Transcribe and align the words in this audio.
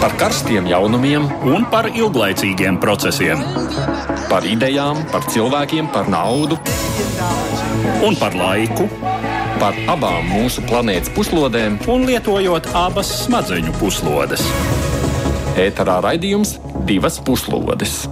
par 0.00 0.12
karstiem 0.18 0.66
jaunumiem 0.68 1.24
un 1.46 1.64
par 1.70 1.88
ilglaicīgiem 1.90 2.78
procesiem. 2.82 3.42
Par 4.30 4.46
idejām, 4.46 5.00
par 5.12 5.26
cilvēkiem, 5.30 5.88
par 5.94 6.10
naudu 6.10 6.58
un 8.04 8.16
par 8.18 8.36
laiku. 8.36 8.88
Par 9.56 9.76
abām 9.88 10.26
mūsu 10.28 10.64
planētas 10.68 11.08
puslodēm, 11.16 11.78
un 11.88 12.04
lietojot 12.08 12.68
abas 12.76 13.08
smadzeņu 13.22 13.72
puslodes. 13.80 14.44
Ēterā 15.56 16.02
raidījums 16.04 16.58
divas 16.88 17.16
puslodes. 17.24 18.02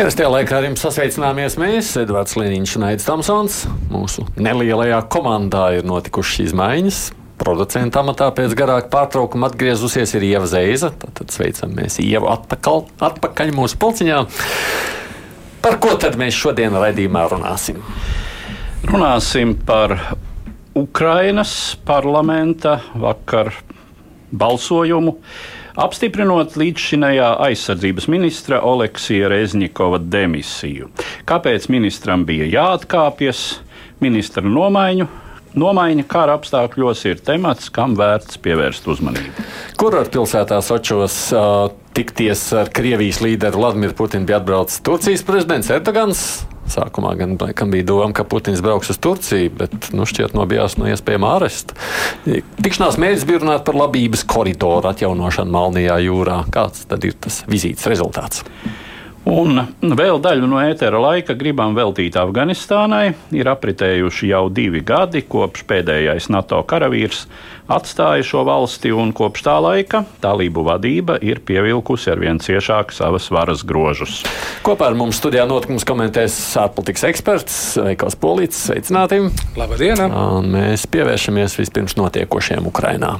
Ierastajā 0.00 0.30
laikā 0.32 0.56
ar 0.56 0.64
jums 0.70 0.80
sasveicināmies 0.80 1.58
mēs, 1.60 1.92
Edvards 2.00 2.38
Liniņš 2.40 2.76
un 2.78 2.88
Aits 2.88 3.04
Tamsons. 3.04 3.62
Mūsu 3.92 4.24
nelielajā 4.40 5.02
komandā 5.12 5.66
ir 5.76 5.88
notikušas 5.88 6.46
izmaiņas. 6.48 7.00
Producenta 7.40 8.02
amatā 8.02 8.26
pēc 8.36 8.52
garāka 8.58 8.90
pārtraukuma 8.92 9.48
atgriezusies 9.48 10.12
ir 10.18 10.26
Ieva 10.28 10.48
Zeiza. 10.50 10.90
Tad 10.92 11.32
sveicam 11.32 11.72
mēs 11.72 11.96
Ievu 12.04 12.28
atpakaļ, 12.28 12.82
atpakaļ 13.06 13.52
mūsu 13.56 13.78
pulciņā. 13.80 14.18
Par 15.64 15.78
ko 15.80 15.94
tad 16.00 16.18
mēs 16.20 16.36
šodien 16.36 16.76
raidījumā 16.76 17.22
runāsim? 17.32 17.80
Runāsim 18.84 19.54
par 19.68 19.96
Ukrainas 20.76 21.54
parlamenta 21.88 22.78
vakar 22.92 23.54
balsojumu. 24.32 25.16
Apstiprinot 25.80 26.58
līdzšinējā 26.60 27.30
aizsardzības 27.46 28.10
ministra 28.12 28.60
Oleksija 28.68 29.30
Rezņikova 29.32 30.02
demisiju. 30.12 30.90
Kāpēc 31.28 31.70
ministram 31.72 32.28
bija 32.28 32.48
jāatkāpjas? 32.52 33.42
Ministra 34.04 34.44
nomaiņu 34.44 35.08
Nomaiņa 35.58 36.04
kara 36.10 36.36
apstākļos 36.38 37.02
ir 37.10 37.22
temats, 37.26 37.72
kam 37.74 37.96
vērts 37.98 38.38
pievērst 38.44 38.86
uzmanību. 38.92 39.46
Kur 39.80 39.96
ar 39.98 40.10
pilsētā 40.12 40.60
Sočos 40.62 41.16
uh, 41.34 41.72
tikties 41.96 42.44
ar 42.54 42.70
Krievijas 42.74 43.18
līderu 43.24 43.58
Vladimiru 43.58 43.96
Putinu 43.98 44.28
bija 44.28 44.38
atbraucis 44.38 44.82
Turcijas 44.86 45.26
prezidents 45.26 45.72
Erdogans? 45.74 46.24
Sākumā 46.70 47.16
gan 47.18 47.34
bija 47.72 47.86
doma, 47.88 48.12
ka 48.14 48.22
Putins 48.22 48.62
brauks 48.62 48.92
uz 48.92 49.00
Turciju, 49.02 49.50
bet 49.58 49.88
nu, 49.96 50.06
šķiet 50.06 50.36
nobijās 50.38 50.76
no 50.78 50.86
iespējamā 50.86 51.32
aresta. 51.40 51.74
Tikšanās 52.62 53.00
mērķis 53.00 53.26
bija 53.26 53.40
runāt 53.42 53.64
par 53.66 53.78
labības 53.80 54.22
koridoru 54.30 54.92
atjaunošanu 54.92 55.50
Melnajā 55.56 55.98
jūrā. 56.06 56.44
Kāds 56.54 56.86
tad 56.90 57.08
ir 57.08 57.18
tas 57.18 57.42
vizītes 57.50 57.90
rezultāts? 57.90 58.46
Un 59.30 59.60
vēl 59.94 60.18
daļu 60.18 60.48
no 60.50 60.58
ētera 60.58 60.98
laika 60.98 61.36
gribam 61.38 61.76
veltīt 61.76 62.16
Afganistānai. 62.18 63.12
Ir 63.36 63.46
apritējuši 63.52 64.30
jau 64.32 64.48
divi 64.50 64.82
gadi, 64.82 65.22
kopš 65.22 65.62
pēdējais 65.70 66.26
NATO 66.34 66.58
karavīrs 66.66 67.28
atstāja 67.70 68.24
šo 68.26 68.42
valsti, 68.48 68.90
un 68.90 69.12
kopš 69.14 69.44
tā 69.46 69.54
laika 69.62 70.02
talību 70.24 70.64
vadība 70.66 71.20
ir 71.22 71.42
pievilkusi 71.46 72.10
ar 72.10 72.22
vien 72.24 72.42
ciešāk 72.42 72.90
savas 72.96 73.30
varas 73.30 73.62
grožus. 73.62 74.24
Kopā 74.66 74.90
ar 74.90 74.98
mums 74.98 75.20
studijā 75.22 75.46
notikums 75.46 75.86
komentēs 75.86 76.34
ārpolitikas 76.58 77.06
eksperts 77.12 77.60
Veikals 77.86 78.18
Polīts. 78.18 78.64
Sveicināti! 78.66 79.22
Labdien! 79.60 80.02
Un 80.10 80.50
mēs 80.56 80.88
pievēršamies 80.90 81.54
vispirms 81.62 81.94
notiekošiem 82.00 82.66
Ukrainā. 82.66 83.14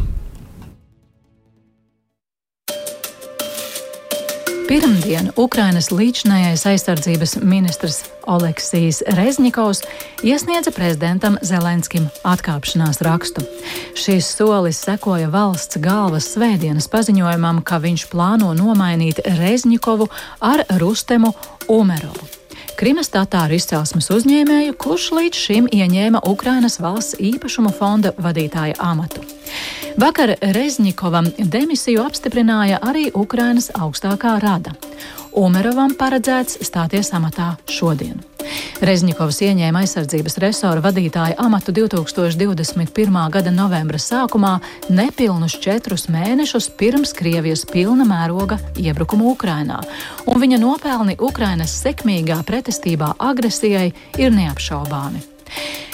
Pirmdien 4.70 5.32
Ukrainas 5.34 5.88
līdzinājais 5.90 6.62
aizsardzības 6.70 7.32
ministrs 7.42 8.04
Oleksijas 8.30 9.00
Rezņikovs 9.18 9.82
iesniedza 10.22 10.70
prezidentam 10.70 11.40
Zelenskim 11.42 12.06
atkāpšanās 12.22 13.02
rakstu. 13.02 13.42
Šīs 13.98 14.30
solis 14.30 14.78
sekoja 14.86 15.26
valsts 15.34 15.82
galvas 15.82 16.30
svētdienas 16.36 16.86
paziņojumam, 16.92 17.64
ka 17.66 17.82
viņš 17.82 18.06
plāno 18.14 18.54
nomainīt 18.54 19.24
Rezņikovu 19.26 20.06
ar 20.38 20.62
Rustemu 20.78 21.34
Umerovu. 21.66 22.39
Krimas 22.81 23.10
tatāru 23.12 23.59
izcelsmes 23.59 24.06
uzņēmēju, 24.09 24.72
kurš 24.81 25.10
līdz 25.12 25.37
šim 25.37 25.66
ieņēma 25.69 26.22
Ukrainas 26.31 26.78
valsts 26.81 27.19
īpašumu 27.21 27.75
fonda 27.77 28.15
vadītāja 28.16 28.78
amatu. 28.81 29.21
Vakar 30.00 30.32
Rezņikovam 30.56 31.28
demisiju 31.37 32.00
apstiprināja 32.06 32.78
arī 32.81 33.10
Ukrainas 33.12 33.69
augstākā 33.77 34.38
rada. 34.41 34.72
Umerovam 35.36 35.92
paredzēts 35.94 36.58
stāties 36.66 37.12
amatā 37.14 37.52
šodien. 37.70 38.18
Rezņikovs 38.82 39.38
ieņēma 39.46 39.82
aizsardzības 39.84 40.38
resora 40.42 40.82
vadītāja 40.82 41.36
amatu 41.38 41.74
2021. 41.76 43.18
gada 43.30 43.52
novembra 43.54 44.00
sākumā, 44.02 44.56
nepilnus 44.91 45.54
četrus 45.62 46.08
mēnešus 46.10 46.70
pirms 46.80 47.14
Krievijas 47.14 47.62
pilna 47.70 48.06
mēroga 48.08 48.58
iebrukuma 48.80 49.28
Ukrainā, 49.30 49.78
un 50.26 50.42
viņa 50.42 50.58
nopelni 50.62 51.14
Ukrainas 51.20 51.76
sekmīgā 51.84 52.41
pretestībā 52.48 53.14
agresijai 53.30 53.92
ir 54.18 54.34
neapšaubāmi. 54.34 55.22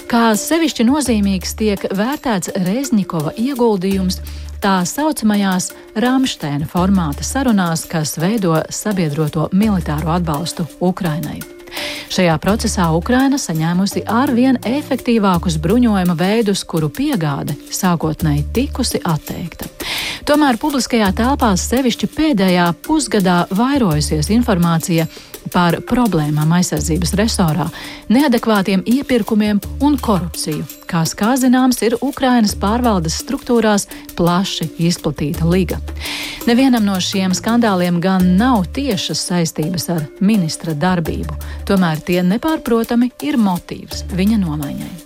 Kā 0.07 0.31
sevišķi 0.39 0.85
nozīmīgs 0.87 1.57
tiek 1.59 1.83
vērtēts 1.99 2.53
Rezņikova 2.63 3.33
ieguldījums 3.43 4.21
tā 4.63 4.79
saucamajās 4.87 5.73
Rāmsteina 5.97 6.69
formāta 6.71 7.25
sarunās, 7.27 7.87
kas 7.91 8.17
veido 8.21 8.57
sabiedroto 8.71 9.49
militāro 9.53 10.13
atbalstu 10.15 10.67
Ukrainai. 10.81 11.41
Šajā 12.13 12.37
procesā 12.41 12.87
Ukraina 12.95 13.39
saņēmusi 13.41 14.05
arvien 14.09 14.59
efektīvākus 14.65 15.59
bruņojuma 15.63 16.15
veidus, 16.17 16.63
kuru 16.65 16.89
piegāde 16.89 17.57
sākotnēji 17.75 18.47
tikusi 18.55 19.03
atteikta. 19.05 19.69
Tomēr 20.27 20.59
publiskajā 20.59 21.11
telpā 21.15 21.53
sevišķi 21.61 22.09
pēdējā 22.15 22.71
pusgadā 22.87 23.45
vairojusies 23.55 24.31
informācija 24.35 25.07
par 25.53 25.79
problēmām 25.89 26.53
aizsardzības 26.59 27.15
resorā, 27.19 27.67
neadekvātiem 28.13 28.85
iepirkumiem 28.87 29.61
un 29.85 29.97
korupciju, 30.03 30.65
kas, 30.91 31.15
kā 31.19 31.35
zināms, 31.41 31.81
ir 31.87 31.99
Ukrainas 32.01 32.57
pārvaldes 32.59 33.19
struktūrās 33.23 33.89
plaši 34.19 34.69
izplatīta 34.89 35.49
liga. 35.49 35.81
Nevienam 36.47 36.87
no 36.87 36.99
šiem 37.03 37.35
skandāliem 37.35 38.01
gan 38.03 38.37
nav 38.39 38.69
tiešas 38.77 39.25
saistības 39.31 39.91
ar 39.95 40.07
ministra 40.21 40.75
darbību, 40.75 41.41
tomēr 41.69 42.05
tie 42.07 42.23
nepārprotami 42.27 43.13
ir 43.27 43.41
motīvs 43.41 44.07
viņa 44.15 44.41
nomaiņai. 44.45 45.06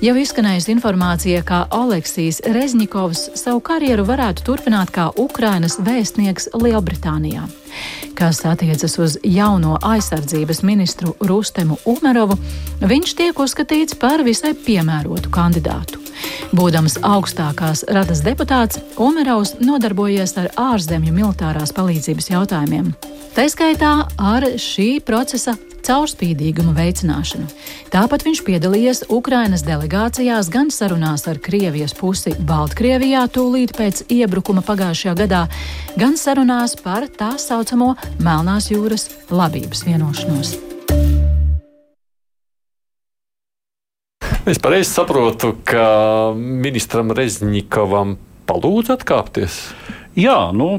Jau 0.00 0.14
izskanējusi 0.16 0.70
informācija, 0.72 1.42
ka 1.44 1.56
Oleksijas 1.76 2.38
Rezņikovs 2.48 3.26
savu 3.36 3.60
karjeru 3.60 4.06
varētu 4.08 4.46
turpināt 4.46 4.88
kā 4.94 5.10
Ukrainas 5.20 5.76
vēstnieks 5.76 6.48
Lielbritānijā. 6.56 7.42
Kas 8.16 8.40
attiecas 8.48 8.96
uz 8.96 9.18
jauno 9.20 9.74
aizsardzības 9.84 10.62
ministru 10.64 11.12
Rustemu 11.20 11.76
Umerovu, 11.84 12.38
viņš 12.80 13.12
tiek 13.18 13.44
uzskatīts 13.44 14.00
par 14.00 14.24
visai 14.24 14.54
piemērotu 14.56 15.28
kandidātu. 15.36 16.00
Būdams 16.56 16.98
augstākās 17.06 17.84
radas 17.88 18.24
deputāts, 18.26 18.80
Umerovs 19.00 19.56
nodarbojies 19.62 20.36
ar 20.40 20.50
ārzemju 20.58 21.14
militārās 21.14 21.74
palīdzības 21.76 22.30
jautājumiem. 22.32 22.92
Tā 23.36 23.46
skaitā 23.50 23.92
ar 24.18 24.46
šī 24.58 24.88
procesa 25.06 25.54
caurspīdīguma 25.86 26.74
veicināšanu. 26.76 27.48
Tāpat 27.92 28.24
viņš 28.26 28.42
piedalījies 28.46 29.04
Ukrainas 29.12 29.64
delegācijās 29.66 30.50
gan 30.52 30.72
sarunās 30.74 31.26
ar 31.30 31.40
Krievijas 31.42 31.94
pusi 31.96 32.34
Baltkrievijā 32.48 33.26
tūlīt 33.34 33.76
pēc 33.78 34.04
iebrukuma 34.12 34.64
pagājušajā 34.66 35.16
gadā, 35.24 35.44
gan 36.00 36.18
sarunās 36.20 36.76
par 36.80 37.08
tā 37.08 37.32
saucamo 37.40 37.94
Melnās 38.20 38.70
jūras 38.72 39.08
labības 39.30 39.86
vienošanos. 39.88 40.58
Es 44.48 44.56
pareizi 44.56 44.88
saprotu, 44.88 45.50
ka 45.68 46.32
ministram 46.34 47.10
Rezņikovam 47.12 48.14
palūdz 48.48 48.94
atkāpties. 48.94 49.58
Jā, 50.16 50.38
nu, 50.56 50.78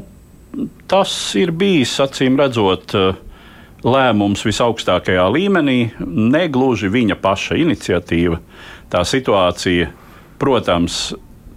tas 0.90 1.12
ir 1.38 1.54
bijis 1.54 1.94
acīm 2.02 2.40
redzot. 2.40 2.96
Uh, 2.98 3.20
lēmums 3.82 4.44
visaugstākajā 4.46 5.24
līmenī, 5.34 5.78
negluži 6.06 6.90
viņa 6.92 7.16
paša 7.22 7.58
iniciatīva. 7.62 8.38
Tā 8.92 9.02
situācija, 9.08 9.88
protams, 10.42 10.98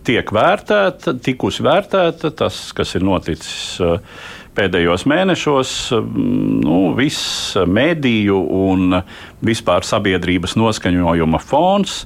tiek 0.06 0.30
vērtēta, 0.34 1.16
tikusi 1.26 1.66
vērtēta, 1.66 2.32
tas, 2.38 2.68
kas 2.78 2.96
ir 2.98 3.06
noticis 3.06 3.82
uh, 3.82 3.98
pēdējos 4.56 5.06
mēnešos, 5.10 5.72
nu, 6.66 6.80
viss 6.98 7.56
mediju 7.68 8.40
un 8.66 9.00
vispār 9.46 9.86
sabiedrības 9.88 10.58
noskaņojuma 10.60 11.42
fons 11.44 12.04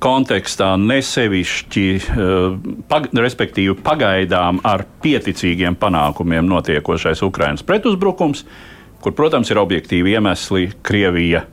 kontekstā 0.00 0.74
nesevišķi, 0.80 1.86
uh, 2.00 2.54
pag, 2.88 3.10
respektīvi, 3.12 3.74
pagaidām 3.84 4.62
ar 4.64 4.86
pieticīgiem 5.04 5.76
panākumiem 5.76 6.46
notiekošais 6.48 7.20
Ukraiņas 7.26 7.66
pretuzbrukums 7.68 8.46
kur, 9.00 9.14
protams, 9.16 9.50
ir 9.50 9.60
objektīvi 9.60 10.14
iemesli. 10.16 10.70
Krievija 10.86 11.44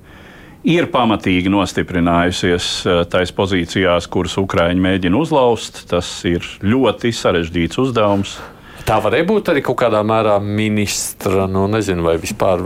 ir 0.68 0.89
pamatīgi 0.91 1.51
nostiprinājusies 1.51 2.69
tais 3.12 3.33
pozīcijās, 3.35 4.09
kuras 4.12 4.38
Ukraiņi 4.41 4.83
mēģina 4.83 5.19
uzlauzt. 5.21 5.85
Tas 5.91 6.09
ir 6.27 6.45
ļoti 6.65 7.13
sarežģīts 7.15 7.81
uzdevums. 7.83 8.38
Tā 8.88 9.01
varēja 9.04 9.28
būt 9.28 9.50
arī 9.51 9.62
kaut 9.68 9.81
kādā 9.81 10.00
mērā 10.07 10.38
ministra, 10.39 11.44
nu, 11.51 11.66
nezinu, 11.72 12.06
vai 12.07 12.16
vispār 12.22 12.62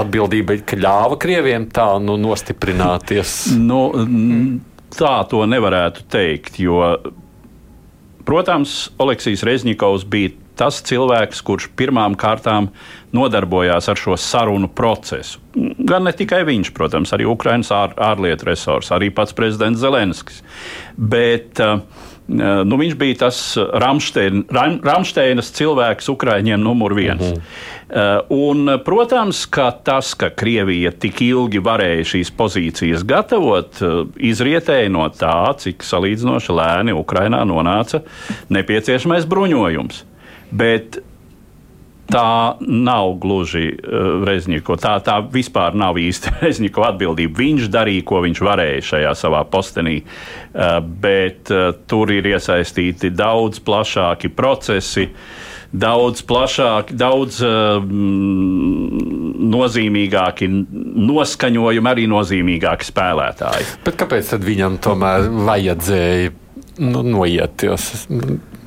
atbildība, 0.00 0.58
ka 0.66 0.78
ļāva 0.80 1.18
krieviem 1.22 1.68
tā 1.70 1.92
nu, 2.02 2.16
nostiprināties. 2.18 3.52
Nu, 3.54 3.84
tā 4.98 5.16
to 5.30 5.44
nevarētu 5.46 6.08
teikt, 6.10 6.58
jo, 6.58 6.80
protams, 8.26 8.88
Oleksijas 8.98 9.44
Rezņikovs 9.46 10.08
bija 10.10 10.34
tas 10.58 10.80
cilvēks, 10.86 11.42
kurš 11.46 11.68
pirmām 11.78 12.14
kārtām 12.18 12.68
nodarbojās 13.14 13.88
ar 13.90 13.98
šo 13.98 14.16
sarunu 14.18 14.68
procesu. 14.70 15.42
Gan 15.54 16.06
ne 16.06 16.14
tikai 16.14 16.42
viņš, 16.46 16.70
protams, 16.74 17.14
arī 17.14 17.26
Ukraiņas 17.30 17.70
ār, 17.74 17.94
ārlietu 18.10 18.50
resurs, 18.50 18.90
arī 18.94 19.10
pats 19.14 19.34
prezidents 19.36 19.82
Zelenskis. 19.82 20.42
Bet 20.98 21.62
uh, 21.62 21.82
nu, 22.28 22.76
viņš 22.80 22.94
bija 22.96 23.18
tas 23.26 23.38
Ramstein, 23.56 24.44
Ram, 24.52 24.78
Ramsteinas 24.84 25.50
cilvēks 25.56 26.08
Ukraiņiem 26.12 26.62
numur 26.62 26.94
viens. 26.96 27.22
Uh 27.22 27.36
-huh. 27.36 28.22
Un, 28.32 28.80
protams, 28.84 29.46
ka 29.46 29.70
tas, 29.70 30.14
ka 30.14 30.30
Krievija 30.30 30.90
tik 30.90 31.20
ilgi 31.22 31.60
varēja 31.60 32.04
šīs 32.14 32.32
pozīcijas 32.36 33.04
gatavot, 33.04 33.78
izrietēja 34.16 34.88
no 34.88 35.08
tā, 35.08 35.54
cik 35.58 35.84
salīdzinoši 35.84 36.52
lēni 36.52 36.96
Ukrainā 36.96 37.44
nonāca 37.44 38.00
nepieciešamais 38.48 39.26
bruņojums. 39.26 40.04
Bet 40.50 40.98
tā 42.10 42.56
nav 42.60 43.14
gluži 43.22 43.70
uh, 43.72 44.24
Rezņiko. 44.26 44.76
Tā, 44.80 44.96
tā 45.04 45.18
vispār 45.32 45.76
nav 45.78 45.98
īsti 46.00 46.34
Rezņiko 46.44 46.84
atbildība. 46.88 47.40
Viņš 47.40 47.70
darīja, 47.72 48.04
ko 48.08 48.22
viņš 48.24 48.44
varēja 48.44 48.84
šajā 48.90 49.14
savā 49.18 49.42
postenī, 49.50 50.00
uh, 50.04 50.78
bet 50.80 51.52
uh, 51.54 51.72
tur 51.88 52.12
ir 52.14 52.30
iesaistīti 52.34 53.12
daudz 53.14 53.62
plašāki 53.64 54.32
procesi. 54.34 55.08
Daudz 55.74 56.20
plašāki, 56.22 56.94
daudz 56.94 57.40
uh, 57.42 57.82
nozīmīgāki 59.50 60.46
noskaņojumi, 61.08 61.90
arī 61.90 62.04
nozīmīgāki 62.12 62.86
spēlētāji. 62.92 63.66
Bet 63.82 63.98
kāpēc 63.98 64.36
viņam 64.38 64.78
tomēr 64.84 65.26
vajadzēja 65.50 66.30
nu, 66.78 67.02
noiet? 67.02 67.66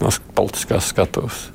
No 0.02 0.12
politiskās 0.38 0.92
skatuves? 0.94 1.48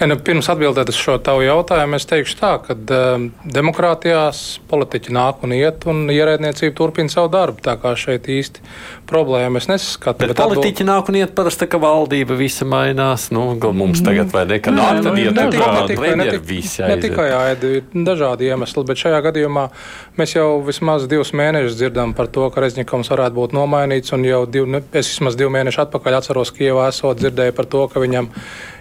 Ja, 0.00 0.08
nu, 0.08 0.16
pirms 0.24 0.48
atbildēt 0.50 0.90
uz 0.90 0.98
šo 0.98 1.16
tavu 1.22 1.44
jautājumu, 1.44 1.98
es 1.98 2.06
teikšu 2.08 2.36
tā, 2.40 2.52
ka 2.64 2.74
um, 2.74 3.26
demokrātijās 3.44 4.60
politiķi 4.70 5.12
nāk 5.14 5.44
un 5.46 5.54
iet, 5.56 5.84
un 5.90 6.08
ierēdniecība 6.12 6.74
turpina 6.76 7.12
savu 7.12 7.30
darbu. 7.32 7.62
Tā 7.64 7.76
kā 7.80 7.92
šeit 7.98 8.28
īsti 8.30 8.64
problēma 9.10 9.60
es 9.60 9.68
nesaskatu. 9.70 10.22
Bet, 10.22 10.32
bet 10.32 10.42
politiķi 10.42 10.82
atbild... 10.82 10.90
nāk 10.90 11.10
un 11.12 11.18
iet 11.20 11.34
parasti, 11.36 11.68
ka 11.70 11.80
valdība 11.82 12.38
visa 12.38 12.66
mainās. 12.68 13.28
Nu, 13.34 13.52
mums 13.56 14.02
tagad 14.06 14.32
vai 14.34 14.46
ne, 14.50 14.60
ka 14.62 14.74
nāk 14.74 15.02
tad 15.04 15.20
iet, 15.20 15.36
ne, 15.36 15.46
tikai, 15.90 16.14
ne, 16.18 16.98
tikai 17.04 17.28
ēdi, 17.36 17.72
ir 17.80 18.06
dažādi 18.08 18.50
iemesli, 18.50 18.86
bet 18.88 19.04
šajā 19.04 19.20
gadījumā 19.28 19.66
mēs 20.18 20.36
jau 20.36 20.48
vismaz 20.66 21.06
divus 21.10 21.34
mēnešus 21.36 21.78
dzirdam 21.78 22.14
par 22.16 22.30
to, 22.32 22.48
ka 22.52 22.64
Rezņikums 22.64 23.12
varētu 23.12 23.36
būt 23.38 23.56
nomainīts, 23.56 24.14
un 24.16 24.26
jau 24.26 24.42
div, 24.50 24.68
es 24.90 25.12
vismaz 25.12 25.38
divu 25.38 25.52
mēnešu 25.54 25.84
atpakaļ 25.86 26.20
atceros, 26.20 26.54
Kievā 26.56 26.88
esot 26.90 27.20
dzirdēju 27.20 27.56
par 27.56 27.68
to, 27.70 27.86
ka 27.92 28.02
viņam 28.02 28.30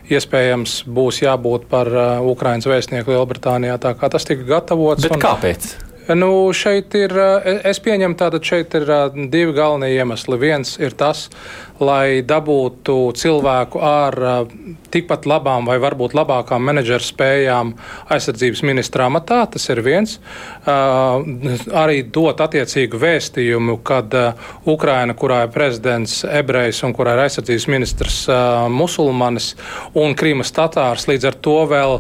iespējams 0.10 0.84
būs 0.90 1.22
jābūt 1.24 1.68
par 1.70 1.92
uh, 1.94 2.08
Ukraiņas 2.32 2.70
vēstnieku 2.70 3.14
Lielbritānijā. 3.14 3.78
Tā 3.82 3.94
kā 3.98 4.10
tas 4.12 4.26
tika 4.28 4.48
gatavots. 4.48 5.06
Bet 5.06 5.18
un... 5.18 5.24
kāpēc? 5.24 5.70
Nu, 6.18 6.50
šeit 6.58 6.96
ir, 6.98 7.14
uh, 7.14 7.46
es 7.70 7.78
pieņemu, 7.86 8.18
tātad 8.18 8.46
šeit 8.46 8.74
ir 8.80 8.90
uh, 8.90 9.20
divi 9.30 9.54
galvenie 9.54 9.92
iemesli. 9.94 10.40
Viens 10.42 10.74
ir 10.82 10.98
tas, 10.98 11.28
lai 11.80 12.22
dabūtu 12.28 12.96
cilvēku 13.16 13.80
ar 13.84 14.16
tikpat 14.92 15.28
labām 15.30 15.68
vai 15.70 15.78
varbūt 15.82 16.16
labākām 16.18 16.64
menedžera 16.66 17.04
spējām 17.04 17.74
aizsardzības 18.12 18.64
ministra 18.68 19.06
amatā. 19.08 19.44
Tas 19.54 19.70
ir 19.70 19.82
viens. 19.86 20.18
Arī 20.66 22.02
dot 22.10 22.42
attiecīgu 22.44 23.00
vēstījumu, 23.00 23.78
kad 23.86 24.14
Ukraina, 24.70 25.16
kurā 25.18 25.44
ir 25.46 25.54
prezidents 25.54 26.24
ebrejs 26.28 26.82
un 26.84 26.96
kurā 26.98 27.16
ir 27.16 27.24
aizsardzības 27.28 27.68
ministrs 27.72 28.20
musulmanis 28.74 29.54
un 29.98 30.18
Krīmas 30.20 30.52
tatārs, 30.56 31.08
līdz 31.10 31.30
ar 31.30 31.40
to 31.48 31.58
vēl 31.70 31.96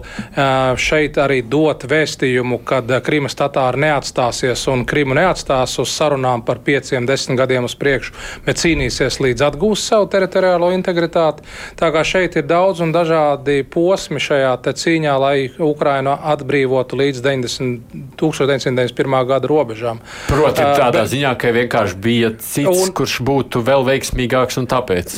šeit 0.81 1.21
arī 1.21 1.39
dot 1.47 1.85
vēstījumu, 1.89 2.61
kad 2.67 2.91
Krīmas 3.05 3.37
tatāri 3.39 3.85
neatstāsies 3.85 4.65
un 4.73 4.83
Krīmu 4.89 5.15
neatstās 5.17 5.77
uz 5.79 5.93
sarunām 5.93 6.43
par 6.45 6.59
pieciem, 6.65 7.07
desmit 7.07 7.39
gadiem 7.39 7.69
uz 7.69 7.77
priekšu, 7.79 8.17
bet 8.45 8.59
cīnīsies 8.59 9.21
līdz 9.23 9.47
atgūšanai 9.47 9.68
atgūst 9.69 9.89
savu 9.89 10.07
teritoriālo 10.09 10.71
integritāti. 10.73 11.43
Tā 11.77 11.91
kā 11.93 12.03
šeit 12.03 12.35
ir 12.39 12.45
daudz 12.49 12.81
un 12.81 12.91
dažādi 12.93 13.63
posmi 13.63 14.19
šajā 14.19 14.57
cīņā, 14.59 15.15
lai 15.19 15.49
Ukrainu 15.59 16.15
atbrīvotu 16.17 16.97
līdz 16.97 17.21
90, 17.21 18.15
1991. 18.17 19.27
gada 19.27 19.47
robežām. 19.47 20.01
Proti, 20.27 20.61
tādā 20.61 21.03
uh, 21.03 21.09
ziņā, 21.09 21.35
ka 21.39 21.51
vienkārši 21.53 21.97
bija 22.01 22.31
cits, 22.37 22.69
un, 22.69 22.93
kurš 22.93 23.19
būtu 23.25 23.61
vēl 23.65 23.85
veiksmīgāks 23.87 24.59
un 24.61 24.67
tāpēc. 24.69 25.15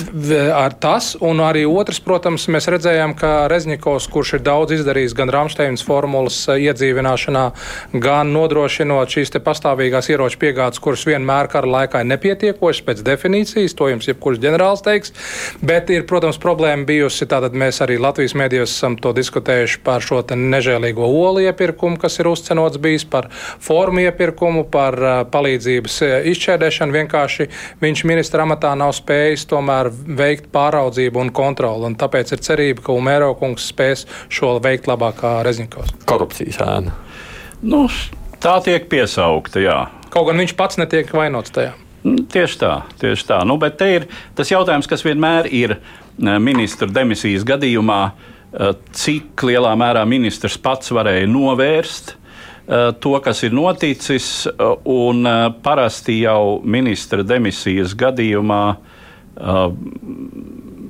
Ar 0.55 0.73
tas, 0.73 1.13
un 1.21 1.41
arī 1.43 1.63
otrs, 1.69 2.01
protams, 2.03 2.47
mēs 2.51 2.69
redzējām, 2.71 3.15
ka 3.19 3.47
Rezņikovs, 3.51 4.09
kurš 4.11 4.35
ir 4.39 4.45
daudz 4.45 4.75
izdarījis 4.77 5.15
gan 5.17 5.31
Ramsteins 5.31 5.85
formulas 5.85 6.43
iedzīvināšanā, 6.51 7.45
gan 8.03 8.33
nodrošinot 8.35 9.11
šīs 9.11 9.33
pastāvīgās 9.41 10.11
ieroču 10.11 10.39
piegādes, 10.41 10.81
kuras 10.83 11.05
vienmēr 11.07 11.49
kara 11.51 11.69
laikā 11.79 12.03
ir 12.03 12.11
nepietiekošas 12.11 12.85
pēc 12.87 13.03
definīcijas, 13.05 13.75
to 13.77 13.89
jums 13.91 14.09
jebkurš 14.09 14.40
ģenerālis 14.43 14.83
teiks. 14.85 15.13
Bet 15.65 15.91
ir, 15.93 16.05
protams, 16.09 16.39
problēma 16.41 16.87
bijusi. 16.87 17.27
Tātad 17.29 17.55
mēs 17.57 17.81
arī 17.85 17.97
Latvijas 18.01 18.35
mēdījos 18.37 18.73
esam 18.73 18.97
to 19.01 19.13
diskutējuši 19.17 19.81
par 19.85 20.03
šo 20.05 20.21
nežēlīgo 20.21 21.05
olu 21.05 21.45
iepirkumu, 21.45 21.99
kas 22.01 22.19
ir 22.21 22.29
uzcenots 22.31 22.79
bijis, 22.81 23.05
par 23.09 23.29
formu 23.33 24.05
iepirkumu, 24.05 24.65
par 24.71 24.97
palīdzības 25.33 25.99
izšķērdēšanu. 26.31 26.97
Vienkārši 26.99 27.49
viņš 27.81 28.05
ministra 28.09 28.45
amatā 28.45 28.73
nav 28.77 28.93
spējis 28.97 29.47
tomēr 29.51 29.91
veikt 29.91 30.51
pāraudzību 30.53 31.25
un 31.25 31.33
kontroli. 31.35 31.89
Un 31.89 31.97
tāpēc 31.99 32.35
ir 32.35 32.43
cerība, 32.45 32.85
ka 32.87 32.95
Umēro 32.97 33.33
kungs 33.39 33.69
spēs 33.71 34.05
šo 34.31 34.57
veikt 34.63 34.89
labāk 34.91 35.21
kā 35.21 35.37
Reznikovs. 35.45 35.93
Korupcijas 36.09 36.61
ēna. 36.65 36.95
Nu, 37.61 37.85
tā 38.41 38.57
tiek 38.65 38.87
piesaukta, 38.89 39.61
jā. 39.61 39.79
Kaut 40.11 40.27
gan 40.27 40.41
viņš 40.41 40.57
pats 40.59 40.79
netiek 40.81 41.11
vainots 41.15 41.53
tajā. 41.53 41.75
Tieši 42.01 42.57
tā, 42.57 42.71
tieši 42.97 43.27
tā. 43.29 43.41
Nu, 43.45 43.59
bet 43.61 43.81
ir 43.85 44.07
tas 44.37 44.49
jautājums, 44.49 44.89
kas 44.89 45.03
vienmēr 45.05 45.49
ir 45.53 45.75
eh, 45.77 46.37
ministra 46.41 46.89
demisijas 46.89 47.45
gadījumā, 47.45 47.99
eh, 48.09 48.71
cik 48.97 49.45
lielā 49.45 49.75
mērā 49.77 50.01
ministrs 50.09 50.57
pats 50.61 50.89
varēja 50.95 51.29
novērst 51.29 52.15
eh, 52.15 52.89
to, 52.97 53.13
kas 53.21 53.43
ir 53.45 53.53
noticis. 53.53 54.31
Un 54.89 55.29
parasti 55.61 56.21
jau 56.23 56.57
ministra 56.65 57.25
demisijas 57.27 57.93
gadījumā 57.97 58.63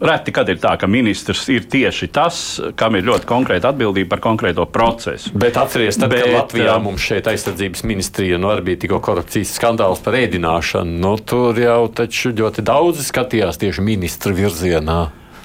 Reti, 0.01 0.34
kad 0.34 0.50
ir 0.50 0.58
tā, 0.58 0.72
ka 0.81 0.88
ministrs 0.89 1.43
ir 1.53 1.67
tieši 1.70 2.08
tas, 2.10 2.38
kam 2.77 2.96
ir 2.98 3.05
ļoti 3.05 3.27
konkrēta 3.29 3.70
atbildība 3.70 4.15
par 4.15 4.24
konkrēto 4.24 4.65
procesu. 4.65 5.29
Bet 5.38 5.60
atcerieties, 5.62 6.00
tad, 6.01 6.10
Bet, 6.10 6.25
kad 6.25 6.34
Latvijā 6.39 6.79
um, 6.79 6.88
mums 6.89 7.05
šeit 7.05 7.29
aizsardzības 7.29 7.86
ministrija 7.86 8.39
nu, 8.41 8.50
arī 8.50 8.72
bija 8.72 8.81
tikko 8.81 8.98
korupcijas 9.05 9.53
skandāls 9.60 10.01
par 10.01 10.17
ēdināšanu, 10.17 10.98
nu, 11.05 11.13
tur 11.22 11.62
jau 11.62 11.84
taču 11.93 12.34
ļoti 12.34 12.65
daudzi 12.65 13.05
skatījās 13.05 13.62
tieši 13.62 13.86
ministra 13.86 14.34
virzienā. 14.34 15.01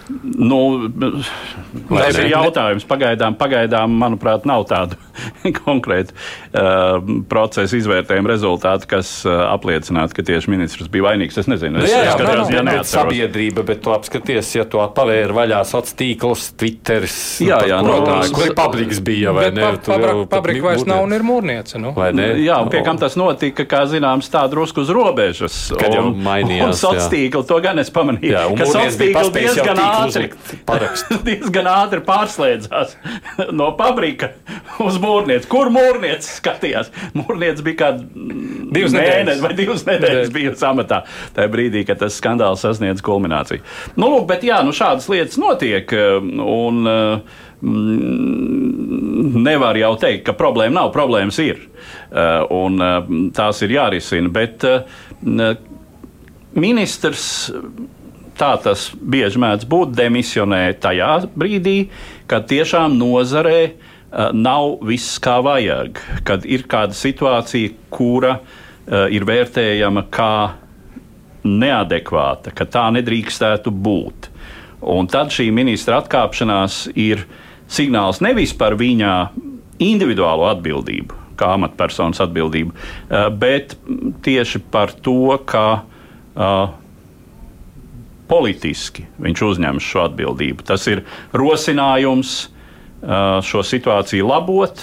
Nu, 0.06 0.60
tas 1.88 2.18
ir 2.20 2.30
jautājums. 2.30 2.86
Pagaidām, 2.86 3.34
pagaidām, 3.38 3.96
manuprāt, 3.98 4.46
nav 4.46 4.66
tādu 4.70 4.98
konkrētu 5.64 6.14
uh, 6.14 7.00
procesu 7.30 7.80
izvērtējumu 7.80 8.30
rezultātu, 8.30 8.86
kas 8.90 9.10
uh, 9.26 9.48
apliecinātu, 9.50 10.14
ka 10.16 10.26
tieši 10.26 10.52
ministrs 10.52 10.90
bija 10.92 11.08
vainīgs. 11.08 11.40
Es 11.42 11.50
nezinu, 11.50 11.82
es, 11.82 11.90
jā, 11.90 12.04
jā, 12.06 12.14
es 12.14 12.52
jā, 12.54 12.62
jā, 12.78 12.84
sabiedrība, 12.86 13.64
bet 13.66 13.82
tu 13.82 13.94
apskaties, 13.94 14.52
ja 14.58 14.66
tu 14.68 14.82
pavēri 14.96 15.34
vaļā 15.36 15.62
sociālos 15.66 15.96
tīklus, 15.96 16.46
Twitteris. 16.60 17.16
Jā, 17.44 17.60
jā, 17.68 17.80
no, 17.84 17.98
no, 18.04 18.16
kur 18.34 18.52
pabriks 18.56 19.00
bija, 19.04 19.34
vai 19.36 19.50
ne? 19.54 19.72
Pa, 19.86 19.98
pabrika 20.30 20.70
vairs 20.70 20.86
nav 20.88 21.04
un 21.06 21.14
ir 21.16 21.24
mūrniece. 21.26 21.80
Nu. 21.82 21.92
Jā, 21.96 22.60
un 22.62 22.70
pie 22.72 22.82
kam 22.86 23.00
tas 23.00 23.18
notika, 23.18 23.66
kā 23.68 23.84
zināms, 23.90 24.30
tā 24.32 24.44
drusku 24.52 24.84
uz 24.84 24.92
robežas. 24.94 25.58
Kad 25.74 25.90
un, 25.90 25.96
jau 25.96 26.06
mainījās. 26.26 26.70
Un 26.70 26.78
sociālos 26.78 27.10
tīkli, 27.12 27.44
to 27.50 27.60
gan 27.64 27.82
es 27.82 27.92
pamanīju. 27.94 28.32
Jā, 28.32 28.44
ka 28.56 28.68
sociālos 28.70 28.98
tīkli 29.00 29.32
diezgan 29.36 29.82
ātri, 29.82 29.95
diezgan 31.28 31.70
ātri 31.70 32.02
pārslēdzās 32.06 32.96
no 33.58 33.70
pabrika 33.78 34.32
uz 34.84 34.98
mūrnieci. 35.02 35.48
Kur 35.50 35.70
mūrnieci 35.74 36.36
skatījās? 36.38 36.92
Mūrnieci 37.16 37.66
bija 37.66 37.80
kā 37.80 37.90
divas 37.96 38.94
nedēļas 38.96 39.42
vai 39.44 39.54
divas 39.58 39.86
nedēļas 39.88 40.34
bijusi 40.34 40.68
amatā. 40.68 41.02
Tajā 41.36 41.52
brīdī, 41.52 41.86
kad 41.88 42.02
tas 42.02 42.18
skandāls 42.20 42.64
sasniedz 42.66 43.04
kulmināciju. 43.06 43.64
Nu, 43.96 44.10
lūk, 44.12 44.28
bet 44.30 44.46
jā, 44.46 44.62
nu, 44.66 44.74
šādas 44.76 45.08
lietas 45.12 45.40
notiek. 45.40 45.92
Un, 45.96 46.82
uh, 46.86 47.44
nevar 49.46 49.78
jau 49.80 49.94
teikt, 50.00 50.26
ka 50.26 50.34
problēma 50.36 50.82
nav, 50.82 50.90
problēmas 50.94 51.38
ir. 51.42 51.62
Un 52.52 53.30
tās 53.36 53.62
ir 53.64 53.72
jārisina. 53.76 54.32
Bet 54.32 54.66
ministrs 56.56 57.50
tā 58.38 58.52
tas 58.62 58.90
bieži 59.00 59.40
mēdz 59.42 59.66
būt, 59.70 59.94
demisionē 59.96 60.62
tajā 60.82 61.12
brīdī, 61.36 61.88
kad 62.30 62.48
tiešām 62.50 62.96
nozarē 63.00 63.58
uh, 63.66 64.30
nav 64.36 64.78
viss 64.86 65.18
kā 65.22 65.38
vajag, 65.44 66.00
kad 66.26 66.46
ir 66.48 66.66
kāda 66.70 66.96
situācija, 66.96 67.74
kura 67.90 68.38
uh, 68.38 69.06
ir 69.12 69.26
vērtējama 69.28 70.06
kā 70.12 70.36
neadekvāta, 71.46 72.52
ka 72.54 72.66
tā 72.66 72.88
nedrīkstētu 72.96 73.70
būt. 73.70 74.30
Un 74.86 75.08
tad 75.10 75.30
šī 75.34 75.48
ministra 75.54 76.00
atkāpšanās 76.02 76.86
ir 76.98 77.24
signāls 77.70 78.20
nevis 78.22 78.52
par 78.56 78.76
viņa 78.78 79.12
individuālo 79.82 80.48
atbildību, 80.50 81.22
kā 81.38 81.52
amatpersonas 81.56 82.20
atbildību, 82.24 82.74
bet 83.40 83.74
tieši 84.24 84.60
par 84.72 84.92
to, 85.04 85.36
ka 85.48 85.66
uh, 85.80 86.74
politiski 88.28 89.06
viņš 89.22 89.42
uzņems 89.50 89.90
šo 89.92 90.06
atbildību. 90.10 90.66
Tas 90.66 90.86
ir 90.90 91.04
rosinājums 91.36 92.36
šo 93.46 93.62
situāciju 93.62 94.26
labot. 94.28 94.82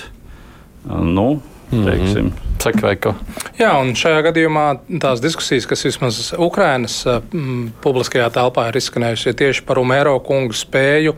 Nu, 0.86 1.42
teiksim. 1.72 2.26
Mm 2.26 2.30
-hmm. 2.30 2.54
Saka, 2.64 3.14
Jā, 3.60 3.74
un 3.82 3.92
šajā 3.92 4.22
gadījumā 4.24 4.78
tās 5.04 5.20
diskusijas, 5.20 5.66
kas 5.66 5.84
vismaz 5.84 6.34
Ukrainas 6.38 7.02
m, 7.34 7.72
publiskajā 7.84 8.30
telpā 8.30 8.70
ir 8.70 8.78
izskanējušas, 8.80 9.26
ir 9.28 9.34
tieši 9.34 9.64
par 9.68 9.82
Umēro 9.82 10.20
kungu 10.24 10.54
spēju 10.54 11.14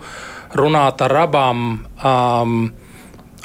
runāt 0.58 1.01
ar 1.05 1.13
abām 1.27 1.86
um, 2.05 2.72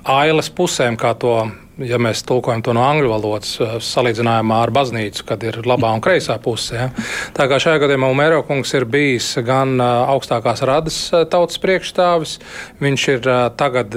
ailes 0.04 0.49
pusēm, 0.50 0.96
kā 0.96 1.12
to 1.18 1.50
ja 1.87 1.99
mēs 2.00 2.22
tulkojam 2.26 2.62
to 2.64 2.75
no 2.76 2.82
angļu 2.84 3.10
valodas, 3.10 3.52
eh, 3.60 3.76
salīdzinājumā 3.84 4.60
ar 4.64 4.72
baznīcu, 4.75 5.25
kad 5.26 5.42
ir 5.46 5.60
labā 5.64 5.92
un 5.94 6.02
kreisā 6.04 6.37
pusē. 6.42 6.76
Ja. 6.76 6.88
Tā 7.37 7.46
kā 7.50 7.58
šajā 7.62 7.80
gadījumā 7.84 8.10
Umēro 8.12 8.42
kungs 8.46 8.72
ir 8.75 8.84
bijis 8.84 9.32
gan 9.44 9.80
eh, 9.80 10.12
augstākās 10.14 10.62
radas 10.66 10.99
eh, 11.12 11.25
tautas 11.30 11.60
priekšstāvis, 11.62 12.38
viņš 12.80 13.06
ir 13.14 13.28
tagad, 13.56 13.94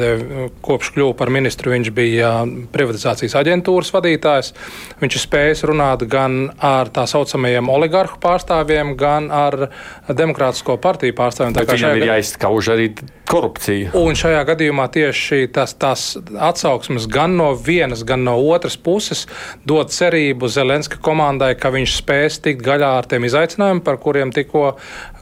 kopš 0.63 0.91
kļuva 0.95 1.15
par 1.17 1.29
ministru, 1.33 1.71
viņš 1.73 1.89
bija 1.95 2.31
privatizācijas 2.73 3.35
aģentūras 3.39 3.91
vadītājs. 3.93 4.51
Viņš 5.01 5.17
ir 5.17 5.23
spējis 5.23 5.63
runāt 5.69 6.05
gan 6.09 6.51
ar 6.59 6.91
tā 6.93 7.05
saucamajiem 7.09 7.69
oligarhu 7.71 8.19
pārstāvjiem, 8.23 8.95
gan 8.99 9.29
ar 9.31 9.69
demokrātisko 10.07 10.77
partiju 10.83 11.15
pārstāvjiem. 11.17 11.55
Tā 11.57 11.65
kā 11.67 11.77
viņam 11.77 11.99
ir 12.01 12.09
jāizskauž 12.11 12.71
arī 12.75 12.89
korupcija. 13.29 13.93
Un 13.97 14.17
šajā 14.19 14.43
gadījumā 14.51 14.89
tieši 14.93 15.47
tas, 15.53 15.75
tas 15.79 16.05
atsauksmes 16.19 17.07
gan 17.11 17.37
no 17.39 17.51
vienas, 17.55 17.72
vienas, 17.73 18.05
gan 18.07 18.23
no 18.23 18.37
otras 18.53 18.77
puses 18.77 19.25
dod 19.65 19.91
cerību 19.93 20.47
Zelenska 20.53 21.01
komandai, 21.03 21.55
ka 21.57 21.73
viņš 21.73 21.97
spēs 21.99 22.39
tikt 22.45 22.63
galā 22.65 22.93
ar 23.01 23.09
tiem 23.09 23.25
izaicinājumiem, 23.27 23.83
par 23.83 23.99
kuriem 24.03 24.31
tikko 24.35 24.75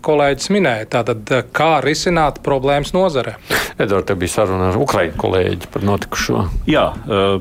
kolēģis 0.05 0.51
minēja. 0.53 0.87
Tātad, 0.97 1.33
kā 1.55 1.73
risināt 1.85 2.41
problēmas 2.45 2.93
nozare? 2.97 3.37
Edvards, 3.77 4.07
te 4.09 4.17
bija 4.19 4.35
saruna 4.39 4.71
ar 4.71 4.79
Ukraiņu 4.81 5.17
kolēģi 5.21 5.69
par 5.73 5.85
notikušo. 5.87 6.45
Jā, 6.69 6.87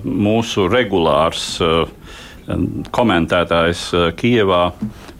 mūsu 0.04 0.68
regulārs 0.70 1.46
komentētājs 2.90 3.86
Kijevā, 4.18 4.64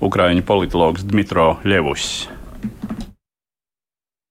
Ukraiņu 0.03 0.45
politologs 0.49 1.05
Dmitro 1.07 1.55
Ļevus. 1.69 2.11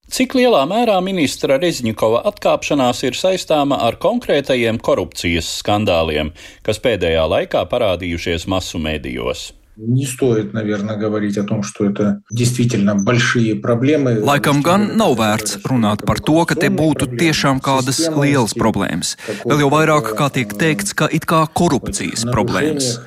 Cik 0.10 0.34
lielā 0.34 0.64
mērā 0.66 0.96
ministra 1.06 1.60
Rezņikova 1.62 2.24
atkāpšanās 2.32 3.04
ir 3.06 3.18
saistāma 3.18 3.78
ar 3.86 4.00
konkrētajiem 4.02 4.80
korupcijas 4.82 5.52
skandāliem, 5.60 6.32
kas 6.66 6.82
pēdējā 6.82 7.28
laikā 7.30 7.62
parādījušies 7.70 8.48
masu 8.50 8.82
medijos? 8.82 9.52
Не 9.79 10.07
стоит, 10.07 10.53
наверное, 10.53 10.97
говорить 10.97 11.37
о 11.37 11.43
том, 11.43 11.65
что 11.65 11.85
это 11.85 12.21
действительно 12.31 12.95
большие 12.95 13.57
проблēmas. 13.57 14.23
Laikam 14.23 14.63
gan 14.63 14.95
nav 14.95 15.19
vērts 15.19 15.59
runāt 15.67 16.05
par 16.07 16.21
to, 16.23 16.45
ka 16.47 16.55
te 16.55 16.71
būtu 16.71 17.19
tiešām 17.19 17.59
kādas 17.59 17.99
lielas 18.15 18.55
problēmas. 18.55 19.17
Vēl 19.43 19.65
jau 19.65 19.73
vairāk, 19.75 20.15
kā 20.15 20.31
tiek 20.31 20.55
teikts, 20.55 20.95
ka 20.95 21.11
it 21.11 21.27
kā 21.27 21.43
korupcijas 21.51 22.23
problēmas. 22.23 23.01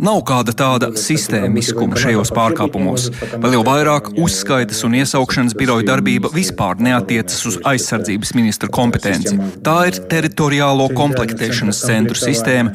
Nav 0.00 0.24
kāda 0.24 0.56
tāda 0.56 0.94
sistēmiskuma 0.96 2.00
šajos 2.00 2.32
pārkāpumos. 2.32 3.10
Vēl 3.36 3.60
jau 3.60 3.64
vairāk 3.68 4.14
uzskaitas 4.16 4.86
un 4.88 4.96
iesaukšanas 4.96 5.52
biroja 5.52 5.84
darbība 5.84 6.32
vispār 6.32 6.80
neatiecas 6.80 7.44
uz 7.44 7.60
aizsardzības 7.60 8.32
ministra 8.32 8.72
kompetenci. 8.72 9.36
Tā 9.60 9.82
ir 9.92 10.00
teritoriālo 10.08 10.88
komplektēšanas 10.96 11.84
centru 11.84 12.16
sistēma 12.16 12.72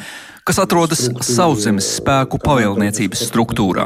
kas 0.48 0.60
atrodas 0.64 1.04
sauszemes 1.26 1.88
spēku 1.98 2.40
pavēlniecības 2.42 3.24
struktūrā. 3.30 3.86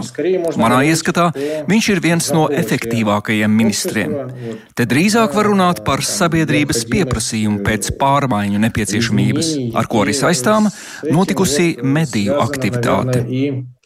Manā 0.60 0.82
ieskatā 0.90 1.30
viņš 1.70 1.90
ir 1.94 2.02
viens 2.04 2.32
no 2.36 2.48
efektīvākajiem 2.64 3.52
ministriem. 3.62 4.16
Te 4.78 4.88
drīzāk 4.90 5.36
var 5.36 5.52
runāt 5.52 5.84
par 5.88 6.04
sabiedrības 6.06 6.86
pieprasījumu 6.92 7.64
pēc 7.66 7.94
pārmaiņu 8.02 8.64
nepieciešamības, 8.66 9.54
ar 9.76 9.92
ko 9.92 10.06
arī 10.06 10.16
saistāma 10.18 10.74
notikusi 11.12 11.76
mediju 11.84 12.40
aktivitāte. 12.44 13.26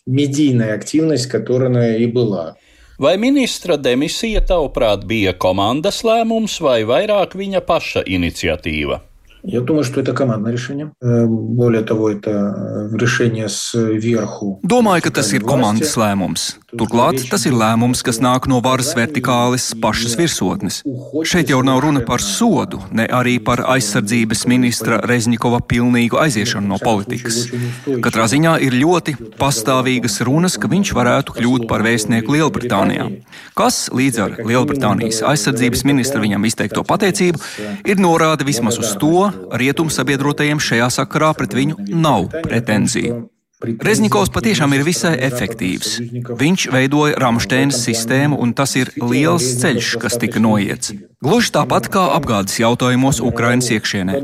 Медийная 0.10 0.74
активность, 0.74 1.28
которая 1.28 1.98
и 1.98 2.08
была. 2.08 2.56
Vai 3.00 3.16
ministra 3.16 3.78
demisija, 3.78 4.42
tavuprāt, 4.44 5.06
bija 5.08 5.32
komandas 5.32 6.02
lēmums 6.04 6.58
vai 6.60 6.82
vairāk 6.84 7.38
viņa 7.40 7.62
paša 7.64 8.04
iniciatīva? 8.04 8.98
Я 9.44 9.62
думаю, 9.62 9.86
что 9.86 10.02
это 10.02 10.14
командное 10.14 10.52
решение. 10.52 10.92
Более 11.02 11.82
того, 11.82 12.10
это 12.10 12.90
решение 12.92 13.48
сверху. 13.48 14.60
Domāju, 14.64 15.04
ka 15.04 15.12
tas 15.12 15.32
ir 15.32 15.48
komandas 15.48 15.96
lēmums. 15.96 16.60
Turklāt 16.76 17.24
tas 17.32 17.46
ir 17.48 17.56
lēmums, 17.56 18.04
kas 18.04 18.20
nāk 18.20 18.46
no 18.52 18.60
varas 18.60 18.92
vertikālis 18.94 19.72
pašas 19.80 20.18
virsotnes. 20.20 20.84
Šeit 21.24 21.50
jau 21.50 21.64
nav 21.64 21.80
runa 21.80 22.04
par 22.06 22.22
sodu, 22.22 22.82
ne 22.92 23.08
arī 23.08 23.40
par 23.40 23.64
aizsardzības 23.64 24.44
ministra 24.46 25.00
Rezņikova 25.08 25.64
pilnīgu 25.66 26.20
aiziešanu 26.20 26.68
no 26.68 26.78
politikas. 26.84 27.48
Katrā 27.88 28.28
ziņā 28.28 28.60
ir 28.62 28.76
ļoti 28.76 29.16
pastāvīgas 29.40 30.20
runas, 30.28 30.60
ka 30.60 30.68
viņš 30.68 30.94
varētu 30.94 31.40
kļūt 31.40 31.66
par 31.72 31.82
vēstnieku 31.88 32.36
Lielbritānijā. 32.36 33.08
Kas 33.56 33.88
līdz 33.96 34.22
ar 34.28 34.38
Lielbritānijas 34.44 35.24
aizsardzības 35.32 35.88
ministra 35.88 36.22
viņam 36.22 36.46
izteikto 36.46 36.84
pateicību 36.84 37.40
ir 37.88 38.04
norāde 38.04 38.46
vismaz 38.46 38.78
uz 38.84 38.94
to, 39.00 39.30
rietumu 39.61 39.93
sabiedrotajiem 39.93 40.63
šajā 40.63 40.91
sakarā 41.01 41.35
pret 41.39 41.57
viņu 41.57 41.89
nav 41.93 42.29
pretenziju. 42.43 43.25
Reznikovs 43.65 44.29
patiešām 44.35 44.75
ir 44.77 44.83
visai 44.85 45.15
efektīvs. 45.25 45.95
Viņš 46.41 46.67
veidoja 46.75 47.17
Rāmsteinas 47.23 47.79
sistēmu, 47.87 48.37
un 48.43 48.53
tas 48.57 48.75
ir 48.77 48.91
liels 49.01 49.47
ceļš, 49.63 49.95
kas 50.03 50.19
tika 50.21 50.43
noiets. 50.43 50.93
Gluži 51.25 51.55
tāpat 51.55 51.89
kā 51.95 52.03
apgādes 52.17 52.59
jautājumos 52.61 53.23
Ukrainas 53.25 53.71
iekšienē. 53.73 54.21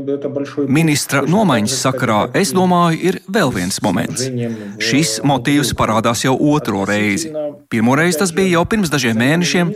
Ministra 0.69 1.23
nomaiņas 1.25 1.79
sakarā, 1.87 2.19
es 2.37 2.53
domāju, 2.53 3.01
ir 3.01 3.19
vēl 3.25 3.55
viens 3.55 3.81
moments. 3.81 4.27
Šis 4.83 5.17
motīvs 5.25 5.73
parādās 5.79 6.25
jau 6.27 6.35
otro 6.51 6.85
reizi. 6.85 7.33
Pirmoreiz 7.71 8.21
tas 8.21 8.35
bija 8.35 8.59
jau 8.59 8.65
pirms 8.69 8.93
dažiem 8.93 9.17
mēnešiem, 9.17 9.75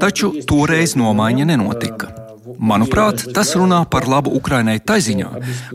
taču 0.00 0.32
toreiz 0.48 0.96
nomaiņa 0.96 1.52
nenotika. 1.52 2.21
Manuprāt, 2.62 3.24
tas 3.34 3.50
runā 3.58 3.80
par 3.90 4.06
labu 4.06 4.30
Ukrainai 4.38 4.78
taiziņā, 4.78 5.30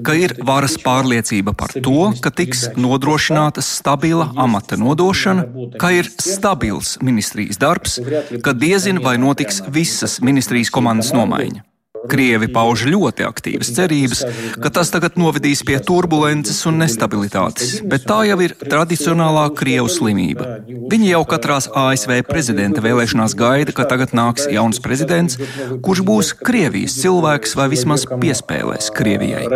ka 0.07 0.15
ir 0.15 0.37
varas 0.47 0.77
pārliecība 0.79 1.51
par 1.59 1.75
to, 1.75 2.11
ka 2.23 2.31
tiks 2.31 2.69
nodrošināta 2.79 3.63
stabila 3.65 4.29
amata 4.39 4.79
nodošana, 4.79 5.43
ka 5.81 5.91
ir 5.99 6.07
stabils 6.15 6.95
ministrijas 7.03 7.59
darbs, 7.59 7.99
ka 8.43 8.55
diezin 8.55 9.03
vai 9.03 9.17
notiks 9.19 9.65
visas 9.67 10.21
ministrijas 10.23 10.71
komandas 10.71 11.11
nomaiņa. 11.17 11.67
Krievi 12.08 12.48
pauž 12.50 12.86
ļoti 12.90 13.22
aktīvas 13.26 13.70
cerības, 13.76 14.22
ka 14.62 14.70
tas 14.74 14.90
tagad 14.90 15.18
novedīs 15.20 15.60
pie 15.66 15.76
turbulences 15.86 16.58
un 16.66 16.80
nestabilitātes, 16.82 17.76
bet 17.86 18.06
tā 18.08 18.22
jau 18.26 18.38
ir 18.42 18.54
tradicionālā 18.58 19.44
Krievu 19.58 19.90
slimība. 19.92 20.48
Viņi 20.66 21.12
jau 21.12 21.22
katrās 21.28 21.68
ASV 21.68 22.24
prezidenta 22.26 22.82
vēlēšanās 22.82 23.36
gaida, 23.38 23.76
ka 23.76 23.86
tagad 23.90 24.16
nāks 24.18 24.48
jauns 24.50 24.82
prezidents, 24.82 25.38
kurš 25.84 26.02
būs 26.08 26.32
Krievijas 26.40 26.98
cilvēks 27.04 27.54
vai 27.60 27.68
vismaz 27.76 28.08
piespēlēs 28.10 28.90
Krievijai. 28.96 29.46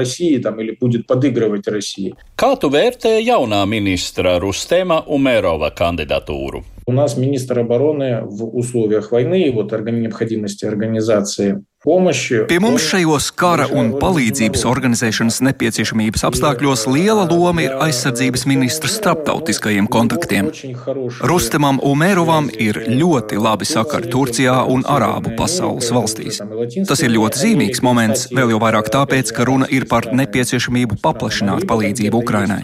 Kā 2.37 2.55
tu 2.61 2.73
vērtē 2.79 3.17
jaunā 3.25 3.65
ministra 3.67 4.39
Rustema 4.43 5.03
Umerova 5.09 5.75
kandidatūru? 5.75 6.63
У 6.89 6.93
нас 6.93 7.17
министр 7.17 7.59
обороны 7.59 8.21
в 8.23 8.57
условиях 8.57 9.11
войны 9.11 9.49
и 9.49 9.51
вот 9.51 9.73
необходимости 9.73 10.65
организации 10.65 11.65
Pie 11.82 12.60
mums 12.62 12.84
šajos 12.86 13.32
kara 13.34 13.64
un 13.74 13.88
palīdzības 13.98 14.68
organizēšanas 14.70 15.40
nepieciešamības 15.48 16.22
apstākļos 16.28 16.84
liela 16.86 17.24
loma 17.26 17.64
ir 17.64 17.80
aizsardzības 17.82 18.44
ministra 18.46 18.86
starptautiskajiem 18.94 19.88
kontaktiem. 19.90 20.52
Rustemam 21.26 21.80
Umerovam 21.82 22.52
ir 22.54 22.78
ļoti 22.86 23.40
labi 23.42 23.66
sakari 23.66 24.12
Turcijā 24.14 24.60
un 24.70 24.86
Arābu 24.86 25.34
pasaules 25.40 25.90
valstīs. 25.90 26.38
Tas 26.86 27.02
ir 27.02 27.16
ļoti 27.16 27.42
zīmīgs 27.42 27.82
moments, 27.82 28.28
vēl 28.30 28.54
jau 28.54 28.62
vairāk 28.62 28.94
tāpēc, 28.94 29.34
ka 29.34 29.50
runa 29.50 29.66
ir 29.74 29.90
par 29.90 30.12
nepieciešamību 30.14 31.00
paplašināt 31.02 31.66
palīdzību 31.66 32.22
Ukrainai. 32.22 32.60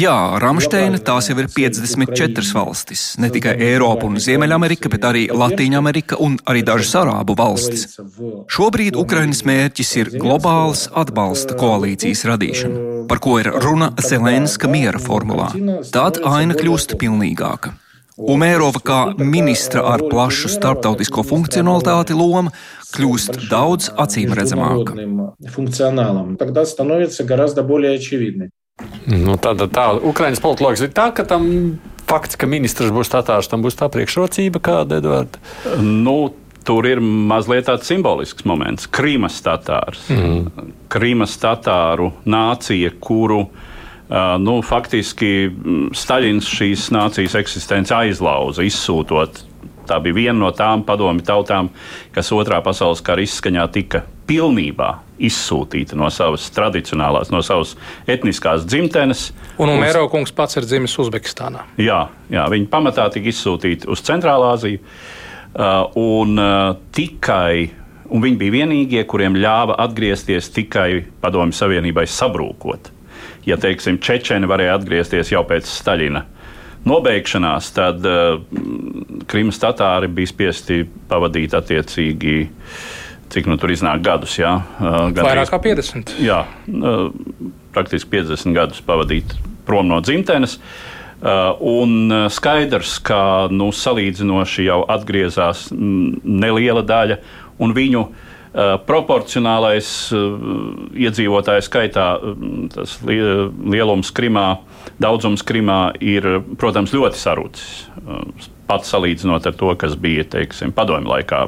Jā, 0.00 0.16
Ramsteina 0.40 1.02
tās 1.04 1.28
jau 1.28 1.36
ir 1.44 1.52
54 1.52 2.56
valstis, 2.56 3.04
ne 3.20 3.28
tikai 3.36 3.58
Eiropa 3.68 4.08
un 4.08 4.16
Ziemeļamerika, 4.16 4.96
bet 4.96 5.04
arī 5.12 5.28
Latīņa 5.44 5.84
Amerika 5.84 6.22
un 6.24 6.40
arī 6.48 6.64
dažas 6.64 6.96
Arābu 7.04 7.36
valstis. 7.36 8.00
Šobrīd 8.46 8.96
Ukrainas 8.98 9.42
mērķis 9.46 9.90
ir 10.00 10.10
globālas 10.14 10.86
atbalsta 10.94 11.56
koalīcijas 11.58 12.22
radīšana, 12.30 12.84
par 13.10 13.20
ko 13.22 13.40
ir 13.42 13.50
runa 13.64 13.90
Zelenska 14.02 14.70
miera 14.70 15.00
formulā. 15.02 15.50
Tad 15.94 16.20
aina 16.22 16.54
kļūst 16.58 16.94
pilnīgāka. 17.00 17.74
Umērova 18.16 18.80
kā 18.80 19.00
ministra 19.20 19.82
ar 19.92 20.06
plašu 20.08 20.48
starptautisko 20.48 21.24
funkcionalitāti 21.26 22.16
loma 22.16 22.54
kļūst 22.94 23.42
daudz 23.50 23.90
acīm 23.92 24.32
redzamāka. 24.38 24.96
Nu, 29.06 29.36
tāda 29.40 29.68
tā, 29.72 29.84
Ukraiņas 30.00 30.40
politologs 30.44 30.82
ir 30.84 30.96
tā, 30.96 31.10
ka 31.16 31.26
tam 31.28 31.46
fakts, 32.08 32.38
ka 32.40 32.48
ministrs 32.48 32.94
būs 32.94 33.12
tatārs, 33.12 33.50
tam 33.52 33.64
būs 33.64 33.76
tā 33.78 33.88
priekšrocība 33.92 34.62
kāda, 34.64 35.00
Edvards? 35.00 35.40
Nu, 35.80 36.32
tur 36.66 36.86
ir 36.88 37.00
mazliet 37.00 37.68
tāds 37.68 37.88
simbolisks 37.88 38.46
moments. 38.48 38.88
Krīmas 38.90 39.38
tatārs. 39.44 40.06
Mm. 40.12 40.74
Krīmas 40.92 41.36
tatāru 41.42 42.12
nācija, 42.26 42.92
kuru 43.00 43.44
nu, 44.42 44.60
faktiski 44.66 45.50
Staļins 45.96 46.50
šīs 46.58 46.90
nācijas 46.94 47.38
eksistenci 47.42 47.94
aizlauza, 47.96 48.66
izsūtot. 48.66 49.42
Tā 49.86 50.00
bija 50.02 50.16
viena 50.16 50.38
no 50.40 50.50
tām 50.50 50.82
padomju 50.86 51.22
tautām, 51.26 51.70
kas 52.14 52.32
otrā 52.34 52.58
pasaules 52.64 53.02
kara 53.06 53.22
izskaņā 53.22 53.66
tika 53.74 54.02
pilnībā 54.26 54.88
izsūtīta 55.22 55.96
no 55.98 56.08
savas 56.12 56.48
tradicionālās, 56.52 57.30
no 57.32 57.38
savas 57.46 57.76
etniskās 58.10 58.66
dzimtenes. 58.66 59.28
Un 59.62 59.76
Mēro 59.80 60.08
kungs 60.12 60.34
pats 60.34 60.58
ir 60.58 60.66
dzimis 60.66 60.96
Uzbekistānā. 61.00 61.62
Jā, 61.80 62.02
jā 62.32 62.48
viņi 62.52 62.66
pamatā 62.72 63.06
tika 63.14 63.30
izsūtīti 63.30 63.88
uz 63.90 64.02
Centrālā 64.06 64.52
Aziju. 64.56 64.82
Uh, 65.56 65.86
un 65.96 66.36
uh, 66.36 66.76
tikai 66.92 67.70
un 68.12 68.22
viņi 68.22 68.38
bija 68.40 68.54
vienīgie, 68.60 69.02
kuriem 69.08 69.38
ļāva 69.40 69.78
atgriezties 69.86 70.50
tikai 70.54 71.06
Padomju 71.22 71.56
Savienībai 71.56 72.04
sabrūkot. 72.10 72.90
Ja, 73.46 73.56
teiksim, 73.62 73.96
Čečeni 74.02 74.48
varēja 74.50 74.74
atgriezties 74.76 75.30
jau 75.32 75.40
pēc 75.48 75.68
Staļina 75.70 76.26
nobeigšanās, 76.86 77.70
tad 77.74 78.04
uh, 78.06 78.36
Krimas 79.30 79.58
tatāri 79.62 80.10
bija 80.12 80.30
spiesti 80.30 80.82
pavadīt 81.10 81.56
attiecīgi, 81.56 82.36
cik 83.32 83.48
nu 83.50 83.56
tur 83.58 83.72
iznāk 83.74 84.04
gadus. 84.06 84.36
Jā, 84.38 84.52
uh, 84.60 85.06
Vairāk 85.16 85.50
kā 85.54 85.62
50. 85.70 86.18
Jā, 86.22 86.42
uh, 86.68 87.08
praktiski 87.74 88.12
50 88.18 88.54
gadus 88.54 88.84
pavadīt 88.86 89.34
prom 89.66 89.88
no 89.90 90.02
dzimtenes. 90.04 90.60
Uh, 90.60 90.62
Uh, 90.62 90.95
un 91.26 91.96
uh, 92.12 92.26
skaidrs, 92.32 92.98
ka 93.04 93.48
nu, 93.50 93.72
salīdzinoši 93.74 94.68
jau 94.68 94.82
atgriezās 94.92 95.68
neliela 95.72 96.84
daļa, 96.86 97.18
un 97.62 97.74
viņu 97.76 98.02
uh, 98.06 98.24
proporcionālais 98.88 99.88
iedzīvotāju 100.96 101.64
skaitā 101.66 102.06
tas 102.72 102.96
lielums 103.04 104.12
Krimā, 104.16 104.46
daudzums 105.02 105.44
Krimā 105.46 105.80
ir, 106.00 106.28
protams, 106.60 106.94
ļoti 106.96 107.20
sarūcis. 107.20 107.70
Pats 108.66 108.90
salīdzinot 108.90 109.46
ar 109.46 109.54
to, 109.54 109.70
kas 109.78 109.94
bija 110.00 110.24
teiksim, 110.26 110.72
padomju 110.74 111.12
laikā, 111.12 111.44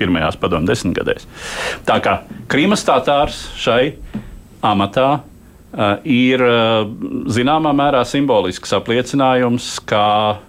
pirmajās 0.00 0.36
padomju 0.40 0.68
desmitgadēs. 0.68 1.28
Tā 1.88 2.00
kā 2.04 2.18
Krimas 2.52 2.84
tātārs 2.84 3.46
šai 3.56 3.94
amatā 4.66 5.22
ir 6.04 6.42
eh, 6.44 6.86
zināmā 7.32 7.72
mērā 7.76 8.02
simbolisks 8.08 8.74
apliecinājums, 8.76 9.78
ka 9.88 10.40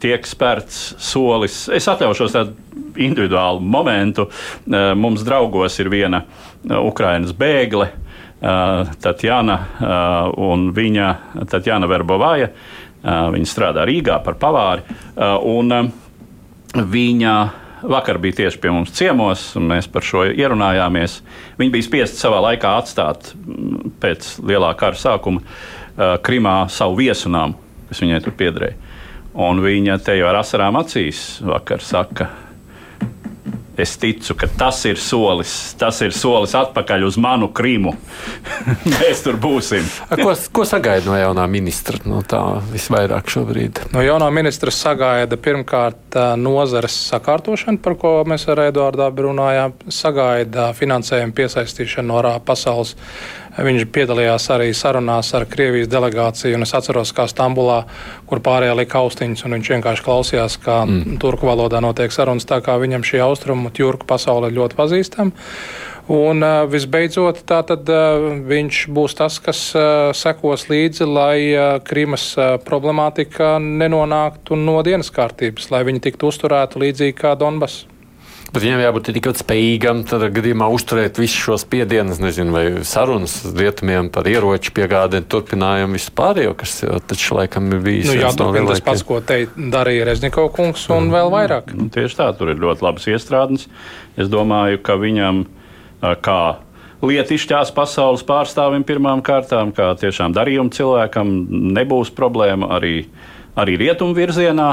tiek 0.00 0.24
spērts 0.28 0.80
solis. 1.00 1.62
Es 1.72 1.88
atļaušos 1.92 2.36
tādu 2.36 2.92
individuālu 3.00 3.64
momentu. 3.64 4.28
Eh, 4.28 4.92
mums 4.96 5.24
draugos 5.26 5.78
ir 5.80 5.92
viena 5.92 6.24
Ukrainas 6.80 7.32
bēgle, 7.36 7.90
Tatjana 8.40 9.54
un 10.40 10.62
viņa 10.72 11.08
Tatjana 11.48 11.88
Verbovāja. 11.90 12.46
Viņa 13.04 13.48
strādā 13.48 13.84
Rīgā 13.84 14.16
par 14.24 14.38
pavāri. 14.40 14.96
Un 15.44 15.90
viņa 16.72 17.34
Vakar 17.82 18.18
bija 18.20 18.42
tieši 18.42 18.60
pie 18.60 18.72
mums 18.74 18.92
ciemos, 18.96 19.44
un 19.56 19.70
mēs 19.70 19.88
par 19.90 20.04
šo 20.04 20.26
ierunājāmies. 20.28 21.20
Viņi 21.60 21.72
bija 21.72 21.86
spiesti 21.86 22.20
savā 22.20 22.42
laikā 22.50 22.74
atstāt 22.80 23.32
mm, 23.34 23.94
pēc 24.02 24.34
lielā 24.44 24.74
kara 24.80 24.98
sākuma 24.98 25.44
Krimā 26.24 26.54
savu 26.72 27.00
viesunām, 27.00 27.56
kas 27.88 28.00
viņai 28.00 28.20
tur 28.24 28.36
piederēja. 28.38 28.76
Un 29.40 29.60
viņa 29.62 29.98
te 30.04 30.14
jau 30.16 30.28
ar 30.30 30.40
asarām 30.40 30.78
acīs 30.80 31.40
vakar 31.44 31.82
saka, 31.84 32.28
Es 33.80 33.96
ticu, 34.00 34.34
ka 34.38 34.48
tas 34.60 34.82
ir 34.88 35.00
solis, 35.00 35.54
tas 35.80 36.00
ir 36.04 36.14
solis 36.16 36.54
atpakaļ 36.58 37.06
uz 37.08 37.16
manu 37.20 37.50
Krimu. 37.56 37.94
Mēs 38.94 39.24
tur 39.24 39.38
būsim. 39.40 39.86
ko, 40.20 40.34
ko 40.52 40.66
sagaida 40.68 41.08
no 41.08 41.16
jaunā 41.18 41.46
ministra? 41.50 42.00
No 42.04 42.20
tā 42.26 42.42
visvairāk 42.72 43.30
šobrīd. 43.32 43.82
No 43.94 44.04
jaunā 44.04 44.28
ministra 44.34 44.74
sagaida 44.74 45.38
pirmkārt 45.40 46.18
nozares 46.40 46.96
sakārtošanu, 47.10 47.80
par 47.82 47.96
ko 48.00 48.14
mēs 48.28 48.46
ar 48.52 48.66
Eduardu 48.68 49.08
runājām. 49.30 49.76
Sagaida 49.90 50.70
finansējumu 50.76 51.36
piesaistīšanu 51.36 52.10
no 52.10 52.34
pasaules 52.44 52.96
Viņš 53.58 53.88
piedalījās 53.90 54.46
arī 54.54 54.70
sarunās 54.76 55.32
ar 55.34 55.44
Krievijas 55.50 55.90
delegāciju. 55.90 56.60
Es 56.62 56.74
atceros, 56.76 57.10
kā 57.16 57.26
Stambulā, 57.30 57.82
kur 58.30 58.42
pārējie 58.44 58.76
lika 58.78 59.02
austiņas, 59.02 59.44
un 59.46 59.58
viņš 59.58 59.70
vienkārši 59.74 60.06
klausījās, 60.06 60.58
kā 60.62 60.80
mm. 60.86 61.18
turku 61.22 61.50
valodā 61.50 61.82
notiek 61.82 62.14
sarunas. 62.14 62.46
Tā 62.48 62.60
kā 62.64 62.78
viņam 62.80 63.06
šī 63.06 63.22
austrumu 63.26 63.72
turku 63.74 64.06
pasaule 64.08 64.50
ir 64.50 64.58
ļoti 64.60 64.78
pazīstama. 64.78 65.48
Un 66.10 66.42
visbeidzot, 66.66 67.44
tātad, 67.46 67.86
viņš 68.50 68.80
būs 68.90 69.14
tas, 69.18 69.36
kas 69.42 69.60
sekos 70.18 70.66
līdzi, 70.66 71.06
lai 71.06 71.36
Krimas 71.86 72.24
uh, 72.34 72.56
problemātika 72.64 73.52
nenonāktu 73.62 74.58
no 74.58 74.80
dienas 74.82 75.12
kārtības, 75.14 75.70
lai 75.70 75.84
viņi 75.86 76.02
tiktu 76.08 76.32
uzturēti 76.32 76.82
līdzīgi 76.82 77.14
kā 77.20 77.36
Donbass. 77.38 77.86
Bet 78.50 78.64
viņam 78.64 78.80
jābūt 78.82 79.10
tikpat 79.14 79.40
spējīgam, 79.44 80.00
tad 80.10 80.24
gadījumā 80.34 80.66
uzturēt 80.74 81.20
visus 81.22 81.38
šos 81.38 81.64
spiedienus, 81.66 82.18
nezinu, 82.18 82.54
vai 82.56 82.64
sarunas 82.88 83.36
rietumiem 83.54 84.08
par 84.10 84.26
ieroču 84.26 84.72
piegādi, 84.74 85.20
turpinājumu 85.30 85.94
vispārējo, 85.94 86.56
kas 86.58 86.80
taču 87.06 87.38
laikam 87.38 87.68
ir 87.70 87.84
bijis. 87.84 88.08
Nu, 88.10 88.16
jā, 88.18 88.32
turpin 88.34 88.66
tas 88.66 88.82
pats, 88.82 89.04
ko 89.06 89.20
te 89.22 89.44
darīja 89.54 90.08
Reznikov 90.10 90.50
kungs, 90.56 90.88
un 90.90 91.06
mm. 91.06 91.14
vēl 91.14 91.30
vairāk. 91.36 91.70
Nu, 91.78 91.86
tieši 91.94 92.18
tā, 92.18 92.26
tur 92.34 92.50
ir 92.50 92.58
ļoti 92.58 92.86
labas 92.88 93.06
iestrādes. 93.12 93.68
Es 94.18 94.32
domāju, 94.32 94.82
ka 94.82 94.98
viņam 94.98 95.44
kā 96.00 96.40
lietišķās 97.06 97.70
pasaules 97.76 98.24
pārstāvim 98.26 98.84
pirmām 98.88 99.22
kārtām, 99.24 99.70
kā 99.76 99.92
tiešām 100.00 100.34
darījuma 100.36 100.74
cilvēkam, 100.74 101.32
nebūs 101.76 102.12
problēma 102.16 102.74
arī, 102.76 103.04
arī 103.54 103.78
rietumu 103.86 104.16
virzienā. 104.16 104.72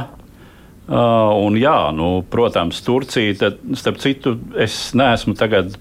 Uh, 0.88 1.34
un, 1.44 1.58
jā, 1.60 1.76
nu, 1.92 2.22
protams, 2.32 2.78
Turcija, 2.86 3.34
tad, 3.36 3.58
starp 3.76 3.98
citu, 4.00 4.38
es 4.56 4.94
neesmu 4.96 5.34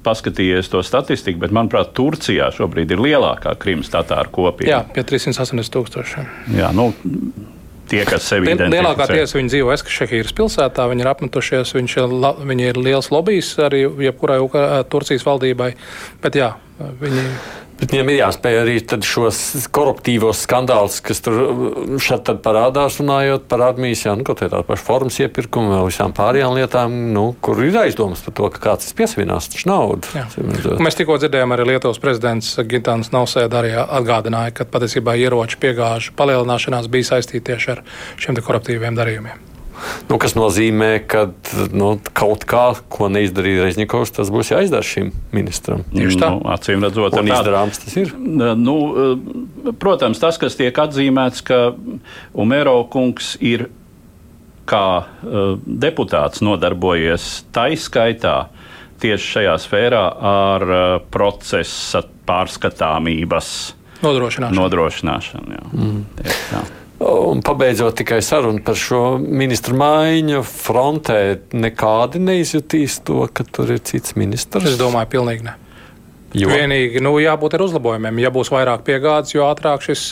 paskatījies 0.02 0.72
to 0.72 0.80
statistiku, 0.82 1.38
bet, 1.44 1.54
manuprāt, 1.54 1.92
Turcijā 1.94 2.48
šobrīd 2.56 2.90
ir 2.90 3.04
lielākā 3.04 3.54
Krimas 3.62 3.92
tatāru 3.92 4.34
kopiena. 4.34 4.72
Jā, 4.72 4.80
pie 4.90 5.06
380 5.06 5.70
tūkstošiem. 5.76 6.32
Jā, 6.58 6.72
nu, 6.74 6.88
tie, 7.86 8.02
kas 8.08 8.26
sevi 8.26 8.50
identificē. 8.50 8.74
Lielākā 8.74 9.06
tiesa 9.12 9.38
viņi 9.38 9.54
dzīvo 9.54 9.72
Eskašehīras 9.76 10.34
pilsētā, 10.36 10.90
viņi 10.90 11.06
ir 11.06 11.10
apmetušies, 11.12 11.74
viņš 11.78 11.96
viņi 12.50 12.70
ir 12.72 12.80
liels 12.82 13.12
lobbijs 13.14 13.54
arī 13.62 13.84
jebkurai 14.08 14.40
Turcijas 14.90 15.26
valdībai, 15.26 15.70
bet 16.24 16.38
jā, 16.42 16.50
viņi. 16.78 17.22
Bet 17.76 17.92
viņiem 17.92 18.08
ir 18.08 18.16
jāspēj 18.22 18.58
arī 18.62 18.74
šos 19.04 19.38
koruptīvos 19.74 20.38
skandālus, 20.46 20.96
kas 21.04 21.20
tur 21.24 21.34
uh, 21.42 21.96
šeit 22.00 22.30
parādās, 22.44 22.96
runājot 23.02 23.44
par 23.50 23.66
armijas, 23.66 24.06
nu, 24.16 24.24
kaut 24.24 24.40
kādā 24.40 24.62
pašā 24.64 24.86
formas 24.86 25.18
iepirkumu, 25.20 25.74
vēl 25.74 25.90
visām 25.90 26.14
pārējām 26.16 26.56
lietām, 26.56 26.94
nu, 27.12 27.26
kur 27.44 27.60
ir 27.64 27.76
aizdomas 27.82 28.24
par 28.24 28.36
to, 28.38 28.48
ka 28.54 28.62
kāds 28.70 28.96
piesavinās 28.96 29.50
taču 29.52 29.68
naudu. 29.68 30.08
Mēs 30.80 30.96
tikko 30.96 31.18
dzirdējām, 31.20 31.52
arī 31.56 31.68
Lietuvas 31.74 32.00
prezidents 32.00 32.54
Gitāns 32.70 33.12
Nausēda 33.12 33.60
arī 33.60 33.74
atgādināja, 33.82 34.56
ka 34.56 34.68
patiesībā 34.72 35.18
ieroču 35.20 35.60
piegāžu 35.60 36.16
palielināšanās 36.16 36.88
bija 36.92 37.12
saistīta 37.12 37.52
tieši 37.52 37.76
ar 37.76 37.84
šiem 38.16 38.40
koruptīviem 38.40 38.96
darījumiem. 38.96 39.55
Nu, 40.10 40.18
kas 40.22 40.36
nozīmē, 40.38 40.90
ka 41.08 41.26
nu, 41.74 41.96
kaut 42.16 42.46
kā, 42.48 42.64
ko 42.92 43.10
neizdarīja 43.12 43.66
Reiznikovs, 43.66 44.14
tas 44.16 44.30
būs 44.32 44.52
jāizdara 44.54 44.86
šim 44.86 45.10
ministram. 45.36 45.82
Tieši 45.92 46.20
tā. 46.22 46.30
Nu, 46.32 46.42
acīm 46.54 46.86
redzot, 46.86 47.16
un 47.20 47.30
izdarāms 47.30 47.82
tas 47.82 47.96
ir. 48.00 48.14
Nu, 48.16 48.76
protams, 49.82 50.20
tas, 50.22 50.38
kas 50.40 50.58
tiek 50.58 50.76
atzīmēts, 50.86 51.44
ka 51.46 51.60
Umero 52.36 52.78
kungs 52.92 53.34
ir 53.44 53.68
kā 54.66 54.86
uh, 54.98 55.56
deputāts 55.62 56.42
nodarbojies 56.44 57.46
taiskaitā 57.54 58.36
tieši 59.02 59.32
šajā 59.36 59.54
sfērā 59.62 60.04
ar 60.30 60.66
uh, 60.66 60.84
procesa 61.12 62.02
pārskatāmības 62.26 63.52
nodrošināšanu. 64.02 64.58
nodrošināšanu 64.58 65.54
jā. 65.56 65.62
mm. 65.70 66.02
Tieši, 66.18 66.64
Un 66.96 67.42
pabeidzot 67.44 67.98
tikai 67.98 68.22
sarunu 68.24 68.62
par 68.64 68.78
šo 68.80 69.18
ministru 69.20 69.76
maiņu, 69.76 70.40
frontē 70.48 71.20
nekādi 71.52 72.22
neizjutīs 72.24 73.02
to, 73.04 73.26
ka 73.28 73.44
tur 73.44 73.74
ir 73.74 73.82
cits 73.84 74.16
ministrs. 74.16 74.70
Es 74.72 74.78
domāju, 74.80 75.10
pilnīgi 75.18 75.44
ne. 75.44 75.56
Jo? 76.36 76.50
Vienīgi 76.50 77.00
nu, 77.04 77.14
jābūt 77.22 77.54
ar 77.56 77.64
uzlabojumiem. 77.64 78.18
Ja 78.20 78.30
būs 78.34 78.50
vairāk 78.52 78.82
piegādes, 78.84 79.32
jo 79.32 79.44
ātrāk 79.46 79.84
šis 79.84 80.08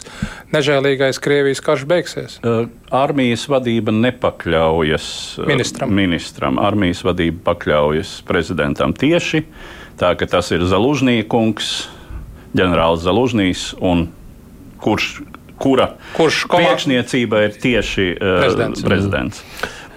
nežēlīgais 0.55 1.18
Krievijas 1.25 1.61
karš 1.64 1.85
beigsies. 1.90 2.37
Uh, 2.40 2.68
armijas 2.94 3.44
vadība 3.51 3.92
nepakļaujas 3.92 5.09
ministram. 5.49 5.92
ministram. 5.97 6.61
Armijas 6.62 7.03
vadība 7.05 7.42
pakļaujas 7.51 8.20
prezidentam 8.29 8.94
tieši 8.97 9.42
tā, 10.01 10.14
ka 10.18 10.29
tas 10.31 10.49
ir 10.55 10.64
Zalužņīkungs, 10.70 11.73
ģenerālis 12.57 13.05
Zalužņīs, 13.05 13.66
kurš, 14.85 15.11
kura 15.59 15.95
priekšniecība 16.17 17.47
ir 17.49 17.57
tieši 17.62 18.11
uh, 18.14 18.37
prezidents. 18.43 18.85
prezidents. 18.85 19.43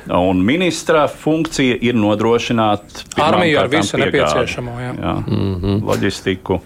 Un 0.08 0.40
ministra 0.46 1.08
funkcija 1.12 1.78
ir 1.84 1.96
nodrošināt 2.00 3.04
armiju 3.20 3.60
ar 3.60 3.68
visu 3.68 3.98
piegādi, 3.98 4.06
nepieciešamo, 4.06 4.80
jā. 4.80 4.94
Jā, 5.02 5.16
mm 5.28 5.56
-hmm. 5.56 5.82
loģistiku 5.84 6.62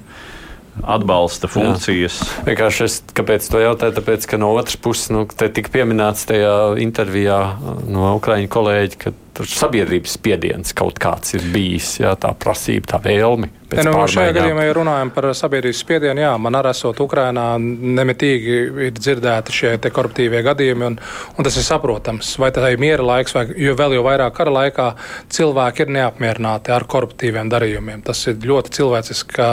atbalsta 0.83 1.47
funkcijas. 1.47 2.19
Jā. 2.21 2.43
Vienkārši 2.45 2.83
es 2.83 3.01
kāpēc 3.17 3.49
to 3.51 3.59
jautāju? 3.59 3.95
Tāpēc, 3.97 4.27
ka 4.29 4.37
no 4.37 4.53
otras 4.55 4.77
puses, 4.77 5.09
nu, 5.09 5.25
te 5.25 5.49
tika 5.49 5.69
pieminēts 5.73 6.25
tajā 6.29 6.55
intervijā 6.81 7.39
no 7.87 8.15
Ukraiņu 8.15 8.47
kolēģi, 8.47 8.97
ka 8.97 9.13
sabiedrības 9.39 10.17
spiediens 10.19 10.75
kaut 10.77 10.99
kāds 11.01 11.35
ir 11.37 11.47
bijis, 11.53 11.97
jā, 12.03 12.13
tā 12.19 12.33
prasība, 12.37 12.95
tā 12.95 13.01
vēlme. 13.03 13.49
Ja, 13.71 13.85
nu, 13.87 13.93
šajā 14.11 14.33
gadījumā, 14.35 14.65
ja 14.67 14.73
runājam 14.75 15.09
par 15.15 15.29
sabiedrības 15.37 15.79
spiedienu, 15.79 16.19
jā, 16.25 16.31
man 16.43 16.57
arī 16.59 16.73
esot 16.73 16.97
Ukrainā, 17.03 17.45
nemitīgi 17.59 18.57
ir 18.87 18.97
dzirdēti 18.97 19.55
šie 19.55 19.71
koruptīvie 19.95 20.41
gadījumi, 20.43 20.89
un, 20.89 20.97
un 21.37 21.47
tas 21.47 21.55
ir 21.55 21.63
saprotams. 21.63 22.33
Vai 22.41 22.49
tas 22.51 22.67
ir 22.67 22.81
miera 22.81 23.05
laiks, 23.05 23.35
vai 23.37 23.45
jo 23.55 23.75
vēl 23.79 23.95
jau 23.95 24.03
vairāk 24.09 24.35
kara 24.35 24.51
laikā 24.57 24.87
cilvēki 25.31 25.85
ir 25.85 25.93
neapmierināti 25.95 26.73
ar 26.75 26.83
koruptīviem 26.91 27.51
darījumiem. 27.51 28.03
Tas 28.07 28.25
ir 28.27 28.43
ļoti 28.43 28.75
cilvēciska 28.75 29.47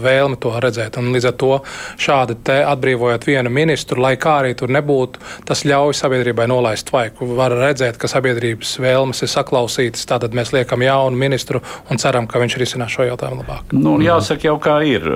vēlme 0.00 0.40
to 0.40 0.54
redzēt, 0.64 0.96
un 1.00 1.12
līdz 1.12 1.28
ar 1.28 1.36
to 1.44 1.52
šādi 2.00 2.38
te 2.48 2.62
atbrīvojot 2.64 3.28
vienu 3.28 3.52
ministru, 3.52 4.00
lai 4.00 4.14
kā 4.16 4.38
arī 4.46 4.56
tur 4.56 4.72
nebūtu, 4.72 5.20
tas 5.48 5.66
ļauj 5.68 5.92
sabiedrībai 6.00 6.48
nolaist 6.48 6.88
vaiku. 6.94 7.28
Var 7.36 7.58
redzēt, 7.66 8.00
ka 8.00 8.08
sabiedrības 8.08 8.78
vēlmes 8.80 9.17
ir 9.24 9.32
saklausītas, 9.32 10.06
tātad 10.08 10.36
mēs 10.36 10.52
liekam 10.54 10.82
jaunu 10.84 11.18
ministru 11.18 11.62
un 11.90 12.00
ceram, 12.00 12.28
ka 12.30 12.42
viņš 12.42 12.58
risinās 12.60 12.94
šo 12.94 13.08
jautājumu 13.08 13.42
labāk. 13.42 13.74
Nu, 13.76 13.96
jāsaka, 14.02 14.50
jau 14.50 14.58
kā 14.62 14.78
ir, 14.86 15.08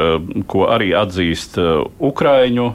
ko 0.51 0.67
arī 0.73 0.93
atzīst 0.99 1.59
Ukraiņu 2.03 2.73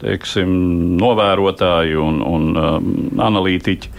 teiksim, 0.00 0.52
novērotāji 1.00 1.98
un, 2.00 2.20
un 2.24 3.20
analītiķi. 3.20 3.90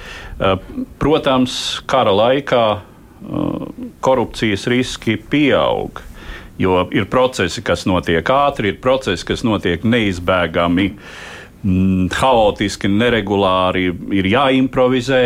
Protams, 1.01 1.57
kara 1.89 2.13
laikā 2.15 2.65
korupcijas 4.01 4.65
riski 4.71 5.17
pieaug. 5.29 6.01
Jo 6.61 6.83
ir 6.93 7.07
procesi, 7.09 7.63
kas 7.65 7.87
notiek 7.89 8.27
ātri, 8.33 8.73
ir 8.73 8.81
procesi, 8.81 9.25
kas 9.25 9.41
notiek 9.45 9.85
neizbēgami, 9.87 10.91
haotiski, 12.17 12.89
neregulāri, 12.89 13.87
ir 14.17 14.29
jāimprovizē. 14.29 15.23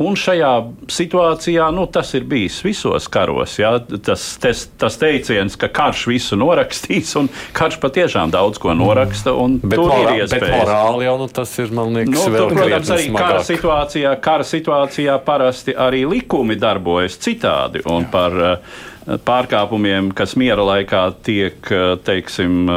Un 0.00 0.16
šajā 0.16 0.50
situācijā 0.90 1.66
nu, 1.74 1.84
tas 1.92 2.14
ir 2.16 2.24
bijis 2.28 2.56
visos 2.64 3.06
karos. 3.12 3.58
Ja? 3.60 3.74
Tas, 4.04 4.24
tas, 4.40 4.64
tas 4.80 4.96
teiciens, 4.98 5.56
ka 5.60 5.68
karš 5.72 6.06
visu 6.08 6.38
norakstīs, 6.40 7.12
un 7.20 7.28
karš 7.56 7.76
patiešām 7.82 8.32
daudz 8.32 8.60
ko 8.62 8.72
noraksta. 8.76 9.34
Bet, 9.60 9.76
tur 9.76 9.92
morā. 9.92 10.14
Bet 10.32 10.46
morāli 10.48 11.08
jau 11.08 11.18
nu, 11.20 11.28
tas 11.28 11.52
ir, 11.60 11.74
liekas, 11.76 12.14
nu, 12.16 12.24
tur, 12.24 12.56
protams, 12.56 12.94
arī 12.96 13.10
kara 13.14 13.42
situācijā, 13.46 14.14
kara 14.24 14.48
situācijā 14.48 15.18
parasti 15.26 15.76
arī 15.76 16.06
likumi 16.08 16.56
darbojas 16.60 17.20
citādi. 17.22 17.84
Un 17.84 18.08
Jā. 18.08 18.12
par 18.16 18.40
uh, 18.40 18.80
pārkāpumiem, 19.26 20.10
kas 20.16 20.34
miera 20.38 20.62
laikā 20.66 21.02
tiek, 21.26 21.70
teiksim, 22.06 22.68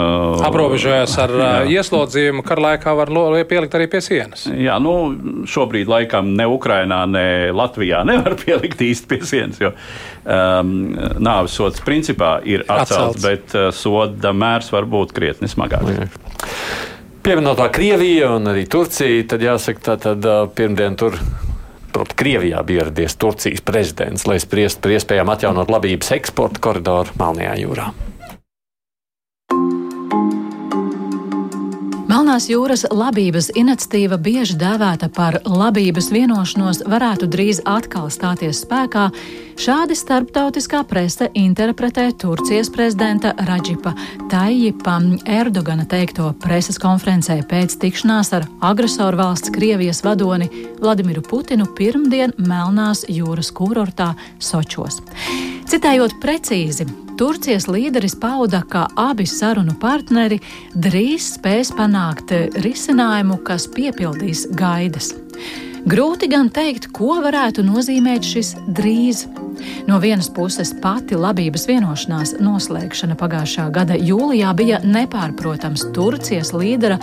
aprobežojas 0.45 1.13
ar 1.21 1.33
jā. 1.37 1.51
ieslodzījumu, 1.77 2.43
kara 2.45 2.65
laikā 2.69 2.95
var 2.97 3.11
pielikt 3.49 3.77
arī 3.77 3.87
pie 3.91 4.01
sienas. 4.03 4.47
Jā, 4.49 4.77
nu, 4.81 4.95
šobrīd 5.49 5.91
laikam 5.91 6.33
ne 6.37 6.47
Ukrainā, 6.49 7.03
ne 7.09 7.25
Latvijā 7.55 8.03
nevar 8.09 8.37
pielikt 8.41 8.81
īsti 8.81 9.11
pie 9.11 9.21
sienas, 9.27 9.61
jo 9.61 9.71
um, 9.71 10.75
nāves 11.21 11.55
sots 11.57 11.83
principā 11.85 12.39
ir 12.43 12.65
atcelts, 12.65 13.21
atcelts. 13.21 13.29
bet 13.29 13.57
uh, 13.57 13.69
soda 13.75 14.33
mērs 14.35 14.71
var 14.73 14.89
būt 14.89 15.15
krietni 15.15 15.51
smagāks. 15.51 16.09
Pieminotā 17.25 17.71
Krievija 17.73 18.35
un 18.35 18.51
arī 18.51 18.67
Turcija, 18.69 19.23
tad 19.31 19.41
jāsaka, 19.41 19.81
tā 19.81 19.95
tad 20.01 20.27
pirmdien 20.57 20.97
tur 20.99 21.17
Proti, 21.95 22.15
Krievijā 22.19 22.59
bija 22.67 22.83
ieradies 22.83 23.13
Turcijas 23.15 23.61
prezidents, 23.63 24.25
lai 24.27 24.35
spriestu 24.43 24.81
par 24.83 24.97
iespējām 24.97 25.29
atjaunot 25.31 25.69
labības 25.71 26.11
eksporta 26.17 26.59
koridoru 26.59 27.15
Melnajā 27.21 27.53
jūrā. 27.61 27.85
Melnās 32.15 32.45
jūras 32.47 32.85
labības 32.95 33.49
iniciatīva, 33.59 34.15
bieži 34.23 34.53
dēvēta 34.55 35.09
par 35.11 35.35
labības 35.43 36.07
vienošanos, 36.15 36.79
varētu 36.87 37.27
drīz 37.27 37.59
atkal 37.67 38.07
stāties 38.07 38.61
spēkā. 38.63 39.09
Šādi 39.59 39.97
starptautiskā 39.99 40.85
prese 40.87 41.27
interpretē 41.35 42.07
Turcijas 42.15 42.71
prezidenta 42.71 43.33
Raģipa 43.49 43.91
Taijipa 44.31 44.95
Erdogana 45.27 45.83
teikto 45.91 46.31
preses 46.39 46.79
konferencē 46.79 47.41
pēc 47.51 47.75
tikšanās 47.83 48.31
ar 48.39 48.47
agresoru 48.63 49.19
valsts 49.19 49.51
Krievijas 49.51 50.05
vadoni 50.07 50.47
Vladimiru 50.79 51.19
Putinu 51.19 51.67
pirmdien 51.75 52.31
Melnās 52.39 53.03
jūras 53.11 53.51
kurortā 53.51 54.13
Sočos. 54.39 55.03
Citējot 55.67 56.15
precīzi, 56.23 56.87
Turcijas 57.15 57.69
līderis 57.71 58.17
pauda, 58.19 58.59
ka 58.67 58.89
abi 58.99 59.23
sarunu 59.23 59.77
partneri 59.79 60.41
drīz 60.75 61.29
spēs 61.37 61.69
panākt 61.71 62.04
risinājumu, 62.65 63.39
kas 63.47 63.67
piepildīs 63.71 64.45
gaidas. 64.57 65.13
Grūti 65.85 66.29
gan 66.31 66.49
teikt, 66.49 66.89
ko 66.95 67.19
varētu 67.21 67.65
nozīmēt 67.65 68.25
šis 68.25 68.55
drīz. 68.77 69.25
No 69.87 69.99
vienas 70.01 70.29
puses, 70.33 70.71
pati 70.81 71.17
labības 71.19 71.67
vienošanās 71.69 72.35
noslēgšana 72.41 73.17
pagājušā 73.19 73.67
gada 73.73 73.97
jūlijā 73.99 74.51
bija 74.57 74.79
nepārprotams 74.83 75.85
Turcijas 75.95 76.51
līdera 76.55 76.97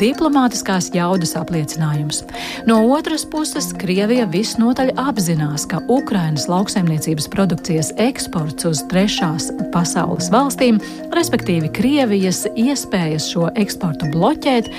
diplomātiskās 0.00 0.90
jaudas 0.94 1.36
apliecinājums. 1.38 2.22
No 2.68 2.82
otras 2.94 3.24
puses, 3.28 3.70
Krievija 3.80 4.26
visnotaļ 4.30 4.94
apzinās, 5.00 5.66
ka 5.70 5.80
Ukrainas 5.92 6.48
lauksaimniecības 6.52 7.30
produkcijas 7.32 7.92
eksports 8.02 8.68
uz 8.68 8.84
trešās 8.90 9.50
pasaules 9.74 10.30
valstīm, 10.34 10.80
respektīvi 11.16 11.72
Krievijas 11.76 12.44
iespējas 12.54 13.30
šo 13.32 13.50
eksportu 13.56 14.12
bloķēt, 14.12 14.70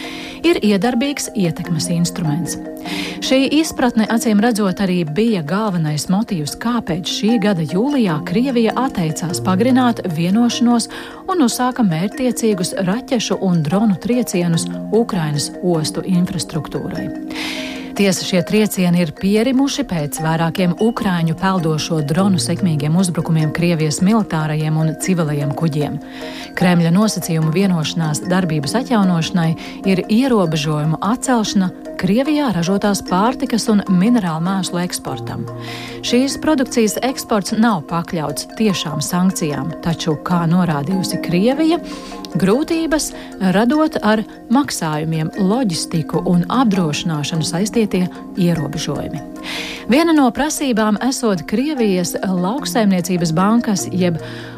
ir 0.48 0.62
iedarbīgs 0.64 1.32
ietekmes 1.36 1.90
instruments. 1.94 2.58
Šī 3.26 3.40
izpratne, 3.58 4.06
acīm 4.14 4.40
redzot, 4.44 4.80
arī 4.84 5.02
bija 5.04 5.42
galvenais 5.46 6.08
motīvs, 6.12 6.56
kāpēc 6.62 7.10
šī 7.18 7.38
gada 7.42 7.64
jūlijā 7.66 8.20
Krievija 8.28 8.74
atteicās 8.78 9.40
pagarināt 9.46 10.04
vienošanos 10.18 10.86
un 11.32 11.42
uzsāka 11.48 11.86
mērķtiecīgus 11.88 12.76
raķešu 12.86 13.40
un 13.48 13.64
dronu 13.66 13.98
triecienus 14.04 14.68
Ukrainas 14.94 15.50
ostu 15.64 16.06
infrastruktūrai. 16.06 17.08
Tiesa 17.98 18.22
šie 18.22 18.44
triecieni 18.46 19.00
ir 19.02 19.10
pierimuši 19.18 19.82
pēc 19.90 20.20
vairākiem 20.22 20.76
ukrāņu 20.86 21.34
peldošo 21.40 22.04
dronu 22.06 22.38
sekmīgiem 22.38 22.94
uzbrukumiem 22.94 23.50
Krievijas 23.56 24.04
militārajiem 24.06 24.78
un 24.78 24.92
civilajiem 25.02 25.56
kuģiem. 25.58 25.96
Kremļa 26.60 26.92
nosacījumu 26.94 27.50
vienošanās 27.56 28.22
darbības 28.30 28.78
atjaunošanai 28.84 29.50
ir 29.90 30.04
ierobežojumu 30.14 31.02
atcelšana 31.10 31.72
Krievijā 31.98 32.52
ražotās 32.54 33.02
pārtikas 33.02 33.66
un 33.74 33.82
minerālu 33.90 34.46
mēslu 34.46 34.84
eksportam. 34.84 35.48
Šīs 36.06 36.38
produkcijas 36.44 37.00
eksports 37.02 37.56
nav 37.58 37.82
pakļauts 37.90 38.52
tiešām 38.60 39.02
sankcijām, 39.02 39.74
taču, 39.82 40.14
kā 40.22 40.44
norādījusi 40.46 41.18
Krievija, 41.26 41.82
grūtības 42.38 43.10
radot 43.56 43.98
ar 44.06 44.22
maksājumiem, 44.54 45.34
loģistiku 45.42 46.22
un 46.30 46.46
apdrošināšanu 46.54 47.48
saistītie 47.88 48.08
ierobežojumi. 48.38 49.22
Viena 49.90 50.14
no 50.14 50.30
prasībām 50.32 50.98
esot 51.08 51.46
Krievijas 51.48 52.16
lauksaimniecības 52.28 53.34
bankas 53.34 53.88
jeb 53.92 54.18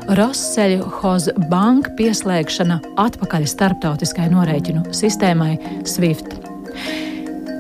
Rossellhozbank 0.10 1.94
pieslēgšana 1.98 2.80
atpakaļ 2.98 3.46
starptautiskai 3.46 4.30
norēķinu 4.34 4.90
sistēmai 4.92 5.58
SWIFT. 5.86 7.09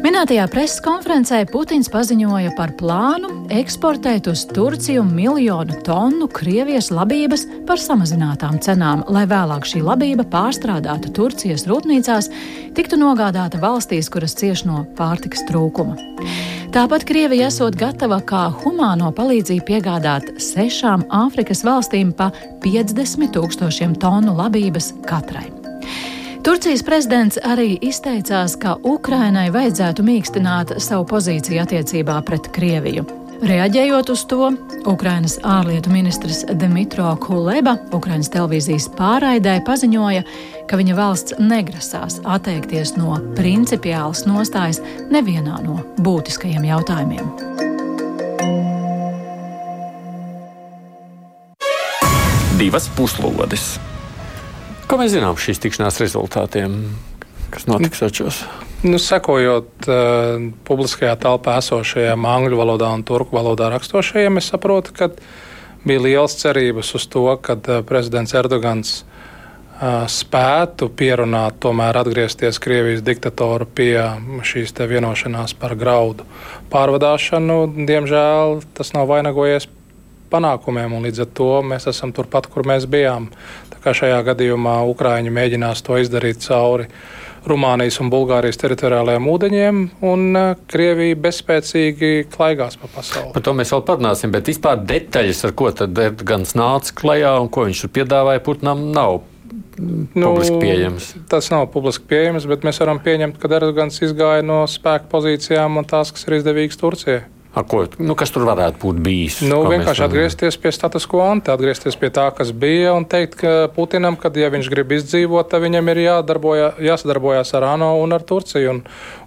Minētajā 0.10 0.48
preses 0.50 0.80
konferencē 0.82 1.44
Putins 1.52 1.86
paziņoja 1.94 2.56
par 2.58 2.72
plānu 2.80 3.28
eksportēt 3.54 4.26
uz 4.32 4.42
Turciju 4.50 5.04
miljonu 5.06 5.76
tonu 5.86 6.26
Krievijas 6.34 6.88
labības 6.90 7.44
par 7.68 7.78
samazinātām 7.78 8.58
cenām, 8.66 9.04
lai 9.14 9.28
vēlāk 9.30 9.68
šī 9.70 9.84
labība 9.86 10.26
pārstrādāta 10.32 11.12
Turcijas 11.14 11.68
rūpnīcās, 11.70 12.32
tiktu 12.74 12.98
nogādāta 12.98 13.62
valstīs, 13.62 14.10
kuras 14.10 14.34
cieš 14.40 14.66
no 14.66 14.82
pārtikas 14.98 15.46
trūkuma. 15.46 15.94
Tāpat 16.74 17.06
Krievija 17.06 17.52
esot 17.54 17.78
gatava 17.78 18.18
kā 18.26 18.48
humāno 18.64 19.14
palīdzību 19.14 19.68
piegādāt 19.70 20.34
sešām 20.42 21.06
Āfrikas 21.22 21.62
valstīm 21.70 22.18
pa 22.18 22.32
50 22.66 23.30
tūkstošiem 23.38 23.94
tonu 24.02 24.34
labības 24.42 24.90
katrai. 25.06 25.59
Turcijas 26.40 26.84
prezidents 26.88 27.36
arī 27.44 27.74
izteicās, 27.84 28.54
ka 28.56 28.78
Ukrainai 28.88 29.50
vajadzētu 29.52 30.04
mīkstināt 30.08 30.78
savu 30.80 31.04
pozīciju 31.10 31.60
attiecībā 31.66 32.16
pret 32.24 32.48
Krieviju. 32.56 33.04
Reaģējot 33.44 34.12
uz 34.12 34.24
to, 34.28 34.48
Ukrainas 34.88 35.36
ārlietu 35.48 35.92
ministrs 35.92 36.42
Dmitro 36.60 37.12
Kuleba 37.24 37.76
Ukrainas 37.96 38.32
televīzijas 38.32 38.88
pārraidē 38.96 39.58
paziņoja, 39.68 40.24
ka 40.68 40.80
viņa 40.80 40.96
valsts 40.96 41.36
negrasās 41.40 42.22
atteikties 42.24 42.96
no 42.96 43.20
principiālas 43.36 44.24
nostājas 44.28 44.80
nevienā 45.12 45.60
no 45.64 45.82
būtiskajiem 46.04 46.68
jautājumiem. 46.72 47.36
Divas 52.60 52.92
puslodes! 52.96 53.78
Ko 54.90 54.98
mēs 54.98 55.12
zinām 55.14 55.36
par 55.38 55.44
šīs 55.44 55.60
tikšanās 55.62 56.00
rezultātiem, 56.02 56.80
kas 57.54 57.68
notiks 57.70 58.02
atšķos? 58.08 58.40
Nu, 58.90 58.98
sekojot 58.98 59.86
uh, 59.86 60.48
publiskajā 60.66 61.14
telpā 61.22 61.60
esošajiem 61.62 62.26
angļu 62.26 62.58
valodā 62.58 62.90
un 62.96 63.04
turku 63.06 63.38
valodā 63.38 63.68
rakstošajiem, 63.76 64.42
es 64.42 64.50
saprotu, 64.50 64.96
ka 64.98 65.12
bija 65.86 66.02
liels 66.08 66.40
cerības 66.42 66.96
uz 66.98 67.06
to, 67.12 67.28
ka 67.38 67.60
uh, 67.60 67.84
prezidents 67.86 68.34
Erdogans 68.34 68.96
uh, 69.04 70.08
spētu 70.10 70.90
pierunāt, 70.90 71.62
tomēr 71.62 72.02
atgriezties 72.02 72.58
Krievijas 72.58 73.06
diktatoru 73.06 73.70
pie 73.70 73.94
šīs 74.42 74.74
vienošanās 74.74 75.54
par 75.60 75.78
graudu 75.78 76.26
pārvadāšanu. 76.74 77.62
Diemžēl 77.86 78.64
tas 78.74 78.96
nav 78.98 79.12
vainagojies 79.14 79.70
panākumiem, 80.34 80.94
un 80.94 81.06
līdz 81.06 81.26
ar 81.26 81.30
to 81.38 81.52
mēs 81.66 81.90
esam 81.90 82.14
turpat, 82.16 82.50
kur 82.50 82.66
mēs 82.68 82.90
bijām. 82.90 83.30
Kā 83.84 83.94
šajā 83.96 84.20
gadījumā 84.28 84.82
Ukrāņi 84.92 85.32
mēģinās 85.34 85.84
to 85.86 85.98
izdarīt 86.02 86.44
cauri 86.44 86.90
Rumānijas 87.48 88.00
un 88.04 88.10
Bulgārijas 88.12 88.60
teritoriālajiem 88.60 89.28
ūdeņiem, 89.32 89.80
un 90.10 90.26
uh, 90.36 90.50
Krievija 90.70 91.16
bezspēcīgi 91.24 92.12
klaigās 92.34 92.76
pa 92.82 92.90
pasauli. 92.92 93.32
Par 93.36 93.46
to 93.46 93.54
mēs 93.56 93.72
vēl 93.72 93.86
parunāsim, 93.88 94.34
bet 94.36 94.52
vispār 94.52 94.82
detaļas, 94.84 95.46
ar 95.48 95.56
ko 95.58 95.72
tad 95.72 96.04
Erdogans 96.04 96.52
nāca 96.60 96.96
klajā 97.00 97.34
un 97.40 97.48
ko 97.54 97.66
viņš 97.70 97.86
tur 97.86 97.94
piedāvāja, 97.96 98.44
Putnam 98.44 98.90
nav. 98.92 99.22
Nu, 99.80 100.34
publiski 100.34 100.60
pieejams. 100.60 101.14
Tas 101.32 101.48
nav 101.54 101.70
publiski 101.72 102.10
pieejams, 102.12 102.44
bet 102.52 102.68
mēs 102.68 102.82
varam 102.84 103.00
pieņemt, 103.04 103.40
ka 103.40 103.52
Erdogans 103.56 104.02
izgāja 104.04 104.44
no 104.44 104.66
spēku 104.68 105.08
pozīcijām 105.14 105.80
un 105.80 105.88
tās, 105.88 106.12
kas 106.12 106.28
ir 106.28 106.42
izdevīgas 106.42 106.80
Turcijai. 106.82 107.22
A, 107.50 107.64
ko, 107.66 107.82
nu, 107.98 108.14
kas 108.14 108.30
tur 108.30 108.44
varētu 108.46 108.78
būt 108.84 109.00
bijis? 109.02 109.40
Nu, 109.50 109.64
vienkārši 109.66 110.04
atgriezties 110.06 110.58
pie 110.62 110.70
status 110.74 111.08
quo 111.10 111.24
atgriezties 111.34 111.98
pie 111.98 112.12
tā, 112.14 112.28
kas 112.38 112.52
bija, 112.54 112.94
un 112.94 113.08
teikt 113.10 113.40
ka 113.42 113.54
Putinam, 113.74 114.20
ka, 114.22 114.30
ja 114.38 114.52
viņš 114.54 114.70
grib 114.70 114.94
izdzīvot, 115.00 115.50
tad 115.50 115.66
viņam 115.66 115.90
ir 115.90 116.04
jāsadarbojas 116.06 117.56
ar 117.58 117.66
ANO 117.72 117.96
un 118.04 118.14
ar 118.14 118.26
Turciju, 118.30 118.76
un, 118.76 118.84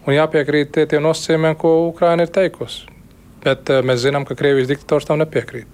un 0.06 0.14
jāpiekrīt 0.14 0.70
tie, 0.76 0.86
tiem 0.86 1.02
nosacījumiem, 1.08 1.58
ko 1.58 1.74
Ukraina 1.88 2.22
ir 2.22 2.30
teikusi. 2.34 2.86
Bet 3.42 3.72
uh, 3.74 3.82
mēs 3.82 4.04
zinām, 4.04 4.22
ka 4.22 4.38
Krievijas 4.38 4.70
diktators 4.70 5.08
tam 5.08 5.18
nepiekrīt. 5.18 5.66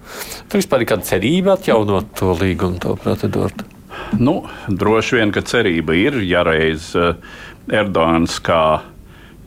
Tur 0.48 0.62
vispār 0.62 0.86
ir 0.86 0.88
kāda 0.94 1.04
cerība 1.04 1.58
atjaunot 1.58 2.14
to 2.16 2.32
līgumu, 2.32 2.80
to 2.80 2.96
procedūru? 2.96 3.68
Nu, 4.16 4.40
droši 4.72 5.20
vien, 5.20 5.36
ka 5.36 5.44
cerība 5.44 5.96
ir, 6.00 6.16
ja 6.24 6.46
reiz 6.48 6.94
uh, 6.96 7.12
Erdogans 7.68 8.40
kā 8.40 8.62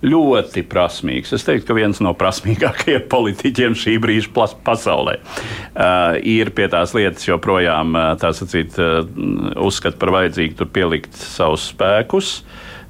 ļoti 0.06 0.64
prasmīgs. 0.70 1.34
Es 1.38 1.46
teiktu, 1.48 1.68
ka 1.70 1.78
viens 1.78 2.02
no 2.04 2.14
prasmīgākajiem 2.18 3.06
politiķiem 3.16 3.78
šī 3.78 3.98
brīža 4.02 4.50
pasaulē 4.66 5.20
uh, 5.22 6.18
ir 6.18 6.54
pie 6.58 6.68
tās 6.72 6.96
lietas 6.98 7.28
joprojām 7.28 7.96
uh, 7.98 8.26
sacīt, 8.38 8.80
uh, 8.82 9.06
uzskata 9.62 10.00
par 10.02 10.16
vajadzīgu 10.18 10.70
pielikt 10.74 11.18
savus 11.22 11.70
spēkus. 11.74 12.42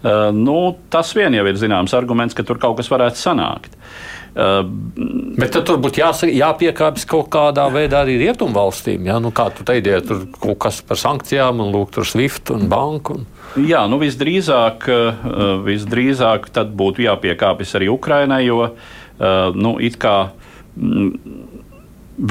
Uh, 0.02 0.32
nu, 0.34 0.78
tas 0.90 1.12
vien 1.18 1.36
jau 1.36 1.46
ir 1.46 1.60
zināms 1.62 1.94
arguments, 1.98 2.38
ka 2.38 2.48
tur 2.48 2.62
kaut 2.62 2.80
kas 2.80 2.90
varētu 2.92 3.22
sanākt. 3.22 3.76
Uh, 3.76 4.12
Bet 4.32 5.52
tad 5.52 5.66
tur 5.68 5.80
būtu 5.84 6.00
jāpiekāpjas 6.32 7.04
kaut 7.10 7.28
kādā 7.34 7.66
veidā 7.74 8.06
arī 8.06 8.16
rietumvalstīm. 8.22 9.10
Ja? 9.10 9.20
Nu, 9.20 9.34
kā 9.36 9.50
tu 9.52 9.66
teici, 9.68 9.98
tur 10.08 10.24
kaut 10.40 10.60
kas 10.64 10.80
par 10.88 11.00
sankcijām, 11.00 11.60
un 11.60 11.74
lūk, 11.76 11.92
tur 11.98 12.08
SWIFT 12.08 12.54
un 12.56 12.70
banku. 12.72 13.20
Un... 13.20 13.28
Jā, 13.60 13.82
nu 13.92 13.98
visdrīzāk, 14.00 14.86
eh, 14.88 15.26
visdrīzāk 15.66 16.48
tad 16.56 16.72
būtu 16.78 17.04
jāpiekāpjas 17.04 17.76
arī 17.76 17.90
Ukrainai, 17.92 18.46
jo 18.46 18.64
eh, 18.64 19.52
nu, 19.56 19.76
it 19.84 19.98
kā 20.00 20.32
mm, 20.78 21.10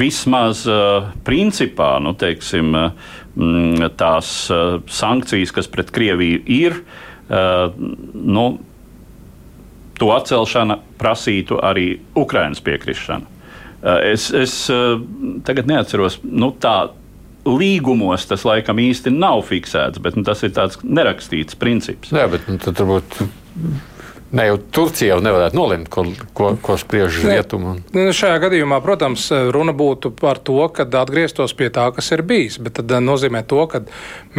vismaz 0.01 0.63
eh, 0.65 1.11
principā 1.27 1.91
nu, 2.01 2.15
teiksim, 2.17 2.73
mm, 2.73 3.91
tās 4.01 4.49
sankcijas, 4.89 5.53
kas 5.53 5.69
pret 5.69 5.93
Krieviju 5.93 6.41
ir, 6.45 6.81
nu, 7.31 8.45
to 9.95 10.07
atcelšana 10.11 10.75
prasītu 10.99 11.61
arī 11.63 11.85
Ukraiņas 12.17 12.59
piekrišanu. 12.65 13.29
Es, 14.09 14.25
es 14.35 14.55
tagad 15.47 15.69
neatceros, 15.69 16.17
nu, 16.27 16.51
tā 16.59 16.89
līgumos 17.47 18.27
tas 18.29 18.45
laikam 18.47 18.81
īsti 18.81 19.13
nav 19.13 19.45
fiksēts, 19.49 20.01
bet 20.03 20.17
nu, 20.17 20.25
tas 20.27 20.43
ir 20.45 20.53
tāds 20.55 20.79
nerakstīts 20.83 21.57
princips. 21.59 22.13
Jā, 22.13 22.27
bet 22.31 22.45
nu, 22.49 22.59
tad 22.61 22.81
varbūt 22.81 23.17
Ne 24.31 24.45
jau 24.47 24.57
Turcija 24.71 25.15
jau 25.15 25.19
nevarētu 25.23 25.57
nolemt, 25.57 25.89
ko, 25.91 26.05
ko, 26.37 26.53
ko 26.63 26.77
spriež 26.79 27.17
rietumu. 27.25 27.73
Nu, 27.91 28.03
šajā 28.15 28.37
gadījumā, 28.45 28.77
protams, 28.83 29.25
runa 29.51 29.73
būtu 29.75 30.13
par 30.15 30.39
to, 30.39 30.61
ka 30.71 30.85
atgrieztos 31.01 31.51
pie 31.57 31.67
tā, 31.73 31.89
kas 31.91 32.13
ir 32.15 32.23
bijis. 32.27 32.55
Bet 32.63 32.77
tas 32.79 32.87
eh, 32.87 33.03
nozīmē 33.03 33.43
to, 33.47 33.65
ka 33.67 33.81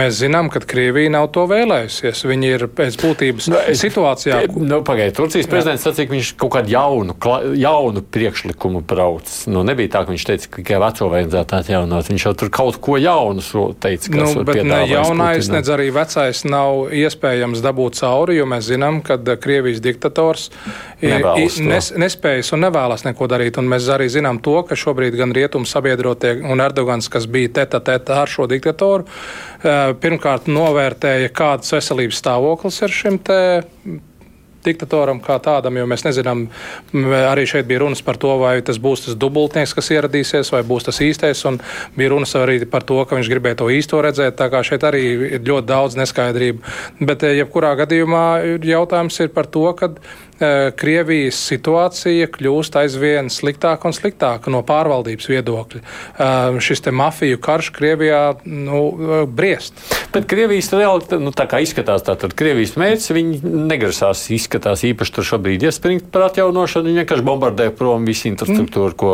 mēs 0.00 0.16
zinām, 0.22 0.48
ka 0.52 0.62
Krievija 0.64 1.12
nav 1.12 1.28
to 1.34 1.44
vēlējusies. 1.50 2.24
Viņi 2.28 2.52
ir 2.54 2.64
pēc 2.72 2.96
būtības 3.02 3.50
nu, 3.52 3.58
es, 3.68 3.82
situācijā. 3.84 4.40
Nu, 4.56 4.80
Pagaidiet, 4.86 5.18
Turcijas 5.18 5.50
prezidents 5.50 5.84
sacīja, 5.84 6.08
ka 6.08 6.16
viņš 6.16 6.32
kaut 6.40 6.54
kādu 6.56 6.72
jaunu, 6.72 7.18
jaunu 7.60 8.04
priekšlikumu 8.16 8.80
brauc. 8.88 9.28
Nu, 9.52 9.66
nebija 9.66 9.92
tā, 9.98 10.04
ka 10.06 10.14
viņš 10.14 10.26
teica, 10.30 10.48
ka 10.48 10.62
tikai 10.62 10.80
veco 10.86 11.10
vajadzētu 11.12 11.58
atjaunot. 11.58 12.10
Viņš 12.14 12.26
jau 12.30 12.34
tur 12.40 12.52
kaut 12.54 12.80
ko 12.80 12.96
jaunu 12.96 13.44
teica. 13.76 14.16
Nu, 14.16 14.32
bet 14.48 14.62
ne 14.64 14.82
jaunais, 14.88 15.52
nedz 15.52 15.68
arī 15.76 15.90
vecais 15.92 16.44
nav 16.48 16.88
iespējams 16.96 17.60
dabūt 17.60 18.00
cauri, 18.00 18.40
jo 18.40 18.48
mēs 18.48 18.72
zinām, 18.72 19.04
ka 19.04 19.20
Krievijas 19.42 19.81
diktators 19.82 20.48
nes, 21.02 21.90
nespējas 21.98 22.52
un 22.54 22.64
nevēlas 22.66 23.06
neko 23.06 23.28
darīt. 23.30 23.58
Un 23.60 23.70
mēs 23.72 23.88
arī 23.92 24.08
zinām 24.12 24.40
to, 24.44 24.58
ka 24.68 24.78
šobrīd 24.78 25.16
gan 25.18 25.34
rietumu 25.36 25.68
sabiedrotie 25.68 26.38
un 26.42 26.62
Erdogans, 26.64 27.10
kas 27.12 27.26
bija 27.30 27.52
teta 27.62 27.82
teta 27.84 28.22
ar 28.22 28.30
šo 28.30 28.46
diktatoru, 28.50 29.06
eh, 29.62 29.92
pirmkārt 30.02 30.48
novērtēja, 30.52 31.32
kāds 31.34 31.74
veselības 31.74 32.22
stāvoklis 32.22 32.82
ir 32.82 32.96
šim 33.02 33.20
te 33.22 33.40
diktatoram 34.64 35.20
kā 35.22 35.38
tādam, 35.42 35.76
jo 35.78 35.86
mēs 35.90 36.04
nezinām, 36.06 36.46
arī 37.28 37.46
šeit 37.48 37.68
bija 37.68 37.82
runas 37.84 38.02
par 38.04 38.18
to, 38.20 38.34
vai 38.40 38.54
tas 38.64 38.78
būs 38.82 39.06
tas 39.06 39.18
dubultnieks, 39.18 39.74
kas 39.76 39.92
ieradīsies, 39.94 40.52
vai 40.54 40.62
būs 40.66 40.88
tas 40.88 41.00
īstais. 41.04 41.44
Un 41.48 41.60
bija 41.96 42.12
runas 42.14 42.34
arī 42.38 42.60
par 42.70 42.86
to, 42.88 43.00
ka 43.04 43.18
viņš 43.18 43.30
gribēja 43.32 43.60
to 43.62 43.70
īsto 43.74 44.02
redzēt. 44.04 44.38
Tā 44.38 44.48
kā 44.52 44.62
šeit 44.66 44.86
arī 44.88 45.04
ir 45.36 45.46
ļoti 45.46 45.68
daudz 45.68 45.98
neskaidrību. 46.00 46.74
Bet, 47.00 47.22
eh, 47.22 47.38
jebkurā 47.42 47.74
gadījumā, 47.82 48.26
jautājums 48.62 49.20
ir 49.20 49.32
par 49.34 49.46
to, 49.46 49.66
ka 49.78 49.92
Krievijas 50.78 51.38
situācija 51.52 52.28
kļūst 52.32 52.76
aizvien 52.80 53.30
sliktāka 53.32 53.88
un 53.88 53.96
sliktāka 53.96 54.52
no 54.52 54.62
pārvaldības 54.66 55.28
viedokļa. 55.30 55.82
Šis 56.62 56.84
te 56.84 56.94
mafiju 56.94 57.40
karš 57.42 57.70
Krievijā 57.76 58.22
nu, 58.44 58.82
briest. 59.30 59.78
Bet 60.12 60.26
Krievijas 60.28 60.70
realitāte, 60.74 61.18
nu, 61.22 61.32
tā 61.36 61.46
kā 61.50 61.62
izskatās, 61.64 62.04
tātad 62.06 62.34
Krievijas 62.36 62.74
mērķis, 62.80 63.12
viņi 63.16 63.52
negrasās 63.70 64.24
izskatās 64.34 64.84
īpaši 64.88 65.16
tur 65.16 65.28
šobrīd 65.32 65.64
iespringt 65.68 66.10
par 66.12 66.28
atjaunošanu, 66.28 66.90
viņi 66.90 67.02
vienkārši 67.02 67.26
bombardē 67.26 67.70
prom 67.76 68.04
visu 68.08 68.28
infrastruktūru, 68.32 68.96
ko 68.98 69.12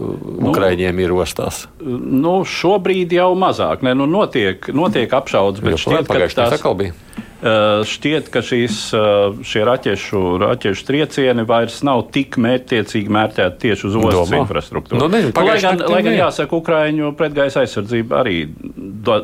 nu, 0.00 0.52
Ukraiņiem 0.52 1.02
ir 1.04 1.16
ostās. 1.16 1.66
Nu, 1.80 2.40
šobrīd 2.48 3.12
jau 3.18 3.32
mazāk, 3.38 3.84
ne, 3.86 3.96
nu, 3.98 4.08
notiek, 4.10 4.70
notiek 4.76 5.12
apšaudas, 5.20 5.62
bet 5.64 5.80
šķiet, 5.82 6.08
ka 6.08 6.30
tās 6.42 6.56
atkal 6.60 6.78
bija. 6.78 6.96
Uh, 7.40 7.80
šķiet, 7.88 8.26
ka 8.28 8.42
šīs, 8.44 8.74
uh, 8.92 9.38
šie 9.48 9.62
raķešu, 9.64 10.20
raķešu 10.42 10.84
triecieni 10.84 11.46
vairs 11.48 11.78
nav 11.88 12.02
tik 12.12 12.36
mērķtiecīgi 12.36 13.08
mērķēti 13.16 13.62
tieši 13.62 13.86
uz 13.88 13.96
ostas 13.96 14.34
infrastruktūru. 14.36 15.00
Nu, 15.00 15.08
ne, 15.08 15.22
nu, 15.30 15.44
lai 15.48 15.56
gan, 15.62 15.80
lai 15.88 16.02
gan 16.04 16.18
jāsaka, 16.18 16.58
Ukraiņu 16.60 17.14
pretgaisa 17.16 17.62
aizsardzība 17.62 18.20
arī 18.20 18.42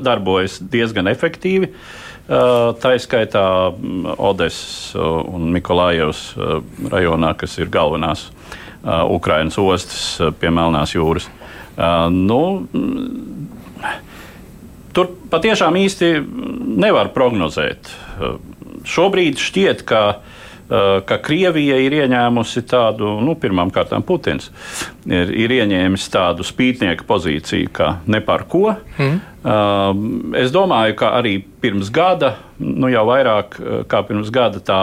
darbojas 0.00 0.62
diezgan 0.64 1.12
efektīvi. 1.12 1.68
Uh, 1.68 2.72
tā 2.80 2.94
izskaitā 2.96 3.44
mm, 3.74 4.16
Odesas 4.16 4.96
un 4.96 5.52
Mikolājevas 5.52 6.24
rajonā, 6.88 7.34
kas 7.36 7.60
ir 7.60 7.68
galvenās 7.68 8.30
Ukraiņas 8.86 9.60
ostas 9.60 10.32
pie 10.40 10.50
Melnās 10.54 10.96
jūras. 10.96 11.28
Nu, 11.76 12.40
Tur 14.96 15.10
patiešām 15.28 15.76
īsti 15.76 16.08
nevar 16.80 17.10
prognozēt. 17.12 17.90
Šobrīd 18.86 19.36
šķiet, 19.42 19.82
ka, 19.84 20.00
ka 21.06 21.18
Krievija 21.20 21.76
ir 21.84 21.98
ieņēmusi 21.98 22.62
tādu, 22.70 23.10
nu, 23.20 23.34
pirmām 23.36 23.68
kārtām 23.74 24.06
Putins 24.06 24.48
ir, 25.04 25.32
ir 25.36 25.52
ieņēmis 25.58 26.06
tādu 26.14 26.46
spītnieku 26.46 27.04
pozīciju, 27.08 27.72
ka 27.76 27.90
ne 28.08 28.22
par 28.24 28.46
ko. 28.48 28.72
Mm. 28.96 29.18
Es 30.40 30.54
domāju, 30.54 30.96
ka 31.02 31.12
arī 31.18 31.36
pirms 31.44 31.92
gada, 31.92 32.38
nu 32.58 32.88
jau 32.90 33.04
vairāk 33.10 33.58
kā 33.90 34.00
pirms 34.08 34.32
gada, 34.32 34.62
tā, 34.64 34.80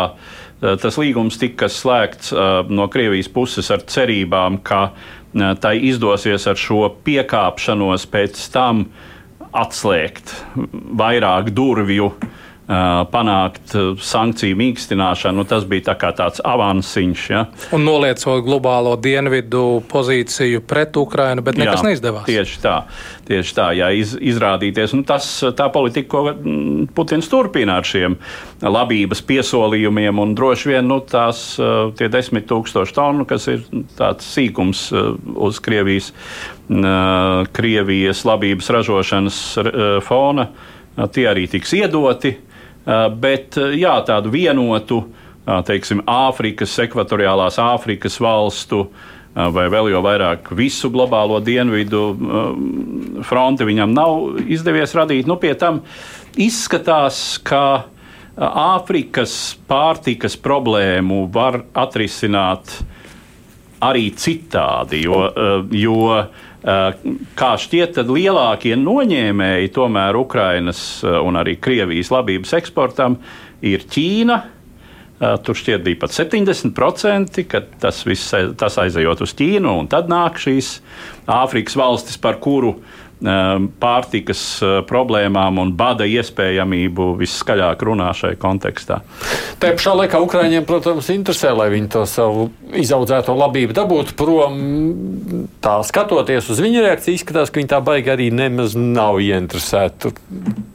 tas 0.61 0.99
līgums 1.01 1.39
tika 1.41 1.71
slēgts 1.71 2.35
no 2.69 2.85
Krievijas 2.93 3.31
puses 3.33 3.71
ar 3.73 3.81
cerībām, 3.89 4.61
ka 4.61 4.91
tai 5.33 5.73
izdosies 5.89 6.45
ar 6.47 6.59
šo 6.59 6.85
piekāpšanos 7.03 8.05
pēc 8.13 8.45
tam 8.53 8.85
atslēgt 9.53 10.33
vairāk 10.97 11.51
durvju, 11.55 12.09
panākt 12.67 13.73
sankciju 13.99 14.55
mīkstināšanu. 14.55 15.41
Nu, 15.41 15.43
tas 15.47 15.65
bija 15.67 15.91
tā 15.91 16.11
tāds 16.15 16.39
avansiņš. 16.47 17.23
Ja. 17.33 17.43
Un 17.75 17.83
noliecot 17.83 18.43
globālo 18.45 18.93
dienvidu 19.01 19.81
pozīciju 19.91 20.61
pret 20.67 20.95
Ukrainu, 20.97 21.43
bet 21.43 21.59
nekas 21.59 21.81
jā, 21.81 21.89
neizdevās. 21.89 22.27
Tieši 22.29 22.61
tā, 22.63 22.75
tieši 23.27 23.57
tā 23.57 23.67
jā, 23.75 23.89
iz, 23.99 24.15
izrādīties. 24.15 24.95
Nu, 24.95 25.03
tas, 25.07 25.27
tā 25.57 25.67
politika, 25.73 26.07
ko 26.13 26.23
mm, 26.31 26.87
Putins 26.95 27.27
turpina 27.31 27.81
ar 27.81 27.87
šiem 27.87 28.15
labības 28.63 29.23
piesolījumiem, 29.27 30.23
un 30.23 30.31
droši 30.37 30.71
vien 30.71 30.87
nu, 30.87 31.01
tās 31.03 31.43
tie 31.99 32.09
desmit 32.11 32.47
tūkstoši 32.47 32.95
tonu, 32.95 33.27
kas 33.27 33.49
ir 33.51 33.67
tāds 33.99 34.29
sīkums 34.37 34.87
uz 35.35 35.59
Krievijas 35.63 36.13
Krievijas 37.51 38.23
labības 38.23 38.69
ražošanas 38.71 39.39
fona, 40.07 40.47
tie 41.11 41.27
arī 41.27 41.43
tiks 41.51 41.75
iedoti. 41.75 42.37
Bet 42.85 43.55
jā, 43.77 43.93
tādu 44.07 44.31
vienotu, 44.33 44.99
teiksim, 45.67 46.01
Āfrikas, 46.09 46.73
ekvatoriālās 46.83 47.59
Āfrikas 47.63 48.19
valstu 48.23 48.87
vai 49.33 49.65
vēl 49.71 49.87
jau 49.89 50.01
vairāk 50.05 50.51
visu 50.53 50.91
globālo 50.93 51.39
dienvidu 51.41 52.01
fronti 53.25 53.65
viņam 53.65 53.95
nav 53.95 54.43
izdevies 54.45 54.93
radīt. 54.93 55.29
Nu, 55.31 55.39
pie 55.41 55.55
tam 55.57 55.81
izskatās, 56.37 57.39
ka 57.41 57.87
Āfrikas 58.37 59.55
pārtikas 59.69 60.35
problēmu 60.41 61.27
var 61.33 61.63
atrisināt 61.73 62.81
arī 63.83 64.09
citādi, 64.17 65.03
jo, 65.07 65.25
jo 65.71 65.97
Eh, 66.13 66.52
kā 66.63 67.51
šķiet, 67.59 67.97
tad 67.97 68.11
lielākie 68.13 68.75
noņēmēji 68.79 69.71
tomēr 69.75 70.15
Ukrainas 70.15 71.03
un 71.03 71.39
arī 71.39 71.57
Krievijas 71.59 72.11
labības 72.13 72.55
eksportam 72.59 73.17
ir 73.63 73.83
Ķīna. 73.91 74.39
Tur 75.43 75.55
šķiet 75.55 75.83
bija 75.85 75.99
pat 76.01 76.15
70%, 76.15 77.43
ka 77.47 77.61
tas 77.83 78.01
viss 78.07 78.33
tas 78.59 78.79
aizejot 78.81 79.21
uz 79.23 79.35
Ķīnu, 79.39 79.77
un 79.83 79.91
tad 79.91 80.11
nāk 80.11 80.39
šīs 80.41 80.77
Āfrikas 81.31 81.77
valstis, 81.79 82.17
par 82.19 82.41
kuru 82.43 82.73
uh, 82.73 83.02
pārtikas 83.23 84.41
uh, 84.63 84.73
problēmām 84.87 85.61
un 85.61 85.73
bada 85.79 86.05
iespējamību 86.09 87.13
viskaļāk 87.21 87.85
runā 87.87 88.09
šajā 88.17 88.37
kontekstā. 88.41 88.99
Tā 89.61 89.71
pašā 89.77 89.93
laikā 89.95 90.19
Ukraiņiem, 90.23 90.65
protams, 90.67 91.07
interesē, 91.13 91.53
lai 91.55 91.69
viņi 91.73 91.91
to 91.93 92.03
savu 92.09 92.49
izaudzēto 92.75 93.35
labību 93.37 93.75
dabūtu 93.77 94.17
prom. 94.19 94.57
Tā 95.63 95.77
skatoties 95.87 96.49
uz 96.51 96.59
viņu 96.63 96.83
reakciju, 96.83 97.19
izskatās, 97.19 97.51
ka 97.51 97.61
viņi 97.61 97.71
tā 97.71 97.79
baigi 97.85 98.11
arī 98.13 98.29
nemaz 98.35 98.75
nav 98.79 99.21
ieinteresēti 99.23 100.13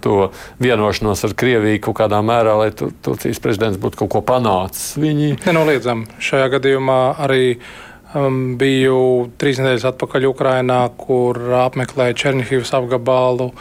to 0.05 0.31
vienošanos 0.63 1.27
ar 1.29 1.37
Krieviju 1.39 1.83
kaut 1.89 1.99
kādā 2.01 2.23
mērā, 2.25 2.55
lai 2.63 2.71
Turcijas 2.73 3.43
prezidents 3.43 3.81
būtu 3.83 4.05
kaut 4.05 4.15
ko 4.15 4.25
panācis. 4.25 4.95
Viņi... 5.01 5.35
Nenoliedzami 5.45 6.23
šajā 6.23 6.49
gadījumā 6.57 7.03
arī 7.27 7.43
Um, 7.57 7.88
biju 8.59 9.01
trīs 9.41 9.59
nedēļas 9.61 9.91
atpakaļ 9.93 10.31
Ukrainā, 10.31 10.81
kur 10.97 11.37
apmeklēju 11.67 12.17
Černihivas 12.17 12.73
apgabalu. 12.79 13.53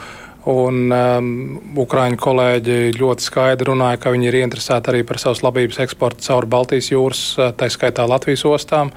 Un 0.47 0.93
um, 0.95 1.31
Ukrāņu 1.75 2.15
kolēģi 2.23 2.77
ļoti 2.95 3.25
skaidri 3.25 3.67
runāja, 3.67 3.99
ka 3.99 4.13
viņi 4.13 4.29
ir 4.29 4.37
interesēti 4.39 4.93
arī 4.93 5.01
par 5.03 5.19
savas 5.19 5.41
labības 5.43 5.81
eksportu 5.83 6.23
caur 6.23 6.47
Baltijas 6.47 6.87
jūras, 6.93 7.23
tā 7.59 7.67
skaitā 7.73 8.05
Latvijas 8.07 8.45
ostām. 8.47 8.93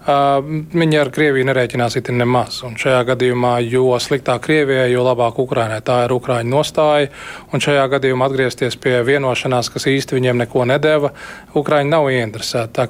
Viņi 0.00 0.96
ar 0.96 1.10
Krieviju 1.12 1.44
nerēķinās 1.44 1.98
it 2.00 2.08
nemaz. 2.14 2.62
Un 2.64 2.78
šajā 2.80 3.02
gadījumā, 3.10 3.58
jo 3.68 3.92
sliktāk 4.00 4.46
Krievijai, 4.46 4.88
jo 4.94 5.02
labāk 5.04 5.36
Ukrainai. 5.42 5.82
Tā 5.84 5.98
ir 6.06 6.14
Ukrāņu 6.16 6.48
nostāja. 6.48 7.10
Un 7.52 7.60
šajā 7.60 7.84
gadījumā 7.92 8.30
atgriezties 8.30 8.78
pie 8.80 8.96
vienošanās, 9.04 9.68
kas 9.74 9.86
īsti 9.92 10.16
viņiem 10.16 10.40
neko 10.40 10.64
nedēva, 10.72 11.12
Ukrāņi 11.60 11.92
nav 11.92 12.08
ieinteresēti. 12.14 12.88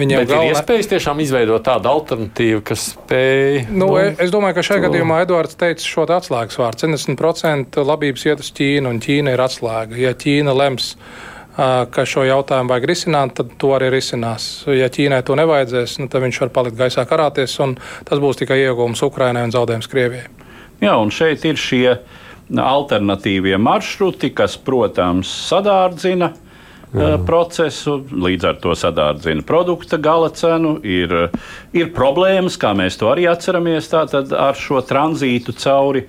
Viņiem 0.00 0.24
Bet 0.24 0.32
galvenā... 0.32 0.50
ir 0.50 0.56
iespējas 0.56 0.90
tiešām 0.96 1.22
izveidot 1.22 1.62
tādu 1.68 1.92
alternatīvu, 1.92 2.64
kas 2.66 2.90
spēj. 2.96 3.68
Nu, 3.70 3.92
nu, 3.94 4.02
es 4.18 4.34
domāju, 4.34 4.58
ka 4.58 4.66
šajā 4.72 4.82
to... 4.82 4.88
gadījumā 4.88 5.22
Edvards 5.28 5.58
teica 5.62 5.86
šo 5.86 6.08
atslēgas 6.18 6.58
vārdu. 6.58 6.88
70% 6.88 7.82
labības 7.86 8.26
iet 8.26 8.42
uz 8.42 8.50
Ķīnu, 8.58 8.90
un 8.90 9.02
Ķīna 9.04 9.38
ir 9.38 9.46
atslēga. 9.46 9.98
Ja 10.08 10.16
Ķīna 10.18 10.58
lems 10.58 10.96
ka 11.58 12.04
šo 12.06 12.22
jautājumu 12.22 12.70
vajag 12.70 12.86
risināt, 12.86 13.34
tad 13.38 13.50
to 13.58 13.72
arī 13.74 13.90
risinās. 13.90 14.48
Ja 14.70 14.86
Ķīnai 14.92 15.24
to 15.26 15.34
nevajadzēs, 15.38 15.96
nu, 15.98 16.06
tad 16.10 16.22
viņš 16.22 16.42
var 16.44 16.52
palikt 16.54 16.78
gaisā 16.78 17.02
karāties, 17.08 17.56
un 17.64 17.74
tas 18.06 18.22
būs 18.22 18.38
tikai 18.44 18.60
iegūms 18.62 19.02
Ukrainai 19.08 19.42
un 19.48 19.54
zaudējums 19.54 19.90
Krievijai. 19.90 20.28
Jā, 20.78 20.94
un 20.94 21.10
šeit 21.10 21.42
ir 21.48 21.58
šie 21.58 21.96
alternatīvie 22.62 23.58
maršruti, 23.60 24.30
kas, 24.36 24.54
protams, 24.62 25.32
sadārdzina 25.48 26.30
Jā. 26.88 27.18
procesu, 27.26 27.98
līdz 28.08 28.46
ar 28.48 28.60
to 28.62 28.72
sadārdzina 28.78 29.42
produkta 29.44 29.98
gala 30.00 30.30
cenu. 30.32 30.78
Ir, 30.86 31.12
ir 31.76 31.90
problēmas, 31.96 32.56
kā 32.60 32.70
mēs 32.78 32.96
to 33.00 33.10
arī 33.10 33.26
atceramies, 33.28 33.90
tātad 33.92 34.32
ar 34.32 34.56
šo 34.56 34.80
tranzītu 34.86 35.52
cauri 35.58 36.06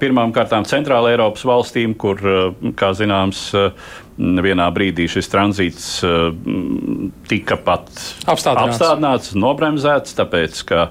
pirmām 0.00 0.32
kārtām 0.34 0.64
Centrāla 0.66 1.12
Eiropas 1.12 1.44
valstīm, 1.46 1.94
kur, 1.94 2.18
kā 2.74 2.90
zināms, 2.98 3.52
vienā 4.18 4.66
brīdī 4.74 5.06
šis 5.10 5.30
tranzīts 5.30 5.86
tika 7.30 7.58
pat 7.62 7.88
apstādināts, 8.26 8.76
apstādināts 8.76 9.32
nobremzēts, 9.38 10.16
tāpēc, 10.18 10.62
ka 10.68 10.88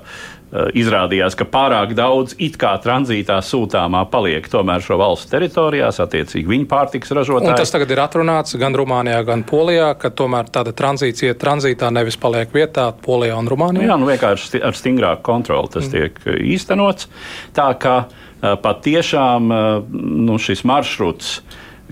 izrādījās, 0.48 1.36
ka 1.36 1.44
pārāk 1.52 1.92
daudz 1.98 2.38
it 2.40 2.56
kā 2.60 2.72
tranzītā 2.80 3.36
sūtāmā 3.44 4.06
paliek 4.12 4.46
tomēr 4.48 4.84
šo 4.84 4.96
valstu 5.02 5.34
teritorijās, 5.34 6.00
attiecīgi 6.00 6.48
viņu 6.48 6.70
pārtiks 6.72 7.12
ražotāji. 7.12 7.52
Un 7.52 7.60
tas 7.60 7.74
tagad 7.74 7.92
ir 7.92 8.00
atrunāts 8.00 8.56
gan 8.60 8.78
Rumānijā, 8.80 9.20
gan 9.28 9.44
Polijā, 9.48 9.92
ka 10.00 10.14
tomēr 10.16 10.48
tāda 10.54 10.72
tranzīcija 10.78 11.36
tranzītā 11.42 11.92
nevis 11.92 12.16
paliek 12.22 12.56
vietā 12.56 12.88
Polijā 13.04 13.36
un 13.36 13.52
Rumānijā. 13.52 13.90
Jā, 13.92 14.00
nu 14.00 14.08
vienkārši 14.08 14.64
ar 14.64 14.80
stingrāku 14.80 15.26
kontroli 15.28 15.74
tas 15.76 15.90
mm. 15.90 15.94
tiek 15.98 16.42
īstenots. 16.56 17.12
Tā 17.58 17.68
kā 17.82 18.00
patiešām 18.64 19.52
nu, 19.92 20.40
šis 20.40 20.64
maršruts 20.68 21.40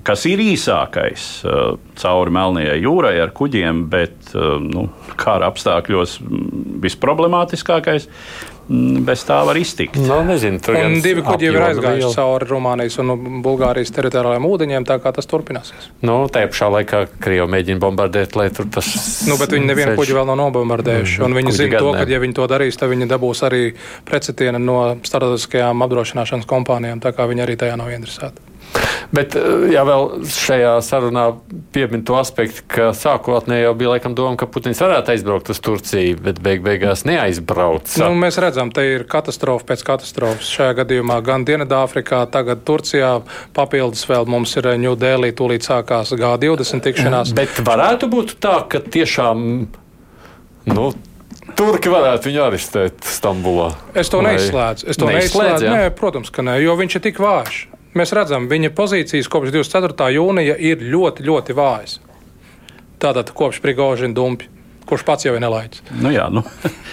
kas 0.06 0.26
ir 0.30 0.42
īsākais 0.44 1.28
uh, 1.46 1.76
cauri 2.00 2.34
Melnajai 2.36 2.80
jūrai 2.84 3.16
ar 3.24 3.34
kuģiem, 3.36 3.86
bet 3.92 4.34
uh, 4.36 4.58
nu, 4.62 4.90
kara 5.20 5.50
apstākļos 5.52 6.20
visproblemātiskākais. 6.86 8.10
bez 9.06 9.22
tā 9.22 9.36
var 9.46 9.58
iztikt. 9.60 9.98
No, 10.02 10.24
nu, 10.24 10.34
nezinu, 10.34 10.58
un 10.74 10.96
divi 11.04 11.22
kuģi 11.26 11.46
jau 11.46 11.54
ir 11.54 11.64
aizgājuši 11.68 12.08
cauri 12.16 12.48
Rumānijas 12.50 12.98
un 13.04 13.12
Bulgārijas 13.46 13.94
teritoriālajiem 13.94 14.48
ūdeņiem, 14.50 14.88
tā 14.90 14.98
kā 15.04 15.12
tas 15.14 15.30
turpināsies. 15.30 15.92
Nu, 16.06 16.16
tajā 16.34 16.50
pašā 16.50 16.72
laikā 16.74 17.04
Krievija 17.22 17.46
mēģina 17.52 17.84
bombardēt, 17.84 18.34
lai 18.40 18.48
tur 18.56 18.66
tas. 18.74 18.90
Nu, 19.30 19.38
bet 19.38 19.54
viņi 19.54 19.70
nevienu 19.70 19.94
kuģi 20.00 20.18
vēl 20.18 20.26
nav 20.32 20.40
nobombardējuši. 20.42 21.22
Mm, 21.22 21.38
viņi 21.42 21.56
zina 21.60 21.84
to, 21.86 21.94
ka, 21.94 22.08
ja 22.10 22.24
viņi 22.26 22.40
to 22.42 22.50
darīs, 22.50 22.82
tad 22.82 22.90
viņi 22.90 23.10
dabūs 23.14 23.46
arī 23.46 23.62
precitienu 24.10 24.64
no 24.66 24.80
starptautiskajām 25.06 25.86
apdrošināšanas 25.86 26.50
kompānijām, 26.50 27.06
tā 27.06 27.14
kā 27.14 27.30
viņi 27.30 27.46
arī 27.46 27.60
tajā 27.62 27.78
nav 27.78 27.94
interesēti. 27.94 28.55
Bet, 29.16 29.36
eh, 29.36 29.68
ja 29.74 29.84
vēl 29.88 30.26
šajā 30.30 30.74
sarunā 30.86 31.26
piemin 31.76 32.04
to 32.08 32.18
aspektu, 32.20 32.64
ka 32.72 32.90
sākotnēji 32.98 33.68
jau 33.68 33.74
bija 33.78 33.94
laikam 33.96 34.16
doma, 34.18 34.38
ka 34.40 34.48
Putins 34.50 34.82
varētu 34.82 35.14
aizbraukt 35.14 35.52
uz 35.54 35.62
Turciju, 35.64 36.18
bet 36.26 36.42
beig 36.44 36.64
beigās 36.66 37.06
neaizbrauca. 37.08 38.02
Nu, 38.04 38.12
mēs 38.20 38.40
redzam, 38.42 38.72
te 38.76 38.86
ir 38.96 39.08
katastrofa 39.10 39.70
pēc 39.72 39.86
katastrofas. 39.88 40.52
Šajā 40.58 40.78
gadījumā 40.82 41.22
gan 41.26 41.46
Dienvidāfrikā, 41.48 42.26
tagad 42.34 42.66
Turcijā, 42.68 43.18
papildus 43.56 44.06
vēl 44.10 44.28
mums 44.30 44.56
ir 44.60 44.72
Ņūdēlī, 44.86 45.32
tūlīt 45.38 45.66
sākās 45.68 46.14
G20 46.18 46.84
tikšanās. 46.86 47.36
Bet 47.38 47.62
varētu 47.66 48.10
būt 48.12 48.38
tā, 48.44 48.58
ka 48.70 48.82
tiešām. 48.82 49.46
Nu, 50.66 50.90
Turki 51.56 51.92
varētu 51.94 52.32
viņu 52.32 52.42
arestēt 52.48 53.06
Stambulā. 53.06 53.70
Es 53.96 54.10
to 54.12 54.20
neizslēdzu. 54.26 54.90
Es 54.90 55.00
to 55.00 55.08
neizslēdzu. 55.08 55.70
Nē, 55.70 55.88
protams, 55.96 56.34
ka 56.34 56.44
nē, 56.44 56.58
jo 56.66 56.74
viņš 56.80 56.98
ir 56.98 57.04
tik 57.06 57.22
vājš 57.22 57.62
mēs 57.98 58.14
redzam, 58.16 58.50
viņa 58.52 58.74
pozīcijas 58.76 59.30
kopš 59.32 59.54
24. 59.56 60.10
jūnija 60.16 60.58
ir 60.60 60.84
ļoti, 60.84 61.26
ļoti 61.26 61.56
vājas. 61.58 62.00
Tātad 63.02 63.32
kopš 63.36 63.62
Prigožina 63.64 64.16
dumpi. 64.16 64.52
Kurš 64.86 65.02
pats 65.02 65.26
jau 65.26 65.32
ir 65.34 65.42
nelaiķis? 65.42 65.82
Nu 65.98 66.12
jā, 66.14 66.28
nu, 66.30 66.44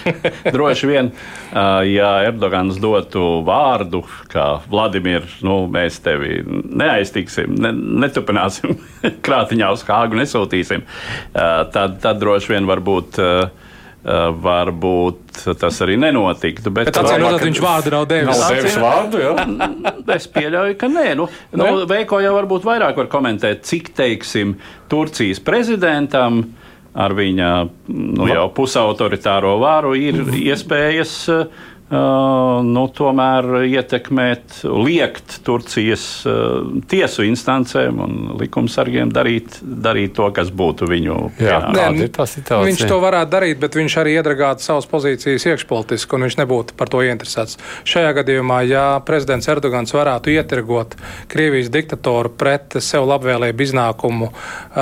droši 0.55 0.87
vien, 0.89 1.11
ja 1.53 2.07
Erdogans 2.25 2.79
dotu 2.81 3.21
vārdu, 3.45 4.01
ka 4.31 4.63
Vladimir, 4.65 5.27
nu, 5.45 5.59
mēs 5.69 5.99
tevi 6.01 6.39
neaiztiksim, 6.49 7.53
ne, 7.53 7.69
neturpināsim 8.01 8.79
krātiņā 9.25 9.69
uz 9.77 9.85
kāgu, 9.85 10.17
nesūtīsim, 10.17 10.87
tad, 11.35 11.99
tad 12.01 12.21
droši 12.23 12.55
vien 12.55 12.69
varbūt 12.69 13.21
uh, 13.21 13.62
Eh, 14.03 14.23
varbūt 14.35 15.45
tas 15.61 15.77
arī 15.85 15.93
nenotiktu. 15.95 16.73
Bet, 16.75 16.89
bet 16.89 16.97
atcīm 16.99 17.21
redzot, 17.23 17.45
viņš 17.47 17.59
vārdu 17.63 17.93
nav 17.93 18.07
devis. 18.09 18.41
Nav 18.41 18.57
devis 18.57 18.75
vārdu, 18.83 19.21
jā? 19.23 19.35
es 20.17 20.27
pieļauju, 20.33 20.75
ka 20.81 20.89
nē. 20.91 21.05
Nu, 21.15 21.29
nu, 21.55 21.69
Veiko 21.87 22.19
jau 22.19 22.33
varbūt 22.35 22.67
vairāk 22.67 22.99
var 22.99 23.07
komentēt, 23.13 23.63
cik, 23.63 23.93
teiksim, 23.95 24.57
Turcijas 24.91 25.39
prezidentam 25.39 26.43
ar 26.93 27.15
viņa 27.15 27.53
nu, 27.95 28.27
jau 28.27 28.43
pusautoritāro 28.53 29.55
varu 29.63 29.95
ir 29.97 30.19
iespējas 30.35 31.13
uh, 31.31 31.63
nu, 31.93 32.83
tomēr 32.95 33.47
ietekmēt, 33.67 34.63
liekt 34.65 35.39
Turcijas 35.45 36.05
tiesu 36.89 37.25
instancēm 37.27 37.99
un 38.03 38.15
likumsargiem 38.39 39.11
darīt, 39.13 39.59
darīt 39.61 40.15
to, 40.17 40.29
kas 40.35 40.49
būtu 40.53 40.87
viņu 40.89 41.17
pienākums. 41.37 42.37
Viņš 42.67 42.85
to 42.89 42.99
varētu 43.03 43.33
darīt, 43.35 43.59
bet 43.61 43.77
viņš 43.77 43.97
arī 44.01 44.15
iedragātu 44.17 44.65
savas 44.65 44.87
pozīcijas 44.89 45.45
iekšpolitiski, 45.51 46.17
un 46.17 46.27
viņš 46.27 46.39
nebūtu 46.41 46.77
par 46.79 46.91
to 46.93 47.03
interesēts. 47.05 47.59
Šajā 47.89 48.13
gadījumā, 48.21 48.63
ja 48.69 48.85
prezidents 49.05 49.49
Erdogans 49.51 49.93
varētu 49.93 50.33
ietirgot 50.33 50.97
Krievijas 51.31 51.71
diktatoru 51.73 52.31
pret 52.37 52.79
sev 52.83 53.05
labvēlību 53.11 53.67
iznākumu 53.67 54.31
uh, 54.31 54.81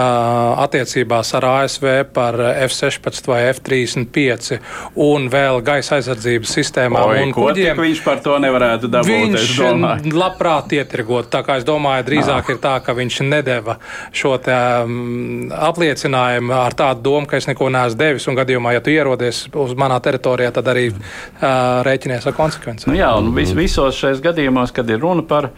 attiecībās 0.64 1.34
ar 1.40 1.50
ASV 1.56 1.90
par 2.14 2.40
F-16 2.68 3.32
vai 3.32 3.44
F-35 3.52 4.62
un 5.02 5.28
vēl 5.32 5.62
gaisa 5.66 5.98
aizsardzības 6.00 6.58
sistēmā 6.60 7.01
Oi, 7.08 7.24
un 7.26 7.34
kuģiem. 7.36 7.80
Viņš 7.82 8.02
par 8.06 8.22
to 8.24 8.38
nevarētu 8.42 8.90
dabūt. 8.92 9.36
Viņš 9.36 10.14
labprāt 10.16 10.76
ietirgot. 10.78 11.30
Tā 11.34 11.44
kā 11.48 11.58
es 11.62 11.66
domāju, 11.68 12.06
drīzāk 12.08 12.44
ah. 12.46 12.54
ir 12.54 12.62
tā, 12.64 12.76
ka 12.86 12.96
viņš 12.98 13.20
nedeva 13.28 13.78
šo 14.16 14.36
te, 14.44 14.56
um, 14.86 15.50
apliecinājumu 15.72 16.56
ar 16.58 16.78
tādu 16.78 17.06
domu, 17.10 17.30
ka 17.30 17.40
es 17.42 17.50
neko 17.50 17.72
neesmu 17.74 18.00
devis. 18.00 18.28
Un 18.32 18.40
gadījumā, 18.40 18.76
ja 18.78 18.84
tu 18.84 18.94
ierodies 18.94 19.44
uz 19.52 19.76
manā 19.80 20.00
teritorijā, 20.04 20.54
tad 20.56 20.72
arī 20.72 20.90
uh, 20.92 21.82
rēķinies 21.88 22.28
ar 22.30 22.38
konsekvencēm. 22.38 22.92
Nu 22.92 23.00
jā, 23.00 23.12
un 23.20 23.32
vis, 23.38 23.56
visos 23.58 24.00
šajos 24.02 24.24
gadījumos, 24.24 24.74
kad 24.76 24.90
ir 24.92 25.02
runa 25.02 25.26
par 25.28 25.52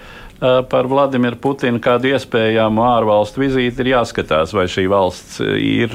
par 0.69 0.87
Vladimiru 0.91 1.37
Putinu 1.39 1.79
kādu 1.83 2.11
iespējamu 2.11 2.83
ārvalstu 2.83 3.45
vizīti, 3.45 3.83
ir 3.83 3.93
jāskatās, 3.93 4.53
vai 4.55 4.65
šī 4.71 4.87
valsts 4.91 5.39
ir 5.43 5.93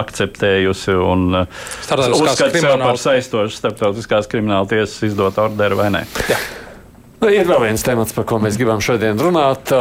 akceptējusi 0.00 0.94
un 0.96 1.42
uzskata 1.42 2.52
sev 2.56 2.78
par 2.80 3.00
saistošu 3.00 3.58
starptautiskās 3.58 4.30
krimināla 4.32 4.70
tiesas 4.70 5.10
izdot 5.10 5.36
orderu 5.42 5.82
vai 5.82 5.90
nē. 5.98 6.06
Jā. 6.30 6.38
Nu, 7.16 7.30
ir 7.32 7.48
vēl 7.48 7.62
viens 7.64 7.82
temats, 7.84 8.12
par 8.12 8.26
ko 8.28 8.36
mēs 8.42 8.58
gribam 8.60 8.82
šodien 8.84 9.16
runāt. 9.20 9.72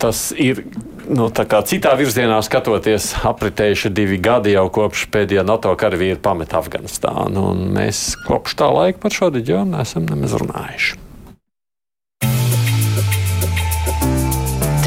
Tas 0.00 0.20
ir 0.38 0.62
nu, 1.10 1.26
citā 1.28 1.94
virzienā 1.98 2.38
skatoties, 2.46 3.10
apritējuši 3.28 3.90
divi 3.94 4.20
gadi 4.22 4.54
jau 4.54 4.68
kopš 4.72 5.08
pēdējā 5.12 5.42
NATO 5.46 5.74
karavīra 5.78 6.20
pameta 6.22 6.60
Afganistānu. 6.62 7.48
Mēs 7.74 8.12
kopš 8.28 8.58
tā 8.62 8.70
laika 8.70 9.02
par 9.02 9.14
šo 9.14 9.32
reģionu 9.34 9.74
neesam 9.74 10.06
nemaz 10.06 10.38
runājuši. 10.38 11.11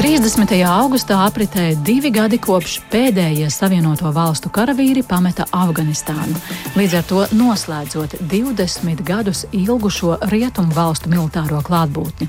30. 0.06 0.52
augustā 0.70 1.16
apritēja 1.26 1.74
divi 1.82 2.12
gadi 2.14 2.38
kopš 2.38 2.76
pēdējie 2.92 3.48
Savienoto 3.50 4.12
valstu 4.14 4.52
karavīri 4.54 5.00
pameta 5.02 5.48
Afganistānu, 5.50 6.36
līdz 6.78 6.94
ar 6.94 7.06
to 7.08 7.24
noslēdzot 7.34 8.14
20 8.30 9.02
gadus 9.08 9.40
ilgušo 9.50 10.12
rietumu 10.30 10.70
valstu 10.76 11.10
militāro 11.10 11.58
klātbūtni. 11.66 12.28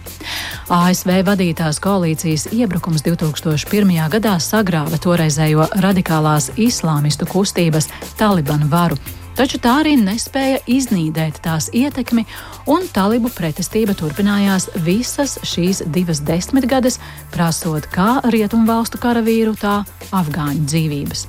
ASV 0.74 1.20
vadītās 1.28 1.78
koalīcijas 1.84 2.48
iebrukums 2.58 3.06
2001. 3.06 3.94
gadā 4.16 4.34
sagrāva 4.42 4.98
toreizējo 4.98 5.70
radikālās 5.78 6.50
islāmistu 6.58 7.30
kustības 7.30 7.92
Taliban 8.18 8.66
varu 8.74 8.98
taču 9.38 9.60
tā 9.62 9.78
arī 9.84 9.96
nespēja 10.02 10.60
iznīdēt 10.68 11.42
tās 11.46 11.70
ietekmi, 11.76 12.26
un 12.68 12.88
talibu 12.94 13.32
pretestība 13.34 13.96
turpinājās 13.98 14.70
visas 14.86 15.38
šīs 15.46 15.84
divas 15.94 16.24
desmitgades, 16.26 17.00
prasot 17.34 17.90
kā 17.94 18.18
rietumvalstu 18.28 19.02
karavīru, 19.02 19.56
tā 19.62 19.82
afgāņu 20.12 20.68
dzīvības. 20.68 21.28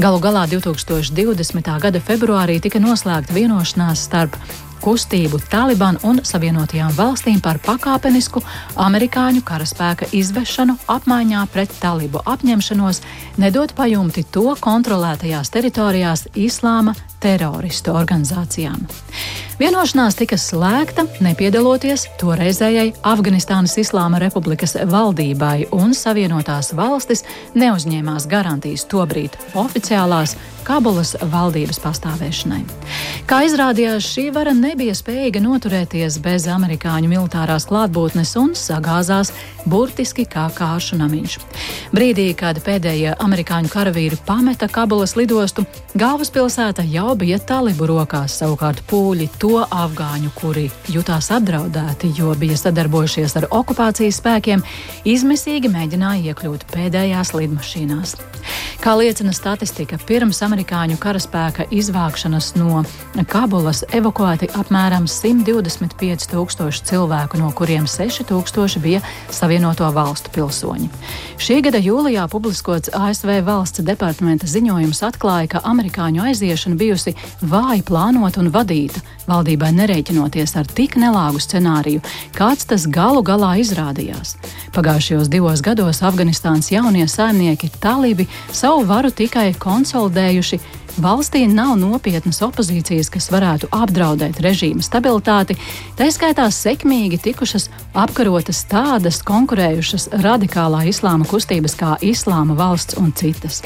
Galu 0.00 0.20
galā 0.22 0.46
2020. 0.48 1.70
gada 1.82 2.00
februārī 2.00 2.60
tika 2.62 2.80
noslēgta 2.80 3.34
vienošanās 3.36 4.04
starp 4.06 4.36
kustību 4.80 5.40
Taliban 5.50 5.98
un 6.08 6.22
Savienotajām 6.24 6.94
valstīm 6.96 7.40
par 7.44 7.60
pakāpenisku 7.64 8.40
amerikāņu 8.80 9.44
karaspēka 9.44 10.08
izvešanu 10.16 10.78
apmaiņā 10.88 11.44
pret 11.52 11.74
talibu 11.82 12.22
apņemšanos 12.24 13.02
nedot 13.42 13.74
pajumti 13.76 14.24
to 14.32 14.54
kontrolētajās 14.60 15.52
teritorijās 15.52 16.28
islāma 16.34 16.96
teroristu 17.20 17.94
organizācijām. 17.96 18.86
Vienošanās 19.60 20.16
tika 20.16 20.38
slēgta, 20.40 21.04
nepiedaloties 21.20 22.06
toreizējai 22.20 22.94
Afganistānas 23.04 23.76
Islāma 23.82 24.16
Republikas 24.22 24.72
valdībai, 24.88 25.66
un 25.76 25.92
Savienotās 25.92 26.72
valstis 26.72 27.26
neuzņēmās 27.60 28.24
garantijas 28.30 28.86
tobrīd 28.88 29.36
oficiālās 29.60 30.38
Kabulas 30.64 31.14
valdības 31.32 31.80
pastāvēšanai. 31.82 32.60
Kā 33.28 33.40
izrādījās, 33.48 34.06
šī 34.06 34.26
vara 34.34 34.52
nebija 34.56 34.94
spējīga 34.96 35.40
noturēties 35.44 36.18
bez 36.24 36.46
amerikāņu 36.52 37.10
militārās 37.10 37.66
klātbūtnes 37.68 38.32
un 38.40 38.52
sagāzās 38.58 39.32
burtiski 39.68 40.26
kā 40.28 40.46
kāršu 40.56 41.00
namiņš. 41.00 41.36
Brīdī, 41.96 42.28
kad 42.38 42.60
pēdējie 42.64 43.16
amerikāņu 43.18 43.72
karavīri 43.72 44.20
pameta 44.28 44.68
Kabulas 44.72 45.16
lidostu, 45.18 45.66
galvaspilsēta 46.00 46.84
jau 46.88 47.09
bija 47.18 47.38
talibu 47.42 47.86
rokās, 47.88 48.34
savukārt 48.40 48.82
pūļi 48.90 49.28
to 49.40 49.62
afgāņu, 49.64 50.32
kuri 50.36 50.66
jutās 50.92 51.30
apdraudēti, 51.34 52.12
jo 52.18 52.34
bija 52.38 52.58
sadarbojušies 52.60 53.36
ar 53.40 53.48
okupācijas 53.50 54.20
spēkiem, 54.20 54.64
izmisīgi 55.08 55.70
mēģināja 55.72 56.34
iekļūt 56.34 56.66
pēdējās 56.74 57.32
lidmašīnās. 57.38 58.18
Kā 58.80 58.94
liecina 58.96 59.32
statistika, 59.36 59.98
pirms 60.08 60.38
amerikāņu 60.44 60.96
karaspēka 61.00 61.66
izvākšanas 61.74 62.54
no 62.56 62.82
Kabulas 63.28 63.82
evakuēti 63.92 64.48
apmēram 64.56 65.04
125 65.10 66.30
tūkstoši 66.32 66.86
cilvēku, 66.88 67.40
no 67.40 67.50
kuriem 67.56 67.84
6 67.90 68.24
tūkstoši 68.30 68.80
bija 68.80 69.02
Savienoto 69.28 69.88
valstu 69.92 70.32
pilsoņi. 70.32 70.88
Šī 71.40 71.60
gada 71.66 71.80
jūlijā 71.80 72.24
publiskots 72.32 72.92
ASV 72.96 73.42
valsts 73.44 73.84
departamenta 73.84 74.48
ziņojums 74.48 75.02
atklāja, 75.10 75.50
ka 75.54 75.62
amerikāņu 75.68 76.24
aiziešana 76.30 76.76
bijusi 76.80 76.99
vāji 77.40 77.84
plānota 77.86 78.42
un 78.42 78.50
vadīta, 78.52 79.00
valdībai 79.28 79.70
nerēķinoties 79.76 80.56
ar 80.60 80.66
tik 80.66 80.98
nelāgu 81.00 81.40
scenāriju, 81.40 82.02
kāds 82.36 82.66
tas 82.68 82.86
galu 82.90 83.22
galā 83.26 83.56
izrādījās. 83.62 84.36
Pagājušajos 84.76 85.30
divos 85.32 85.62
gados 85.64 86.02
Afganistānas 86.06 86.70
jaunie 86.72 87.06
saimnieki 87.08 87.70
talibi 87.80 88.28
savu 88.52 88.84
varu 88.88 89.10
tikai 89.10 89.52
konsolidējuši 89.58 90.60
valstī 91.02 91.46
nav 91.50 91.76
nopietnas 91.80 92.40
opozīcijas, 92.44 93.10
kas 93.12 93.30
varētu 93.32 93.70
apdraudēt 93.74 94.40
režīma 94.44 94.84
stabilitāti, 94.84 95.56
tā 95.98 96.08
skaitā 96.12 96.46
sekmīgi 96.52 97.18
tikušas 97.24 97.68
apkarotas 97.98 98.62
tādas 98.70 99.20
konkurējušas 99.26 100.10
radikālā 100.24 100.84
islāma 100.90 101.26
kustības 101.28 101.76
kā 101.78 101.96
Islāma 102.04 102.54
valsts 102.58 102.96
un 103.00 103.10
citas. 103.16 103.60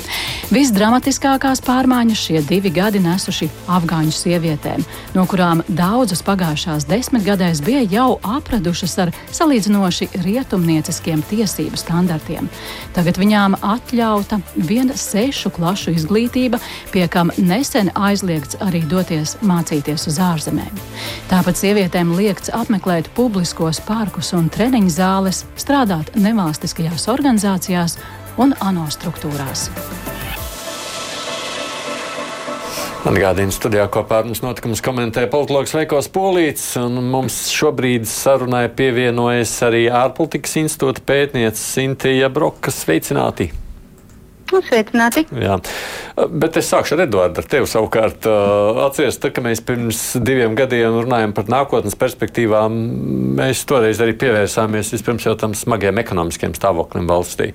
Visdramatiskākās 0.54 1.62
pārmaiņas 1.64 2.22
šie 2.26 2.42
divi 2.48 2.72
gadi 2.74 3.02
nesuši 3.04 3.50
afgāņu 3.70 4.14
sievietēm, 4.14 4.84
no 5.14 5.26
kurām 5.30 5.62
daudzas 5.68 6.24
pagājušās 6.26 6.88
desmitgadēs 6.90 7.62
bija 7.64 7.84
jau 7.90 8.08
apradušas 8.36 8.96
ar 9.04 9.12
salīdzinoši 9.34 10.10
rietumnieciskiem 10.24 11.22
tiesību 11.30 11.80
standartiem. 11.80 12.48
Tagad 12.96 13.18
viņām 13.20 13.58
atļauta 13.60 14.40
viena 14.56 14.96
sešu 14.98 15.52
klašu 15.54 15.94
izglītība, 15.94 16.60
pie 16.92 17.06
kam 17.24 17.46
nesen 17.48 17.88
aizliegts 17.96 18.58
arī 18.60 18.82
doties 18.88 19.36
mācīties 19.44 20.08
uz 20.10 20.18
ārzemēm. 20.20 20.80
Tāpat 21.30 21.56
sievietēm 21.56 22.12
liekts 22.18 22.52
apmeklēt 22.52 23.08
publiskos 23.16 23.80
parkus 23.86 24.34
un 24.36 24.50
treniņu 24.52 24.92
zāles, 24.92 25.44
strādāt 25.56 26.12
nevalstiskajās 26.20 27.08
organizācijās 27.08 27.96
un 28.36 28.52
ANO 28.60 28.90
struktūrās. 28.92 29.70
Atgādījums 33.04 33.56
studijā 33.60 33.84
kopā 33.92 34.22
ar 34.22 34.28
mums 34.28 34.40
notikumus 34.44 34.80
komentē 34.84 35.26
politologs 35.32 35.74
Veikos 35.76 36.08
Polīts, 36.12 36.70
un 36.80 37.00
mums 37.12 37.42
šobrīd 37.52 38.08
sarunai 38.08 38.66
pievienojas 38.72 39.58
arī 39.64 39.86
ārpolitikas 39.92 40.56
institūta 40.64 41.04
pētniece 41.04 41.60
Sintija 41.60 42.32
Broka. 42.32 42.72
Sveicināti! 42.72 43.52
Nu, 44.52 44.60
sveicināti! 44.64 45.24
Jā. 45.40 45.56
Bet 46.30 46.58
es 46.60 46.68
sākšu 46.70 46.98
ar 46.98 47.04
Eduardu. 47.06 47.40
Ar 47.40 47.48
tevi 47.48 47.68
savukārt 47.70 48.28
atceries, 48.84 49.16
tā, 49.22 49.30
ka 49.34 49.42
mēs 49.44 49.62
pirms 49.64 50.02
diviem 50.20 50.52
gadiem 50.58 51.00
runājām 51.00 51.32
par 51.36 51.48
nākotnes 51.52 51.96
perspektīvām. 51.98 52.76
Mēs 53.40 53.64
toreiz 53.70 54.02
arī 54.04 54.14
pievērsāmies 54.20 54.92
vispirms 54.94 55.26
jau 55.26 55.34
tam 55.40 55.56
smagiem 55.58 56.02
ekonomiskiem 56.04 56.54
stāvoklim 56.58 57.08
valstī. 57.10 57.50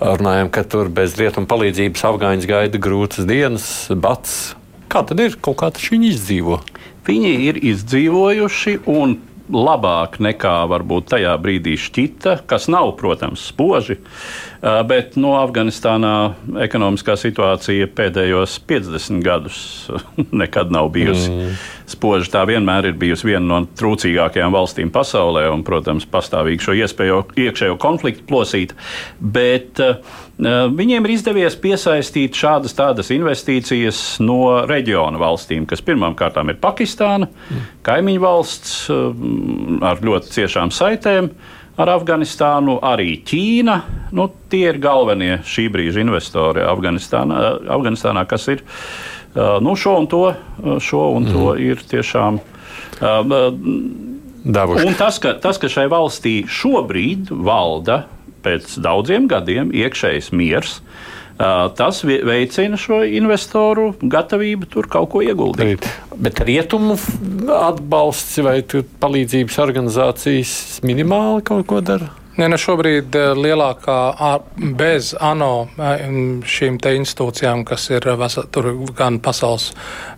Runājām, 0.00 0.50
ka 0.54 0.64
tur 0.64 0.90
bez 0.94 1.18
rietumu 1.20 1.50
palīdzības 1.52 2.08
Afgāņus 2.12 2.50
gaida 2.50 2.82
grūtas 2.82 3.28
dienas, 3.28 3.68
bats, 3.92 4.54
Kā 4.92 5.00
tad 5.08 5.22
ir? 5.24 5.38
Kaut 5.40 5.56
kā 5.62 5.70
viņi 5.72 6.10
izdzīvo. 6.12 6.58
Viņi 7.06 7.30
ir 7.46 7.58
izdzīvojuši 7.64 8.74
un 8.92 9.14
labāk 9.48 10.18
nekā 10.20 10.52
varbūt 10.68 11.08
tajā 11.14 11.32
brīdī 11.40 11.78
šķita, 11.80 12.42
kas 12.48 12.68
nav, 12.68 12.92
protams, 13.00 13.46
spoži. 13.48 13.96
Bet 14.62 15.16
no 15.18 15.32
Afganistānā 15.40 16.14
ekonomiskā 16.62 17.16
situācija 17.18 17.88
pēdējos 17.98 18.60
50 18.70 19.24
gadus 19.26 19.56
nekad 20.42 20.70
nav 20.70 20.92
bijusi 20.94 21.32
mm. 21.32 21.56
spoža. 21.90 22.30
Tā 22.36 22.44
vienmēr 22.46 22.92
ir 22.92 22.98
bijusi 23.00 23.32
viena 23.32 23.42
no 23.42 23.58
trūcīgākajām 23.80 24.54
valstīm 24.54 24.92
pasaulē, 24.94 25.48
un, 25.50 25.64
protams, 25.66 26.06
pastāvīgi 26.06 26.68
šo 26.68 26.76
iespēju 26.78 27.18
iekšējo 27.42 27.78
konfliktu 27.82 28.28
plosīt. 28.30 28.76
Bet, 29.18 29.82
uh, 29.82 29.98
Eh, 30.42 30.66
viņiem 30.74 31.04
ir 31.06 31.12
izdevies 31.14 31.54
piesaistīt 31.60 32.34
šādas 32.38 32.74
tādas 32.74 33.12
investīcijas 33.14 33.98
no 34.24 34.64
reģiona 34.66 35.20
valstīm, 35.20 35.66
kas 35.70 35.84
pirmkārt 35.84 36.38
ir 36.40 36.58
Pakistāna, 36.62 37.28
mm. 37.28 37.66
kaimiņu 37.86 38.22
valsts 38.22 38.72
ar 39.84 40.02
ļoti 40.02 40.32
ciešām 40.32 40.72
saitēm. 40.74 41.30
Ar 41.80 41.88
Afganistānu 41.94 42.76
arī 42.84 43.14
Ķīna. 43.24 43.78
Nu, 44.12 44.26
tie 44.52 44.66
ir 44.68 44.80
galvenie 44.82 45.38
šī 45.48 45.70
brīža 45.72 46.02
investori 46.04 46.64
Afganistānā, 46.66 47.38
Afganistānā 47.72 48.26
kas 48.28 48.48
ir 48.52 48.64
nu, 49.34 49.76
šo 49.78 49.96
un 50.02 50.08
to, 50.12 50.24
šo 50.84 51.06
un 51.16 51.28
mm. 51.28 51.32
to 51.32 51.54
ir 51.56 51.80
tiešām. 51.92 52.40
Davuši. 54.42 54.84
Un 54.84 54.98
tas 54.98 55.20
ka, 55.22 55.36
tas, 55.38 55.58
ka 55.62 55.70
šai 55.70 55.86
valstī 55.90 56.42
šobrīd 56.50 57.30
valda 57.30 58.02
pēc 58.42 58.74
daudziem 58.82 59.28
gadiem 59.30 59.70
iekšējs 59.70 60.32
miers. 60.34 60.80
Tas 61.38 62.02
veicina 62.04 62.78
šo 62.78 63.02
investoru 63.08 63.92
gatavību 64.02 64.68
tur 64.70 64.88
kaut 64.92 65.10
ko 65.14 65.22
ieguldīt. 65.24 65.86
Bet 66.22 66.42
rietumu 66.46 66.98
atbalsts 67.56 68.40
vai 68.44 68.60
palīdzības 69.02 69.60
organizācijas 69.64 70.82
minimāli 70.86 71.46
kaut 71.48 71.66
ko 71.70 71.80
dara? 71.84 72.12
Ne, 72.32 72.46
ne 72.48 72.56
šobrīd 72.56 73.12
lielākā 73.36 73.96
bez 74.78 75.10
ANO 75.20 75.66
šīm 76.48 76.78
institūcijām, 76.80 77.60
kas 77.68 77.90
ir 77.92 78.06
tur 78.54 78.70
gan 78.96 79.18
pasaules 79.20 79.72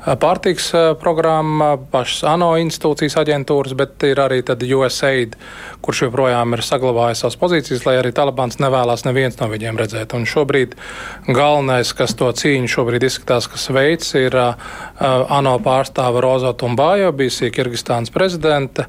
pārtiks 0.05 0.69
programma, 1.01 1.75
pašas 1.91 2.25
ANO 2.29 2.51
institūcijas 2.61 3.17
aģentūras, 3.23 3.73
bet 3.79 4.05
ir 4.05 4.21
arī 4.21 4.43
USAID, 4.45 5.37
kurš 5.85 6.05
joprojām 6.07 6.57
ir 6.57 6.63
saglabājis 6.65 7.25
savas 7.25 7.39
pozīcijas, 7.41 7.85
lai 7.89 7.97
arī 8.01 8.13
Talibans 8.17 8.61
nevēlas 8.61 9.07
neviens 9.07 9.39
no 9.41 9.49
viņiem 9.49 9.81
redzēt. 9.81 10.13
Un 10.17 10.27
šobrīd 10.29 10.77
galvenais, 11.29 11.93
kas 11.97 12.17
to 12.19 12.29
cīņu 12.37 12.69
šobrīd 12.75 13.07
izskatās, 13.09 13.49
kas 13.49 13.69
veids, 13.73 14.13
ir 14.19 14.37
ANO 14.37 15.57
pārstāva 15.65 16.21
Roza 16.25 16.53
Tumbāja, 16.53 17.13
bijusī 17.17 17.49
Kirgistānas 17.55 18.13
prezidente, 18.13 18.87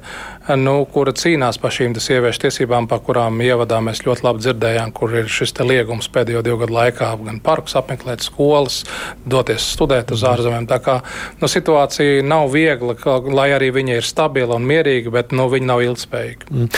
nu, 0.60 0.78
kura 0.92 1.16
cīnās 1.16 1.58
par 1.62 1.72
šīm 1.74 1.96
sieviešu 1.96 2.44
tiesībām, 2.44 2.90
par 2.90 3.00
kurām 3.06 3.40
ievadā 3.40 3.80
mēs 3.84 4.04
ļoti 4.06 4.26
labi 4.26 4.44
dzirdējām, 4.44 4.92
kur 4.96 5.16
ir 5.22 5.32
šis 5.32 5.56
liegums 5.64 6.10
pēdējo 6.12 6.44
divu 6.44 6.60
gadu 6.64 6.76
laikā 6.76 7.10
gan 7.24 7.40
parkus 7.40 7.76
apmeklēt, 7.80 8.24
skolas, 8.26 8.82
doties 9.24 9.64
studēt 9.72 10.12
uz 10.12 10.24
ārzemēm. 10.28 10.68
Tā 10.68 10.78
kā 10.84 11.00
nu, 11.40 11.50
situācija 11.50 12.24
nav 12.26 12.50
viegla, 12.54 12.96
ka, 12.98 13.18
lai 13.32 13.50
arī 13.56 13.72
viņa 13.76 14.00
ir 14.00 14.06
stabila 14.06 14.58
un 14.58 14.66
mierīga, 14.68 15.12
bet 15.14 15.36
nu, 15.36 15.48
viņa 15.52 15.70
nav 15.72 15.84
ilgspējīga. 15.86 16.50
Mm. 16.50 16.70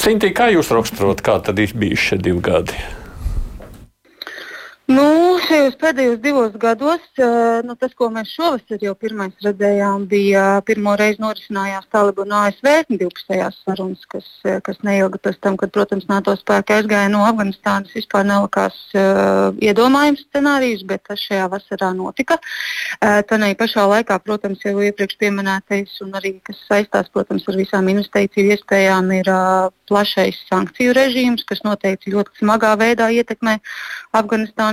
Sintī, 0.00 0.30
kā 0.36 0.48
jūs 0.54 0.70
raksturot, 0.72 1.22
kā 1.24 1.40
tad 1.44 1.58
bijuši 1.58 2.12
šie 2.12 2.18
divi 2.22 2.42
gadi? 2.46 2.78
Nu, 4.90 5.38
šajos 5.44 5.76
pēdējos 5.78 6.16
divos 6.18 6.54
gados, 6.58 7.02
nu, 7.62 7.76
tas, 7.78 7.92
ko 7.94 8.08
mēs 8.10 8.32
šovasar 8.34 8.80
jau 8.82 8.96
pirmais 8.98 9.44
redzējām, 9.44 10.08
bija 10.10 10.46
pirmo 10.66 10.96
reizi 10.98 11.22
norisinājās 11.22 11.86
Talibanu 11.94 12.34
ASV 12.40 12.88
divpusējās 12.88 13.60
sarunas, 13.62 14.02
kas, 14.10 14.26
kas 14.66 14.80
neilga 14.82 15.20
pēc 15.22 15.38
tam, 15.46 15.54
kad, 15.60 15.70
protams, 15.76 16.08
NATO 16.10 16.34
spēki 16.34 16.74
aizgāja 16.80 17.12
no 17.12 17.22
Afganistānas. 17.28 17.94
Vispār 17.94 18.26
nelikās 18.26 18.80
uh, 18.96 19.54
iedomājams 19.62 20.24
scenārijs, 20.26 20.82
bet 20.90 21.04
tas 21.06 21.22
šajā 21.22 21.46
vasarā 21.54 21.92
notika. 21.94 22.40
Uh, 22.98 23.20
Tanī 23.30 23.52
pašā 23.60 23.86
laikā, 23.94 24.18
protams, 24.26 24.64
jau 24.66 24.74
iepriekš 24.82 25.20
pieminētais 25.22 26.00
un 26.02 26.18
arī, 26.18 26.40
kas 26.42 26.58
saistās, 26.66 27.12
protams, 27.14 27.46
ar 27.46 27.60
visām 27.62 27.92
investīciju 27.94 28.56
iespējām, 28.56 29.14
ir 29.20 29.30
uh, 29.30 29.70
plašais 29.90 30.38
sankciju 30.50 30.94
režīms, 30.98 31.46
kas 31.46 31.62
noteikti 31.66 32.14
ļoti 32.14 32.42
smagā 32.42 32.74
veidā 32.80 33.10
ietekmē 33.14 33.58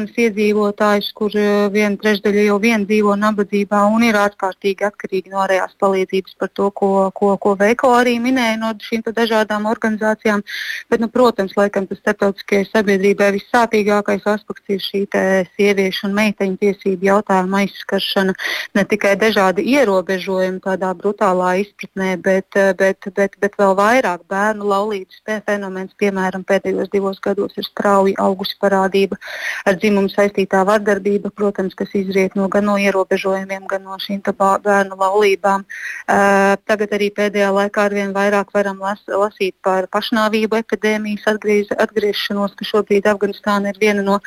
Afganistānas 0.08 0.16
iedzīvotājus, 0.18 1.12
kur 1.14 1.32
eh, 1.36 1.70
viena 1.72 1.98
trešdaļa 1.98 2.44
jau 2.48 2.58
vien 2.60 2.86
dzīvo 2.86 3.16
nabadzībā 3.20 3.80
un 3.92 4.04
ir 4.04 4.16
ārkārtīgi 4.16 4.86
atkarīgi 4.88 5.32
no 5.32 5.42
ārējās 5.44 5.76
palīdzības 5.80 6.36
par 6.40 6.50
to, 6.54 6.70
ko, 6.72 7.12
ko, 7.14 7.38
ko 7.38 7.56
Veiko 7.58 7.92
arī 7.96 8.20
minēja 8.20 8.58
no 8.58 8.72
šīm 8.80 9.04
dažādām 9.04 9.66
organizācijām. 9.68 10.44
Bet, 10.90 11.00
nu, 11.00 11.10
protams, 11.10 11.56
laikam 11.58 11.88
tas 11.88 12.00
starptautiskajai 12.00 12.68
sabiedrībai 12.72 13.34
vissāpīgākais 13.36 14.24
aspekts 14.26 14.70
ir 14.70 14.80
šī 14.82 15.04
sieviešu 15.56 16.08
un 16.08 16.16
meiteņu 16.16 16.58
tiesību 16.62 17.10
jautājuma 17.10 17.64
aizskaršana. 17.64 18.36
Ne 18.76 18.86
tikai 18.86 19.16
dažādi 19.20 19.66
ierobežojumi 19.76 20.62
tādā 20.64 20.94
brutālā 20.96 21.58
izpratnē, 21.64 22.16
bet, 22.22 22.48
eh, 22.56 22.74
bet, 22.74 23.10
bet, 23.16 23.36
bet 23.40 23.60
vēl 23.60 23.76
vairāk 23.76 24.24
bērnu 24.30 24.64
laulības 24.68 25.22
fenomens, 25.46 25.94
piemēram, 26.00 26.46
pēdējos 26.48 26.92
divos 26.92 27.20
gados 27.20 27.58
ir 27.58 27.66
strauji 27.68 28.16
augusi 28.18 28.56
parādība 28.62 29.18
ar 29.66 29.76
dzimumu 29.76 29.97
saistītā 30.12 30.62
vardarbība, 30.68 31.32
protams, 31.34 31.74
kas 31.78 31.96
izriet 31.98 32.36
no 32.38 32.46
gan 32.54 32.68
no 32.70 32.76
ierobežojumiem, 32.78 33.66
gan 33.72 33.84
no 33.88 33.98
šīm 34.04 34.22
bērnu 34.22 34.98
laulībām. 35.00 35.66
Uh, 35.66 36.54
tagad 36.70 36.94
arī 36.94 37.10
pēdējā 37.18 37.50
laikā 37.56 37.88
arvien 37.90 38.14
vairāk 38.14 38.54
varam 38.54 38.78
las, 38.84 39.02
lasīt 39.10 39.56
par 39.66 39.90
pašnāvību 39.94 40.60
epidēmijas 40.62 41.26
atgriez, 41.34 41.72
atgriešanos, 41.74 42.54
ka 42.54 42.68
šobrīd 42.70 43.10
Afganistāna 43.10 43.74
ir 43.74 43.82
viena 43.82 44.06
no 44.06 44.20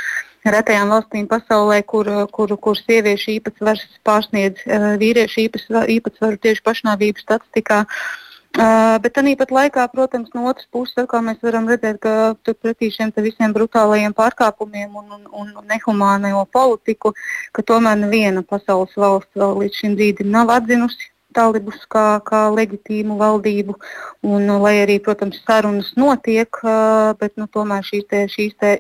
retajām 0.45 0.91
valstīm 0.91 1.29
pasaulē, 1.31 1.83
kur, 1.87 2.11
kur, 2.35 2.57
kur 2.57 2.81
sieviešu 2.81 3.37
īpatsvars 3.39 3.87
pārsniedz 4.03 4.67
uh, 4.67 4.91
vīriešu 5.01 5.47
īpatsvaru 5.47 6.43
tieši 6.43 6.67
pašnāvību 6.67 7.23
statistikā. 7.23 7.85
Uh, 7.87 8.27
Uh, 8.51 8.97
bet 8.99 9.15
tāpat 9.15 9.53
laikā, 9.55 9.85
protams, 9.93 10.33
no 10.35 10.49
otras 10.51 10.67
puses, 10.75 11.07
kā 11.07 11.21
mēs 11.23 11.39
varam 11.39 11.69
redzēt, 11.71 12.01
ka 12.03 12.35
pretī 12.43 12.89
šiem 12.91 13.13
visiem 13.23 13.55
brutālajiem 13.55 14.11
pārkāpumiem 14.11 14.97
un, 14.99 15.07
un, 15.15 15.23
un 15.31 15.53
nehumāno 15.71 16.43
politiku, 16.51 17.13
ka 17.55 17.63
tomēr 17.63 18.01
neviena 18.03 18.43
pasaules 18.43 18.97
valsts 18.99 19.39
vēl 19.39 19.55
līdz 19.63 19.79
šim 19.79 19.95
brīdim 19.95 20.35
nav 20.35 20.51
atzinusi 20.51 21.13
talibus 21.33 21.79
kā, 21.87 22.19
kā 22.27 22.49
leģitīmu 22.51 23.21
valdību. 23.23 23.79
Un, 24.27 24.51
lai 24.67 24.81
arī, 24.83 24.99
protams, 24.99 25.39
sarunas 25.47 25.95
notiek, 25.95 26.51
uh, 26.65 27.15
bet 27.23 27.39
nu, 27.39 27.47
tomēr 27.47 27.87
šīs, 27.87 28.09
te, 28.11 28.27
šīs 28.35 28.59
te 28.59 28.75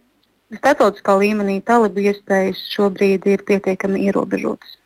starptautiskā 0.58 1.14
līmenī 1.14 1.60
talibu 1.62 2.02
iespējas 2.10 2.66
šobrīd 2.74 3.30
ir 3.30 3.46
pietiekami 3.46 4.02
ierobežotas. 4.10 4.79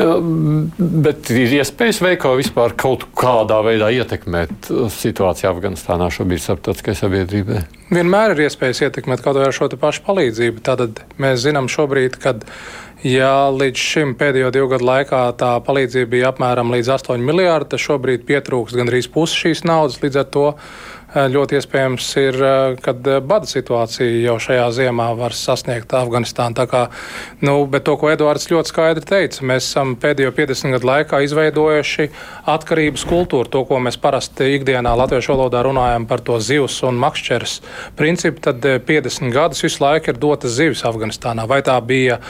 Bet 0.00 1.28
ir 1.34 1.56
iespējas 1.58 1.98
veikā 2.00 2.30
vispār 2.38 2.72
kaut 2.78 3.08
kādā 3.18 3.58
veidā 3.66 3.90
ietekmēt 3.92 4.70
situāciju 4.94 5.50
Afganistānā 5.50 6.08
šobrīd 6.14 6.40
starptautiskai 6.44 6.94
sabiedrībai? 6.96 7.64
Vienmēr 7.90 8.36
ir 8.36 8.46
iespējas 8.46 8.84
ietekmēt 8.86 9.24
kaut 9.24 9.40
vai 9.40 9.48
ar 9.50 9.56
šo 9.56 9.68
pašu 9.74 10.06
palīdzību. 10.06 10.62
Tātad 10.64 11.02
mēs 11.20 11.42
zinām 11.44 11.68
šobrīd, 11.68 12.16
kad 12.22 12.46
Ja 13.00 13.48
līdz 13.48 13.80
šim 13.80 14.10
pēdējo 14.20 14.50
divu 14.52 14.66
gadu 14.74 14.84
laikā 14.84 15.22
tā 15.40 15.54
palīdzība 15.64 16.10
bija 16.12 16.32
apmēram 16.34 16.68
līdz 16.74 16.90
8 16.98 17.22
miljārdi, 17.24 17.70
tad 17.72 17.80
šobrīd 17.80 18.26
pietrūkst 18.28 18.76
gandrīz 18.76 19.08
pusi 19.08 19.38
šīs 19.46 19.62
naudas. 19.64 19.96
Līdz 20.02 20.18
ar 20.20 20.26
to 20.34 20.42
ļoti 21.14 21.56
iespējams 21.58 22.06
ir, 22.20 22.36
eh, 22.38 22.76
kad 22.82 23.06
eh, 23.06 23.18
bada 23.20 23.46
situācija 23.46 24.22
jau 24.22 24.36
šajā 24.38 24.66
ziemā 24.70 25.08
var 25.18 25.34
sasniegt 25.34 25.90
Afganistānu. 25.90 26.54
Tā 26.54 26.66
kā, 26.70 26.82
nu, 27.42 27.66
bet 27.66 27.84
to, 27.84 27.96
ko 27.98 28.10
Eduards 28.12 28.46
ļoti 28.50 28.70
skaidri 28.70 29.02
teica, 29.04 29.42
mēs 29.42 29.66
esam 29.66 29.96
pēdējo 29.98 30.30
50 30.36 30.76
gadu 30.76 30.86
laikā 30.86 31.22
izveidojuši 31.26 32.10
atkarības 32.46 33.04
kultūru. 33.10 33.50
To, 33.50 33.64
ko 33.66 33.80
mēs 33.82 33.98
parasti 33.98 34.52
ikdienā 34.54 34.92
latviešu 35.02 35.34
valodā 35.34 35.64
runājam 35.66 36.06
par 36.06 36.22
to 36.22 36.38
zivs 36.38 36.78
un 36.86 37.00
makšķeres 37.02 37.58
principu, 37.98 38.40
tad 38.46 38.62
50 38.62 39.34
gadus 39.34 39.64
visu 39.66 39.82
laiku 39.82 40.12
ir 40.12 40.20
dotas 40.20 40.54
zivis 40.54 40.84
Afganistānā. 40.86 41.48
Vai 41.50 41.58
tā 41.66 41.74
bija 41.82 42.20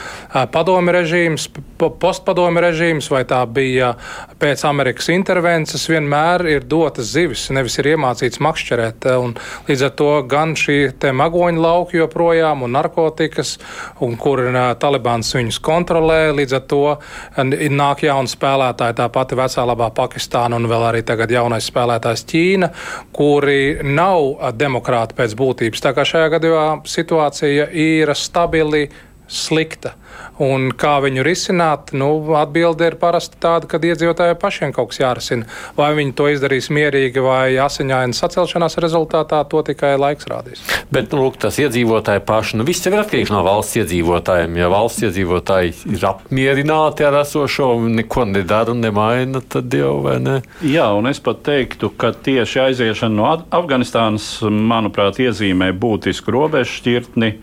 padomi 0.51 0.97
režīms, 0.97 1.51
postpadomi 1.77 2.65
režīms, 2.65 3.11
vai 3.13 3.23
tā 3.29 3.43
bija 3.45 3.93
pēc 4.41 4.65
Amerikas 4.65 5.11
intervences, 5.13 5.85
vienmēr 5.91 6.47
ir 6.49 6.65
dotas 6.65 7.13
zivis, 7.13 7.49
nevis 7.53 7.77
ir 7.77 7.93
iemācīts 7.93 8.41
makšķeres 8.41 8.70
nošķirēt. 8.71 9.05
Eh, 9.05 9.17
un 9.17 9.35
līdz 9.67 9.83
ar 9.85 9.91
to 9.91 10.23
gan 10.27 10.55
šī 10.55 10.91
magoņa 11.13 11.61
lauka 11.61 11.97
joprojām 11.97 12.63
un 12.63 12.71
narkotikas, 12.71 13.57
un 14.01 14.15
kur 14.17 14.39
uh, 14.39 14.73
Talibans 14.79 15.33
viņus 15.35 15.59
kontrolē, 15.61 16.31
līdz 16.33 16.53
ar 16.53 16.61
to 16.67 16.97
nāk 17.37 18.03
jauni 18.03 18.27
spēlētāji, 18.27 18.97
tā 18.97 19.09
pati 19.09 19.35
vecā 19.35 19.65
labā 19.65 19.91
Pakistāna 19.91 20.55
un 20.55 20.67
vēl 20.67 20.87
arī 20.89 21.03
tagad 21.03 21.31
jaunais 21.31 21.67
spēlētājs 21.67 22.25
Ķīna, 22.25 22.71
kuri 23.11 23.81
nav 23.83 24.53
demokrāti 24.55 25.15
pēc 25.15 25.35
būtības. 25.35 25.81
Tā 25.81 25.93
kā 25.93 26.05
šajā 26.05 26.31
gadījumā 26.35 26.81
situācija 26.85 27.69
ir 27.73 28.13
stabili 28.15 28.89
slikta. 29.31 29.95
Un 30.41 30.71
kā 30.77 30.95
viņu 31.03 31.23
risināt? 31.25 31.91
Nu, 31.97 32.09
atbilde 32.39 32.87
ir 32.89 32.97
parasti 33.01 33.37
tāda, 33.41 33.67
ka 33.69 33.77
iedzīvotājiem 33.77 34.39
pašiem 34.41 34.73
kaut 34.75 34.91
kas 34.91 35.01
jārisina. 35.01 35.47
Vai 35.77 35.91
viņi 35.97 36.15
to 36.17 36.27
izdarīs 36.31 36.69
mierīgi 36.73 37.21
vai 37.23 37.53
asiņaini 37.61 38.17
sacelšanās 38.17 38.79
rezultātā, 38.81 39.43
to 39.49 39.61
tikai 39.67 39.93
laiks 40.01 40.27
rādīs. 40.31 40.63
Bet 40.93 41.13
lūk, 41.15 41.37
tas 41.41 41.59
iedzīvotāji 41.61 42.23
paši, 42.27 42.57
nu, 42.59 42.65
viss 42.67 42.87
ir 42.89 42.97
atkarīgs 42.99 43.33
no 43.33 43.43
valsts 43.45 43.79
iedzīvotājiem. 43.83 44.57
Ja 44.59 44.71
valsts 44.73 45.05
iedzīvotāji 45.07 45.75
ir 45.93 46.07
apmierināti 46.09 47.07
ar 47.07 47.21
esošo 47.21 47.71
un 47.77 47.95
neko 48.01 48.25
nedara 48.33 48.73
un 48.73 48.81
nemaina, 48.83 49.43
tad 49.45 49.73
jau 49.77 49.99
vai 50.05 50.17
ne? 50.23 50.39
Jā, 50.65 50.89
un 50.97 51.09
es 51.11 51.21
pat 51.23 51.43
teiktu, 51.47 51.93
ka 52.01 52.15
tieši 52.17 52.65
aiziešana 52.67 53.15
no 53.15 53.29
Afganistānas, 53.31 54.33
manuprāt, 54.49 55.21
iezīmē 55.21 55.71
būtisku 55.77 56.33
robežu 56.33 56.79
šķirtni, 56.81 57.35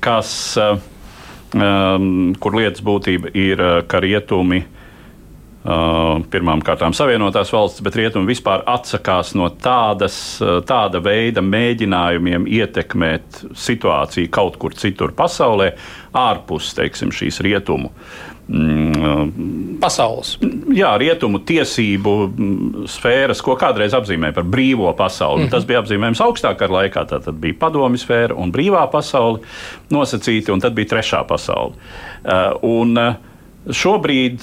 kas 0.00 0.30
um, 0.58 2.32
kur 2.40 2.56
lietas 2.56 2.84
būtība 2.84 3.32
ir, 3.36 3.60
ka 3.86 4.00
rietumi 4.00 4.62
pirmām 5.64 6.60
kārtām 6.60 6.92
Savienotās 6.92 7.48
valstis, 7.54 7.80
bet 7.84 7.96
rietumi 7.96 8.28
vispār 8.34 8.66
atsakās 8.68 9.32
no 9.38 9.48
tādas, 9.48 10.18
uh, 10.44 10.58
tāda 10.66 11.00
veida 11.00 11.40
mēģinājumiem 11.40 12.44
ietekmēt 12.52 13.40
situāciju 13.56 14.28
kaut 14.34 14.58
kur 14.60 14.76
citur 14.76 15.14
pasaulē, 15.16 15.72
ārpus 16.12 16.74
teiksim, 16.76 17.14
šīs 17.16 17.40
rietumu. 17.44 17.94
Mm, 18.44 19.78
Pasaules. 19.80 20.34
Jā, 20.76 20.90
rietumu 21.00 21.40
tiesību 21.48 22.12
mm, 22.26 22.86
sfēras, 22.92 23.40
ko 23.40 23.56
kādreiz 23.56 23.96
apzīmēja 23.96 24.36
par 24.36 24.44
brīvo 24.44 24.92
pasauli. 24.96 25.40
Mm 25.40 25.46
-hmm. 25.46 25.54
Tas 25.56 25.64
bija 25.64 25.80
apzīmējums 25.80 26.20
augstākā 26.20 26.68
laikā. 26.68 27.06
Tad 27.08 27.32
bija 27.40 27.56
padomju 27.58 28.04
sfēra 28.04 28.36
un 28.36 28.52
brīvā 28.52 28.84
pasaule 28.92 29.40
nosacīti, 29.90 30.52
un 30.52 30.60
tad 30.60 30.76
bija 30.76 30.92
trešā 30.92 31.24
pasaule. 31.24 31.72
Uh, 32.24 32.52
un 32.62 32.98
uh, 32.98 33.14
šobrīd 33.70 34.40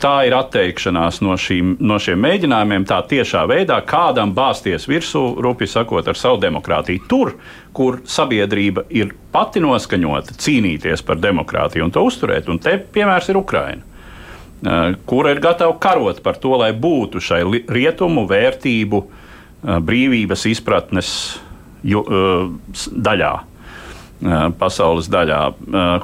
tā 0.00 0.14
ir 0.28 0.34
atteikšanās 0.36 1.20
no, 1.24 1.36
šīm, 1.40 1.74
no 1.84 1.98
šiem 2.00 2.20
mēģinājumiem, 2.24 2.86
tā 2.88 3.00
tiešā 3.10 3.44
veidā 3.50 3.78
kādam 3.86 4.32
bāzties 4.36 4.86
virsū, 4.90 5.22
rupi 5.42 5.68
sakot, 5.70 6.08
ar 6.08 6.18
savu 6.18 6.40
demokrātiju. 6.42 7.04
Tur, 7.10 7.34
kur 7.76 8.00
sabiedrība 8.08 8.86
ir 8.96 9.12
pati 9.32 9.62
noskaņota 9.62 10.36
cīnīties 10.40 11.04
par 11.06 11.20
demokrātiju 11.22 11.86
un 11.86 11.94
to 11.94 12.04
uzturēt, 12.08 12.48
un 12.50 12.60
te 12.62 12.76
piemērs 12.80 13.30
ir 13.30 13.40
Ukraina. 13.40 13.86
Kura 15.08 15.32
ir 15.32 15.40
gatava 15.40 15.76
karot 15.80 16.20
par 16.24 16.36
to, 16.40 16.52
lai 16.60 16.72
būtu 16.76 17.22
šai 17.24 17.44
rietumu 17.68 18.26
vērtību, 18.28 19.04
brīvības 19.60 20.46
izpratnes 20.50 21.12
daļā, 21.84 23.34
pasaules 24.60 25.08
daļā, 25.12 25.44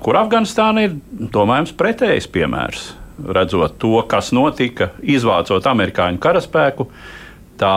kur 0.05 0.21
Afganistāna 0.21 0.87
ir 0.87 0.97
domājams 1.33 1.75
pretējs 1.77 2.31
piemērs 2.33 2.87
redzot 3.25 3.79
to, 3.81 4.01
kas 4.09 4.33
notika, 4.37 4.91
izvācot 5.03 5.67
amerikāņu 5.71 6.21
karaspēku, 6.23 6.89
tā 7.61 7.77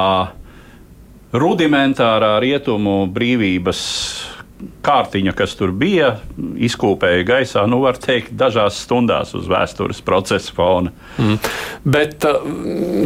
rudimentārā 1.35 2.35
rietumu 2.43 3.03
brīvības 3.13 3.85
kārtiņa, 4.83 5.33
kas 5.37 5.53
tur 5.55 5.71
bija, 5.75 6.09
izkūpēja 6.67 7.23
gaisā, 7.27 7.63
nu, 7.69 7.79
var 7.85 7.99
teikt, 8.01 8.33
dažās 8.39 8.81
stundās 8.83 9.31
uz 9.37 9.47
vēstures 9.47 10.01
procesa 10.03 10.51
fona. 10.55 10.91
Mm. 11.19 11.37
Bet, 11.87 12.27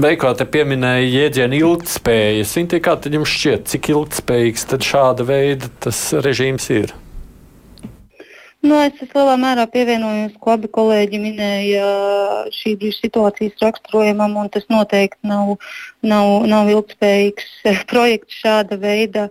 Veikā, 0.03 0.33
te 0.39 0.47
pieminēja 0.49 1.05
jēdzienu 1.11 1.59
ilgtspējas. 1.59 2.55
Kā 2.83 2.97
tad 2.97 3.13
jums 3.13 3.29
šķiet, 3.29 3.67
cik 3.69 3.91
ilgtspējīgs 3.93 4.67
tad 4.73 4.85
šāda 4.87 5.27
veida 5.29 5.69
tas 5.83 6.01
režīms 6.25 6.69
ir? 6.73 6.95
Nu, 8.63 8.77
es 8.79 8.95
lielā 9.11 9.33
mērā 9.35 9.65
pievienojos, 9.67 10.37
ko 10.39 10.53
abi 10.53 10.69
kolēģi 10.71 11.19
minēja 11.19 11.87
šī 12.55 12.77
situācijas 12.95 13.59
raksturojumam, 13.59 14.37
un 14.39 14.51
tas 14.53 14.63
noteikti 14.71 15.19
nav, 15.27 15.57
nav, 15.99 16.45
nav 16.47 16.71
ilgspējīgs 16.71 17.49
projekts 17.91 18.39
šāda 18.45 18.79
veida. 18.79 19.27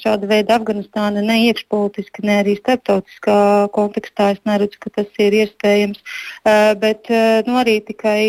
Šāda 0.00 0.28
veida 0.30 0.56
Afganistāna 0.56 1.20
ne 1.24 1.36
iekšpolitiski, 1.50 2.24
ne 2.24 2.38
arī 2.40 2.56
starptautiskā 2.56 3.36
kontekstā. 3.76 4.30
Es 4.36 4.42
neredzu, 4.48 4.80
ka 4.80 4.92
tas 4.96 5.20
ir 5.20 5.36
iespējams. 5.42 6.00
Uh, 6.00 6.72
bet 6.80 7.12
uh, 7.12 7.40
nu, 7.48 7.56
arī 7.60 7.80
tikai 7.84 8.20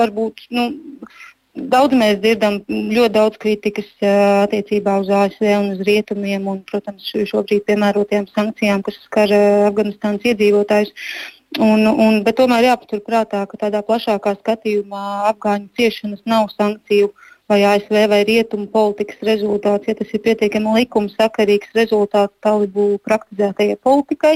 varbūt 0.00 0.46
nu, 0.56 0.70
Daudz 1.56 1.96
mēs 1.96 2.18
dzirdam 2.20 2.58
ļoti 2.68 3.12
daudz 3.14 3.38
kritikas 3.40 3.88
attiecībā 4.04 4.98
uz 5.00 5.08
ASV 5.08 5.46
un 5.56 5.70
uz 5.72 5.80
rietumiem 5.88 6.48
un, 6.52 6.60
protams, 6.68 7.08
šobrīd 7.30 7.64
piemērotiem 7.68 8.26
sankcijām, 8.28 8.82
kas 8.84 8.98
skar 9.06 9.32
Afganistānas 9.70 10.26
iedzīvotājus. 10.28 10.92
Un, 11.62 11.86
un, 11.88 12.20
tomēr 12.36 12.66
jāpaturprātā, 12.68 13.46
ka 13.48 13.60
tādā 13.64 13.80
plašākā 13.86 14.34
skatījumā 14.42 15.04
afgāņu 15.30 15.70
ciešanas 15.78 16.26
nav 16.28 16.50
sankciju 16.52 17.08
uh, 17.08 17.25
vai 17.48 17.62
ASV 17.64 17.94
vai 18.10 18.22
rietumu 18.26 18.66
politikas 18.66 19.20
rezultāts, 19.22 19.86
ja 19.86 19.94
tas 19.94 20.10
ir 20.10 20.22
pietiekami 20.24 20.72
likumsakarīgs 20.80 21.70
rezultāts 21.78 22.34
talibu 22.42 22.96
praktizētajai 23.06 23.76
politikai, 23.86 24.34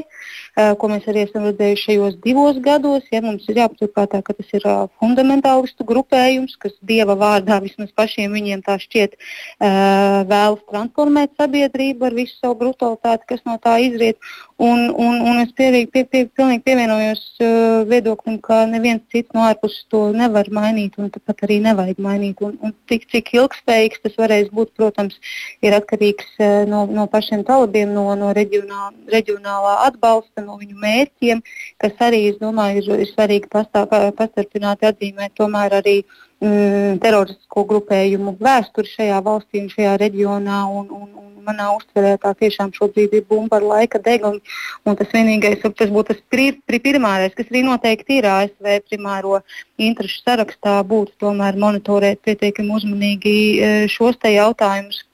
ko 0.78 0.90
mēs 0.92 1.08
arī 1.10 1.24
esam 1.26 1.48
redzējuši 1.48 1.86
šajos 1.88 2.18
divos 2.22 2.60
gados. 2.62 3.08
Ja, 3.10 3.22
mums 3.24 3.48
ir 3.50 3.58
jāpaturprātā, 3.64 4.22
ka 4.22 4.36
tas 4.38 4.54
ir 4.54 4.66
fundamentālistu 5.02 5.86
grupējums, 5.88 6.54
kas 6.62 6.76
dieva 6.86 7.16
vārdā 7.18 7.58
vismaz 7.64 7.90
pašiem 7.98 8.30
viņiem 8.38 8.62
tā 8.66 8.78
šķiet 8.78 9.18
vēlas 9.58 10.62
transformēt 10.70 11.34
sabiedrību 11.40 12.06
ar 12.06 12.14
visu 12.14 12.38
savu 12.38 12.60
brutalitāti, 12.62 13.26
kas 13.34 13.42
no 13.48 13.58
tā 13.58 13.78
izriet. 13.82 14.22
Un, 14.60 14.90
un, 14.92 15.22
un 15.24 15.38
es 15.40 15.52
pilnīgi 15.56 15.88
pie, 15.88 16.02
pie, 16.04 16.26
pilnīgi 16.36 16.62
pievienojos 16.66 17.22
uh, 17.40 17.80
viedoklim, 17.88 18.36
ka 18.44 18.66
neviens 18.68 19.00
cits 19.08 19.32
no 19.32 19.46
ārpuses 19.48 19.86
to 19.88 20.02
nevar 20.12 20.50
mainīt, 20.52 20.98
un 21.00 21.08
tāpat 21.14 21.46
arī 21.46 21.56
nevajag 21.64 22.02
mainīt. 22.04 22.42
Un, 22.44 22.58
un 22.60 22.74
tik, 23.00 23.08
cik 23.12 23.32
ilgspējīgs 23.38 24.02
tas 24.04 24.16
varēs 24.18 24.50
būt, 24.52 24.72
protams, 24.76 25.16
ir 25.64 25.76
atkarīgs 25.76 26.28
uh, 26.38 26.64
no, 26.68 26.84
no 26.86 27.06
pašiem 27.10 27.44
talibiem, 27.48 27.92
no, 27.96 28.06
no 28.18 28.32
reģionā, 28.36 28.90
reģionālā 29.12 29.76
atbalsta, 29.88 30.44
no 30.44 30.58
viņu 30.60 30.78
mērķiem, 30.80 31.42
kas 31.80 32.00
arī, 32.00 32.26
es 32.32 32.40
domāju, 32.40 32.84
ir, 32.84 33.04
ir 33.06 33.12
svarīgi 33.12 33.50
pastarpināti 33.50 34.90
atzīmēt 34.90 35.36
tomēr 35.40 35.80
arī 35.80 36.02
mm, 36.42 37.00
teroristisko 37.04 37.64
grupējumu 37.72 38.36
vēsturi 38.40 38.94
šajā 38.96 39.18
valstī 39.24 39.64
un 39.64 39.72
šajā 39.72 39.96
reģionā. 40.04 40.62
Un, 40.80 40.88
un, 40.90 41.10
un 41.24 41.30
manā 41.44 41.70
uztverē 41.76 42.16
tā 42.22 42.32
tiešām 42.38 42.72
šobrīd 42.76 43.14
ir 43.16 43.26
bumba 43.28 43.58
ar 43.60 43.66
laika 43.72 44.00
degunu. 44.02 44.40
Tas 44.84 45.12
vienīgais, 45.14 45.60
tas 45.64 45.92
būtu 45.92 46.14
tas 46.14 46.22
pri, 46.32 46.50
pri 46.66 46.80
primārais, 46.84 47.34
kas 47.36 47.50
arī 47.50 47.64
noteikti 47.66 48.20
ir 48.20 48.28
ASV 48.30 48.80
primāro 48.88 49.40
interešu 49.80 50.22
sarakstā, 50.24 50.80
būtu 50.86 51.16
tomēr 51.24 51.58
monitorēt 51.60 52.22
pietiekami 52.26 52.76
uzmanīgi 52.80 53.36
e, 53.36 53.70
šos 53.92 54.20
te 54.20 54.34
jautājumus. 54.34 55.04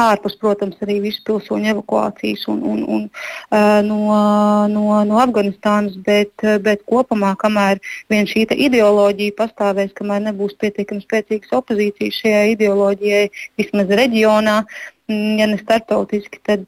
Ārpus, 0.00 0.36
protams, 0.40 0.78
arī 0.84 0.98
visu 1.04 1.22
pilsoņu 1.26 1.70
evakuācijas 1.72 2.46
un, 2.52 2.62
un, 2.72 2.80
un, 2.96 3.04
no, 3.88 3.98
no, 4.70 4.84
no 5.08 5.20
Afganistānas, 5.22 5.96
bet, 6.06 6.46
bet 6.64 6.82
kopumā, 6.90 7.34
kamēr 7.40 7.82
vien 8.12 8.28
šī 8.30 8.46
ideoloģija 8.68 9.36
pastāvēs, 9.38 9.94
kamēr 9.98 10.26
nebūs 10.28 10.56
pietiekami 10.60 11.04
spēcīgas 11.04 11.54
opozīcijas 11.60 12.22
šajai 12.22 12.54
ideoloģijai, 12.56 13.28
vismaz 13.60 13.94
reģionā, 14.02 14.56
ja 15.08 15.50
ne 15.50 15.60
starptautiski, 15.60 16.40
tad, 16.48 16.66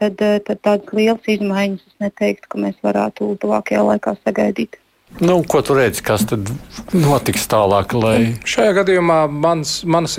tad, 0.00 0.20
tad 0.20 0.60
tādas 0.60 0.94
lielas 0.96 1.32
izmaiņas 1.34 1.86
es 1.86 1.98
neteiktu, 2.06 2.52
ka 2.52 2.62
mēs 2.66 2.78
varētu 2.84 3.34
tuvākajā 3.40 3.86
laikā 3.92 4.16
sagaidīt. 4.20 4.80
Nu, 5.18 5.42
ko 5.42 5.58
tu 5.62 5.74
redzi, 5.74 6.00
kas 6.06 6.22
tad 6.30 6.48
notiks 6.94 7.48
tālāk? 7.50 7.92
Lai... 7.98 8.18
Šajā 8.48 8.76
gadījumā 8.78 9.18
mans, 9.28 9.80
manas 9.84 10.14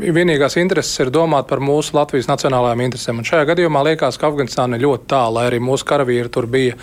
vienīgās 0.00 0.56
intereses 0.62 1.02
ir 1.02 1.10
domāt 1.12 1.48
par 1.50 1.60
mūsu 1.60 1.96
Latvijas 1.98 2.30
nacionālajām 2.30 2.84
interesēm. 2.86 3.20
Un 3.20 3.28
šajā 3.28 3.48
gadījumā 3.50 3.82
liekas, 3.90 4.16
ka 4.20 4.30
Afganistāna 4.30 4.78
ir 4.78 4.86
ļoti 4.86 5.10
tālu, 5.10 5.36
lai 5.36 5.48
arī 5.50 5.58
mūsu 5.64 5.88
karavīri 5.90 6.32
tur 6.32 6.48
bija 6.48 6.78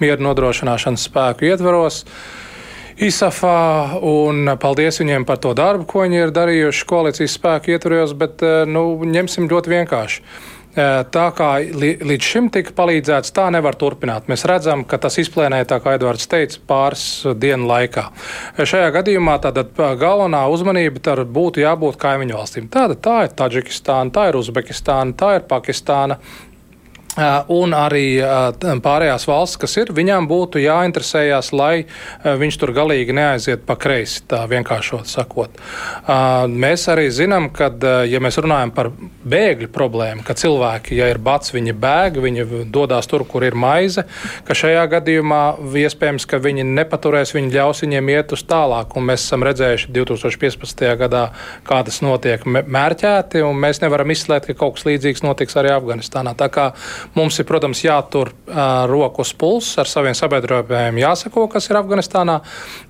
miera 0.00 0.22
nodrošināšanas 0.24 1.04
spēku 1.10 1.50
ietvaros. 1.50 2.04
ISAFā, 3.02 3.98
un 4.06 4.54
paldies 4.62 5.00
viņiem 5.02 5.26
par 5.26 5.40
to 5.42 5.52
darbu, 5.58 5.88
ko 5.88 6.06
viņi 6.06 6.20
ir 6.22 6.34
darījuši 6.36 6.88
koalīcijas 6.88 7.36
spēku 7.38 7.74
ietvaros, 7.74 8.12
bet 8.16 8.44
eh, 8.46 8.62
nu, 8.68 8.84
ņemsim 9.08 9.50
ļoti 9.50 9.72
vienkārši. 9.74 10.26
Tā 10.72 11.24
kā 11.36 11.48
līdz 11.60 12.24
šim 12.24 12.46
tika 12.52 12.72
palīdzēts, 12.76 13.34
tā 13.36 13.50
nevar 13.52 13.76
turpināt. 13.76 14.30
Mēs 14.32 14.46
redzam, 14.48 14.86
ka 14.88 14.96
tas 15.02 15.18
izplēnē, 15.20 15.58
tā 15.68 15.76
kā 15.84 15.98
Edvards 15.98 16.24
teica, 16.32 16.62
pāris 16.64 17.02
dienu 17.36 17.68
laikā. 17.68 18.06
Šajā 18.56 18.86
gadījumā 18.94 19.34
tātad 19.44 19.76
galvenā 20.00 20.46
uzmanība 20.48 21.18
būtu 21.28 21.60
jābūt 21.60 22.00
kaimiņu 22.00 22.38
valstīm. 22.38 22.70
Tāda 22.72 22.96
tā 22.96 23.18
ir 23.26 23.36
Taģikistāna, 23.36 24.14
tā 24.16 24.30
ir 24.30 24.40
Uzbekistāna, 24.40 25.12
tā 25.12 25.34
ir 25.36 25.44
Pakistāna. 25.50 26.16
Un 27.52 27.74
arī 27.76 28.22
pārējās 28.80 29.26
valsts, 29.28 29.58
kas 29.60 29.74
ir, 29.76 29.90
viņām 29.92 30.24
būtu 30.30 30.62
jāinteresējas, 30.62 31.50
lai 31.52 31.84
viņš 32.24 32.56
tur 32.56 32.72
galīgi 32.72 33.12
neaiziet 33.12 33.66
pa 33.68 33.76
kreisi, 33.76 34.22
tā 34.30 34.46
vienkāršot 34.48 35.10
sakot. 35.10 35.58
Mēs 36.48 36.86
arī 36.88 37.10
zinām, 37.12 37.50
ka, 37.52 37.68
ja 38.08 38.20
mēs 38.24 38.40
runājam 38.40 38.72
par 38.72 38.88
bēgļu 39.28 39.68
problēmu, 39.74 40.24
ka 40.24 40.36
cilvēki, 40.40 40.96
ja 41.02 41.10
ir 41.12 41.20
bats, 41.20 41.52
viņi 41.52 41.74
bēg, 41.76 42.16
viņi 42.24 42.46
dodas 42.72 43.10
tur, 43.10 43.26
kur 43.28 43.44
ir 43.44 43.58
maize, 43.60 44.06
ka 44.48 44.56
šajā 44.56 44.86
gadījumā 44.96 45.42
iespējams, 45.82 46.24
ka 46.30 46.40
viņi 46.40 46.64
nepaturēs, 46.70 47.34
viņi 47.36 47.52
ļaus 47.58 47.84
viņiem 47.84 48.10
iet 48.14 48.32
uz 48.32 48.46
tālāk. 48.48 48.96
Un 48.96 49.10
mēs 49.10 49.26
esam 49.26 49.44
redzējuši 49.44 49.92
2015. 49.92 50.88
gadā, 51.04 51.26
kā 51.68 51.82
tas 51.84 52.00
notiek 52.00 52.48
mērķēti, 52.48 53.44
un 53.44 53.60
mēs 53.60 53.84
nevaram 53.84 54.16
izslēgt, 54.16 54.48
ka 54.48 54.58
kaut 54.64 54.80
kas 54.80 54.88
līdzīgs 54.88 55.26
notiks 55.28 55.60
arī 55.60 55.76
Afganistānā. 55.76 56.32
Mums 57.16 57.38
ir, 57.40 57.46
protams, 57.48 57.82
jātur 57.84 58.30
uh, 58.32 58.84
rokas 58.90 59.32
pulss 59.36 59.76
ar 59.80 59.90
saviem 59.90 60.14
sabiedrotājiem, 60.16 61.00
jāsako, 61.02 61.46
kas 61.52 61.68
ir 61.70 61.78
Afganistānā, 61.80 62.38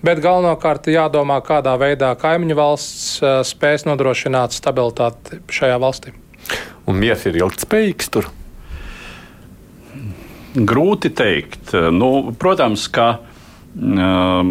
bet 0.04 0.22
galvenokārt 0.22 0.90
jādomā, 0.92 1.40
kādā 1.46 1.74
veidā 1.80 2.12
kaimiņu 2.20 2.58
valsts 2.58 3.08
uh, 3.22 3.40
spēs 3.46 3.86
nodrošināt 3.88 4.54
stabilitāti 4.56 5.42
šajā 5.52 5.80
valstī. 5.82 6.14
Un 6.86 6.98
miers 6.98 7.26
ir 7.28 7.38
ilgspējīgs 7.42 8.10
tur? 8.12 8.30
Grūti 10.52 11.12
teikt. 11.16 11.72
Nu, 11.94 12.34
protams, 12.36 12.84
ka 12.92 13.14
um, 13.72 14.50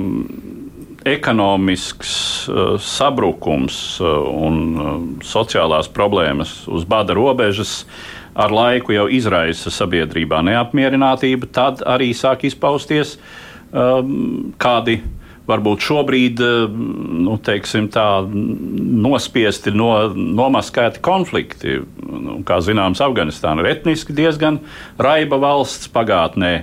ekonomisks 1.05 2.13
uh, 2.49 2.71
sabrukums 2.81 3.77
uh, 4.01 4.15
un 4.47 4.57
uh, 4.71 4.95
sociālās 5.25 5.91
problēmas 5.93 6.63
uz 6.71 6.87
bada 6.89 7.13
robežas 7.17 7.83
uh, 7.83 8.20
ar 8.35 8.53
laiku 8.55 8.95
jau 8.95 9.07
izraisa 9.11 9.71
sabiedrībā 9.73 10.41
neapmierinātību, 10.47 11.49
tad 11.51 11.81
arī 11.87 12.11
sāk 12.15 12.45
izpausties 12.47 13.17
um, 13.71 14.53
kādi 14.61 15.01
varbūt 15.51 15.83
šobrīd 15.83 16.41
nu, 17.25 17.35
teiksim, 17.43 17.89
tā, 17.91 18.05
nospiesti, 18.31 19.73
no, 19.75 19.91
nomaskēti 20.13 21.01
konflikti. 21.03 21.79
Nu, 22.11 22.39
kā 22.47 22.61
zināms, 22.63 23.01
Afganistāna 23.03 23.65
ir 23.65 23.71
etniski 23.73 24.15
diezgan 24.15 24.61
raiba 25.01 25.39
valsts 25.41 25.89
pagātnē, 25.91 26.53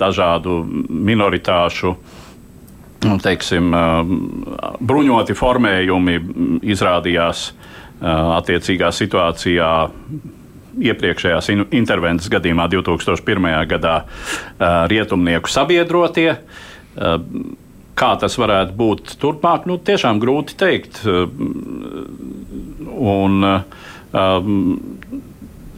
dažādu 0.00 0.62
minoritāšu. 0.88 1.92
Nu, 3.04 3.18
teiksim, 3.22 3.74
bruņoti 4.82 5.36
formējumi 5.38 6.16
izrādījās 6.66 7.50
attiecīgā 8.00 8.90
situācijā 8.94 9.70
iepriekšējās 10.78 11.50
intervences 11.74 12.30
gadījumā 12.30 12.68
2001. 12.70 13.48
gadā 13.70 13.96
rietumnieku 14.90 15.50
sabiedrotie. 15.50 16.36
Kā 17.98 18.10
tas 18.22 18.36
varētu 18.38 18.76
būt 18.78 19.16
turpmāk, 19.18 19.66
nu, 19.66 19.78
tiešām 19.82 20.20
grūti 20.22 20.54
teikt. 20.58 21.00
Un, 22.94 23.48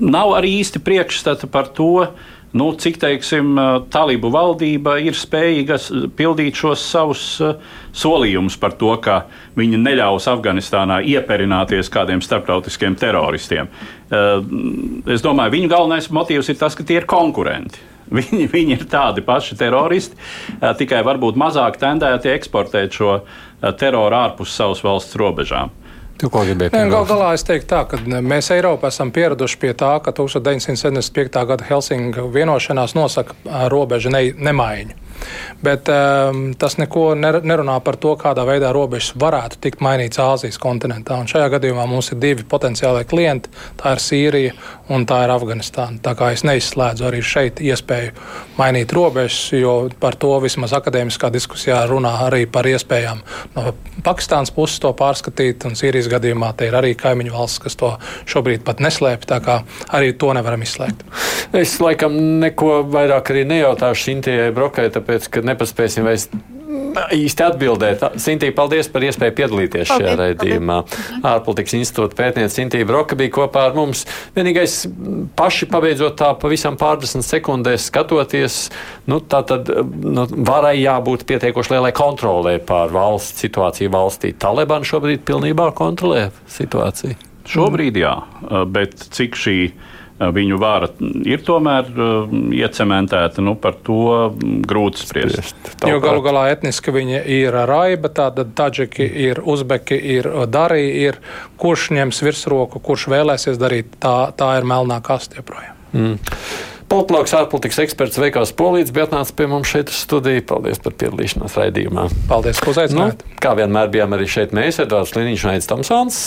nav 0.00 0.34
arī 0.36 0.52
īsti 0.60 0.82
priekšstata 0.84 1.48
par 1.52 1.72
to, 1.76 2.10
nu, 2.53 2.70
cik 2.74 2.98
teiksim, 3.01 3.55
Talibu 3.92 4.30
valdība 4.34 4.96
ir 5.03 5.16
spējīga 5.16 5.78
pildīt 6.18 6.59
šos 6.59 6.82
savus 6.92 7.24
solījumus 7.96 8.59
par 8.61 8.74
to, 8.80 8.92
ka 9.03 9.22
viņi 9.59 9.80
neļaus 9.80 10.28
Afganistānā 10.32 11.01
ieperināties 11.12 11.92
kādiem 11.92 12.22
starptautiskiem 12.24 12.98
teroristiem. 12.98 13.70
Es 14.11 15.22
domāju, 15.22 15.57
viņu 15.57 15.70
galvenais 15.70 16.11
motīvs 16.11 16.51
ir 16.51 16.61
tas, 16.61 16.74
ka 16.74 16.86
tie 16.86 17.01
ir 17.01 17.09
konkurenti. 17.11 17.88
Viņi, 18.11 18.48
viņi 18.51 18.74
ir 18.74 18.80
tādi 18.90 19.22
paši 19.22 19.55
teroristi, 19.55 20.16
tikai 20.59 21.05
varbūt 21.07 21.36
mazāk 21.38 21.76
tendēti 21.78 22.32
eksportēt 22.32 22.96
šo 22.98 23.20
teroru 23.78 24.16
ārpus 24.18 24.51
savas 24.51 24.82
valsts 24.82 25.14
robežām. 25.20 25.70
Galu 26.92 27.08
galā 27.08 27.30
es 27.36 27.44
teiktu, 27.46 27.68
tā, 27.70 27.84
ka 27.88 28.00
mēs 28.04 28.50
Eiropā 28.54 28.90
esam 28.92 29.12
pieraduši 29.14 29.60
pie 29.62 29.72
tā, 29.78 29.94
ka 30.04 30.12
1975. 30.16 31.44
gada 31.48 31.68
Helsinga 31.68 32.26
vienošanās 32.34 32.96
nosaka 32.98 33.36
robežu 33.72 34.12
ne, 34.12 34.26
nemaiņu. 34.36 34.98
Bet 35.60 35.88
um, 35.92 36.42
tas 36.56 36.78
neko 36.80 37.12
nerunā 37.18 37.76
par 37.84 37.98
to, 38.00 38.14
kādā 38.20 38.46
veidā 38.48 38.70
robežas 38.72 39.12
varētu 39.20 39.60
tikt 39.60 39.82
mainītas 39.84 40.22
Āzijas 40.24 40.60
kontinentā. 40.60 41.18
Un 41.20 41.28
šajā 41.30 41.50
gadījumā 41.56 41.84
mums 41.90 42.12
ir 42.14 42.20
divi 42.22 42.46
potenciāli 42.48 43.04
klienti. 43.08 43.52
Tā 43.80 43.94
ir 43.96 44.04
Sīrija 44.04 44.54
un 44.91 45.07
tā 45.09 45.22
ir 45.24 45.32
Afganistāna. 45.32 46.01
Tā 46.03 46.14
kā 46.18 46.30
es 46.34 46.43
neizslēdzu 46.47 47.07
arī 47.09 47.22
šeit 47.24 47.62
iespēju 47.62 48.12
mainīt 48.59 48.93
robežas, 48.97 49.53
jo 49.57 49.74
par 50.03 50.18
to 50.20 50.32
vismaz 50.43 50.74
akadēmiskā 50.76 51.30
diskusijā 51.32 51.80
runā 51.91 52.12
arī 52.26 52.45
par 52.51 52.68
iespējām 52.68 53.22
no 53.57 53.74
Pakistānas 54.05 54.53
puses 54.55 54.80
to 54.82 54.93
pārskatīt. 54.97 55.66
Un 55.68 55.78
Sīrijas 55.78 56.11
gadījumā 56.12 56.53
te 56.57 56.70
ir 56.70 56.76
arī 56.78 56.95
kaimiņu 56.99 57.34
valsts, 57.36 57.62
kas 57.64 57.78
to 57.80 57.95
šobrīd 58.30 58.64
pat 58.66 58.82
neslēpj. 58.84 59.28
Tā 59.30 59.41
kā 59.45 59.61
arī 59.97 60.14
to 60.18 60.32
nevaram 60.36 60.64
izslēgt. 60.66 61.05
Es 61.57 61.78
laikam 61.82 62.16
neko 62.43 62.80
vairāk 62.91 63.34
arī 63.34 63.47
nejautāšu 63.49 64.11
Sintijai 64.11 64.55
Brokai, 64.55 64.88
tāpēc, 64.95 65.28
ka 65.30 65.45
nepaspēsim 65.47 66.07
vairs 66.07 66.30
īsti 67.14 67.45
atbildēt. 67.47 68.05
Sintī, 68.20 68.51
paldies 68.55 68.88
par 68.93 69.05
iespēju 69.07 69.34
piedalīties 69.38 69.88
paldies, 69.91 70.07
šajā 70.07 70.16
raidījumā. 70.20 70.78
Ārpolitikas 71.26 71.76
institūta 71.78 72.18
pētniece 72.18 72.57
Sintī 72.57 72.82
Broka 72.88 73.18
bija 73.18 73.34
kopā 73.38 73.66
ar 73.68 73.76
mums. 73.78 74.05
Vienīgais 74.36 74.82
paši 75.38 75.68
pabeidzot 75.70 76.18
tā 76.20 76.32
pavisam 76.41 76.78
pārdesmit 76.80 77.26
sekundēs 77.26 77.88
skatoties, 77.91 78.61
nu, 79.11 79.20
tā 79.20 79.43
tad 79.47 79.70
nu, 79.70 80.26
varai 80.47 80.76
jābūt 80.80 81.26
pietiekoši 81.30 81.76
lielai 81.76 81.95
kontrolē 81.97 82.59
pār 82.66 82.93
valsts 82.95 83.45
situāciju 83.45 83.93
valstī. 83.95 84.34
Taliban 84.36 84.86
šobrīd 84.86 85.24
pilnībā 85.28 85.70
kontrolē 85.78 86.28
situāciju. 86.51 87.18
Šobrīd 87.51 87.97
jā, 87.99 88.14
bet 88.70 89.09
cik 89.16 89.38
šī 89.38 89.57
ir 89.61 89.88
viņu 90.20 90.58
vara 90.60 90.90
ir 91.24 91.42
tomēr 91.44 91.88
uh, 91.94 92.32
iecementēta, 92.52 93.42
nu, 93.44 93.54
par 93.60 93.78
to 93.86 94.30
grūti 94.68 95.04
spriest. 95.04 95.74
Jo 95.88 96.00
galu 96.02 96.22
galā 96.24 96.46
etniski 96.52 96.92
viņi 96.94 97.22
ir 97.40 97.56
raiba, 97.70 98.12
tāda 98.12 98.44
taģiki 98.44 99.06
ir, 99.28 99.40
uzbeki 99.40 99.96
ir, 100.16 100.28
darī 100.52 100.84
ir, 101.06 101.20
kurš 101.60 101.90
ņems 101.96 102.20
virsroku, 102.26 102.82
kurš 102.84 103.08
vēlēsies 103.12 103.60
darīt, 103.60 103.96
tā, 104.02 104.32
tā 104.36 104.54
ir 104.60 104.68
melnā 104.68 105.00
kaste 105.04 105.40
joprojām. 105.40 105.78
Mm. 105.90 106.18
Politologs, 106.91 107.30
ārpolitikas 107.38 107.76
eksperts 107.84 108.18
Veikals 108.18 108.51
Polīts 108.59 108.91
bija 108.91 109.05
atnācis 109.07 109.34
pie 109.38 109.47
mums 109.47 109.70
šeit 109.70 109.93
uz 109.93 109.99
studiju. 110.03 110.43
Paldies 110.49 110.80
par 110.82 110.97
piedalīšanos 110.99 111.55
raidījumā. 111.55 112.09
Paldies, 112.26 112.59
ka 112.59 112.72
uzaicinājāt. 112.72 113.22
Nu, 113.22 113.36
kā 113.45 113.53
vienmēr 113.61 113.93
bijām 113.95 114.16
arī 114.16 114.26
šeit 114.30 114.51
mēs, 114.57 114.80
Edvards 114.82 115.14
Liniņš 115.14 115.45
un 115.47 115.53
Aits 115.53 115.70
Tomsons. 115.70 116.18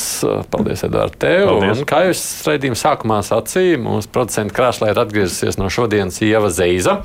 Paldies, 0.54 0.86
Edvard, 0.88 1.18
tev. 1.20 1.50
Paldies. 1.50 1.82
Un, 1.84 1.90
kā 1.90 2.06
jūs 2.08 2.24
raidījuma 2.48 2.80
sākumā 2.80 3.20
sacīja, 3.28 3.82
mūsu 3.84 4.14
producenta 4.16 4.56
krāslē 4.56 4.94
ir 4.94 5.04
atgriezusies 5.04 5.60
no 5.60 5.68
šodienas 5.74 6.24
Ieva 6.24 6.54
Zeiza. 6.54 7.02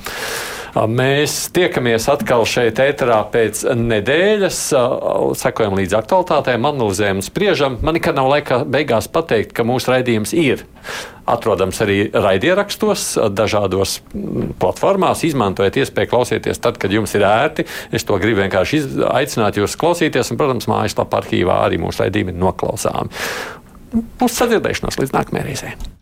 Mēs 0.77 1.49
tiekamies 1.57 2.09
atkal 2.13 2.45
šeit 2.49 2.81
ēterā 2.83 3.23
pēc 3.33 3.63
nedēļas, 3.79 4.61
sekojam 5.41 5.77
līdz 5.79 5.97
aktualitātēm, 5.99 6.69
analizējam, 6.69 7.23
spriežam. 7.25 7.79
Man 7.85 7.97
nekad 7.97 8.19
nav 8.19 8.29
laika 8.33 8.61
beigās 8.69 9.09
pateikt, 9.13 9.55
ka 9.57 9.67
mūsu 9.67 9.93
raidījums 9.95 10.35
ir 10.37 10.65
atrodams 11.29 11.81
arī 11.85 11.99
raidierakstos, 12.13 13.11
dažādos 13.37 13.99
platformās. 14.61 15.25
Izmantojiet 15.29 15.81
iespēju 15.83 16.13
klausīties 16.13 16.63
tad, 16.65 16.81
kad 16.81 16.93
jums 16.93 17.13
ir 17.17 17.27
ērti. 17.29 17.67
Es 17.93 18.07
to 18.09 18.17
gribu 18.21 18.43
vienkārši 18.45 18.83
aicināt 19.13 19.61
jūs 19.61 19.77
klausīties, 19.81 20.33
un, 20.33 20.41
protams, 20.41 20.71
mājaslapā 20.71 21.23
arhīvā 21.23 21.63
arī 21.67 21.81
mūsu 21.83 22.05
raidījumi 22.05 22.37
ir 22.37 22.43
noklausāmi. 22.45 23.25
Uz 23.95 24.35
sadzirdēšanos 24.37 25.01
līdz 25.01 25.17
nākamajai 25.17 25.49
reizei! 25.49 25.98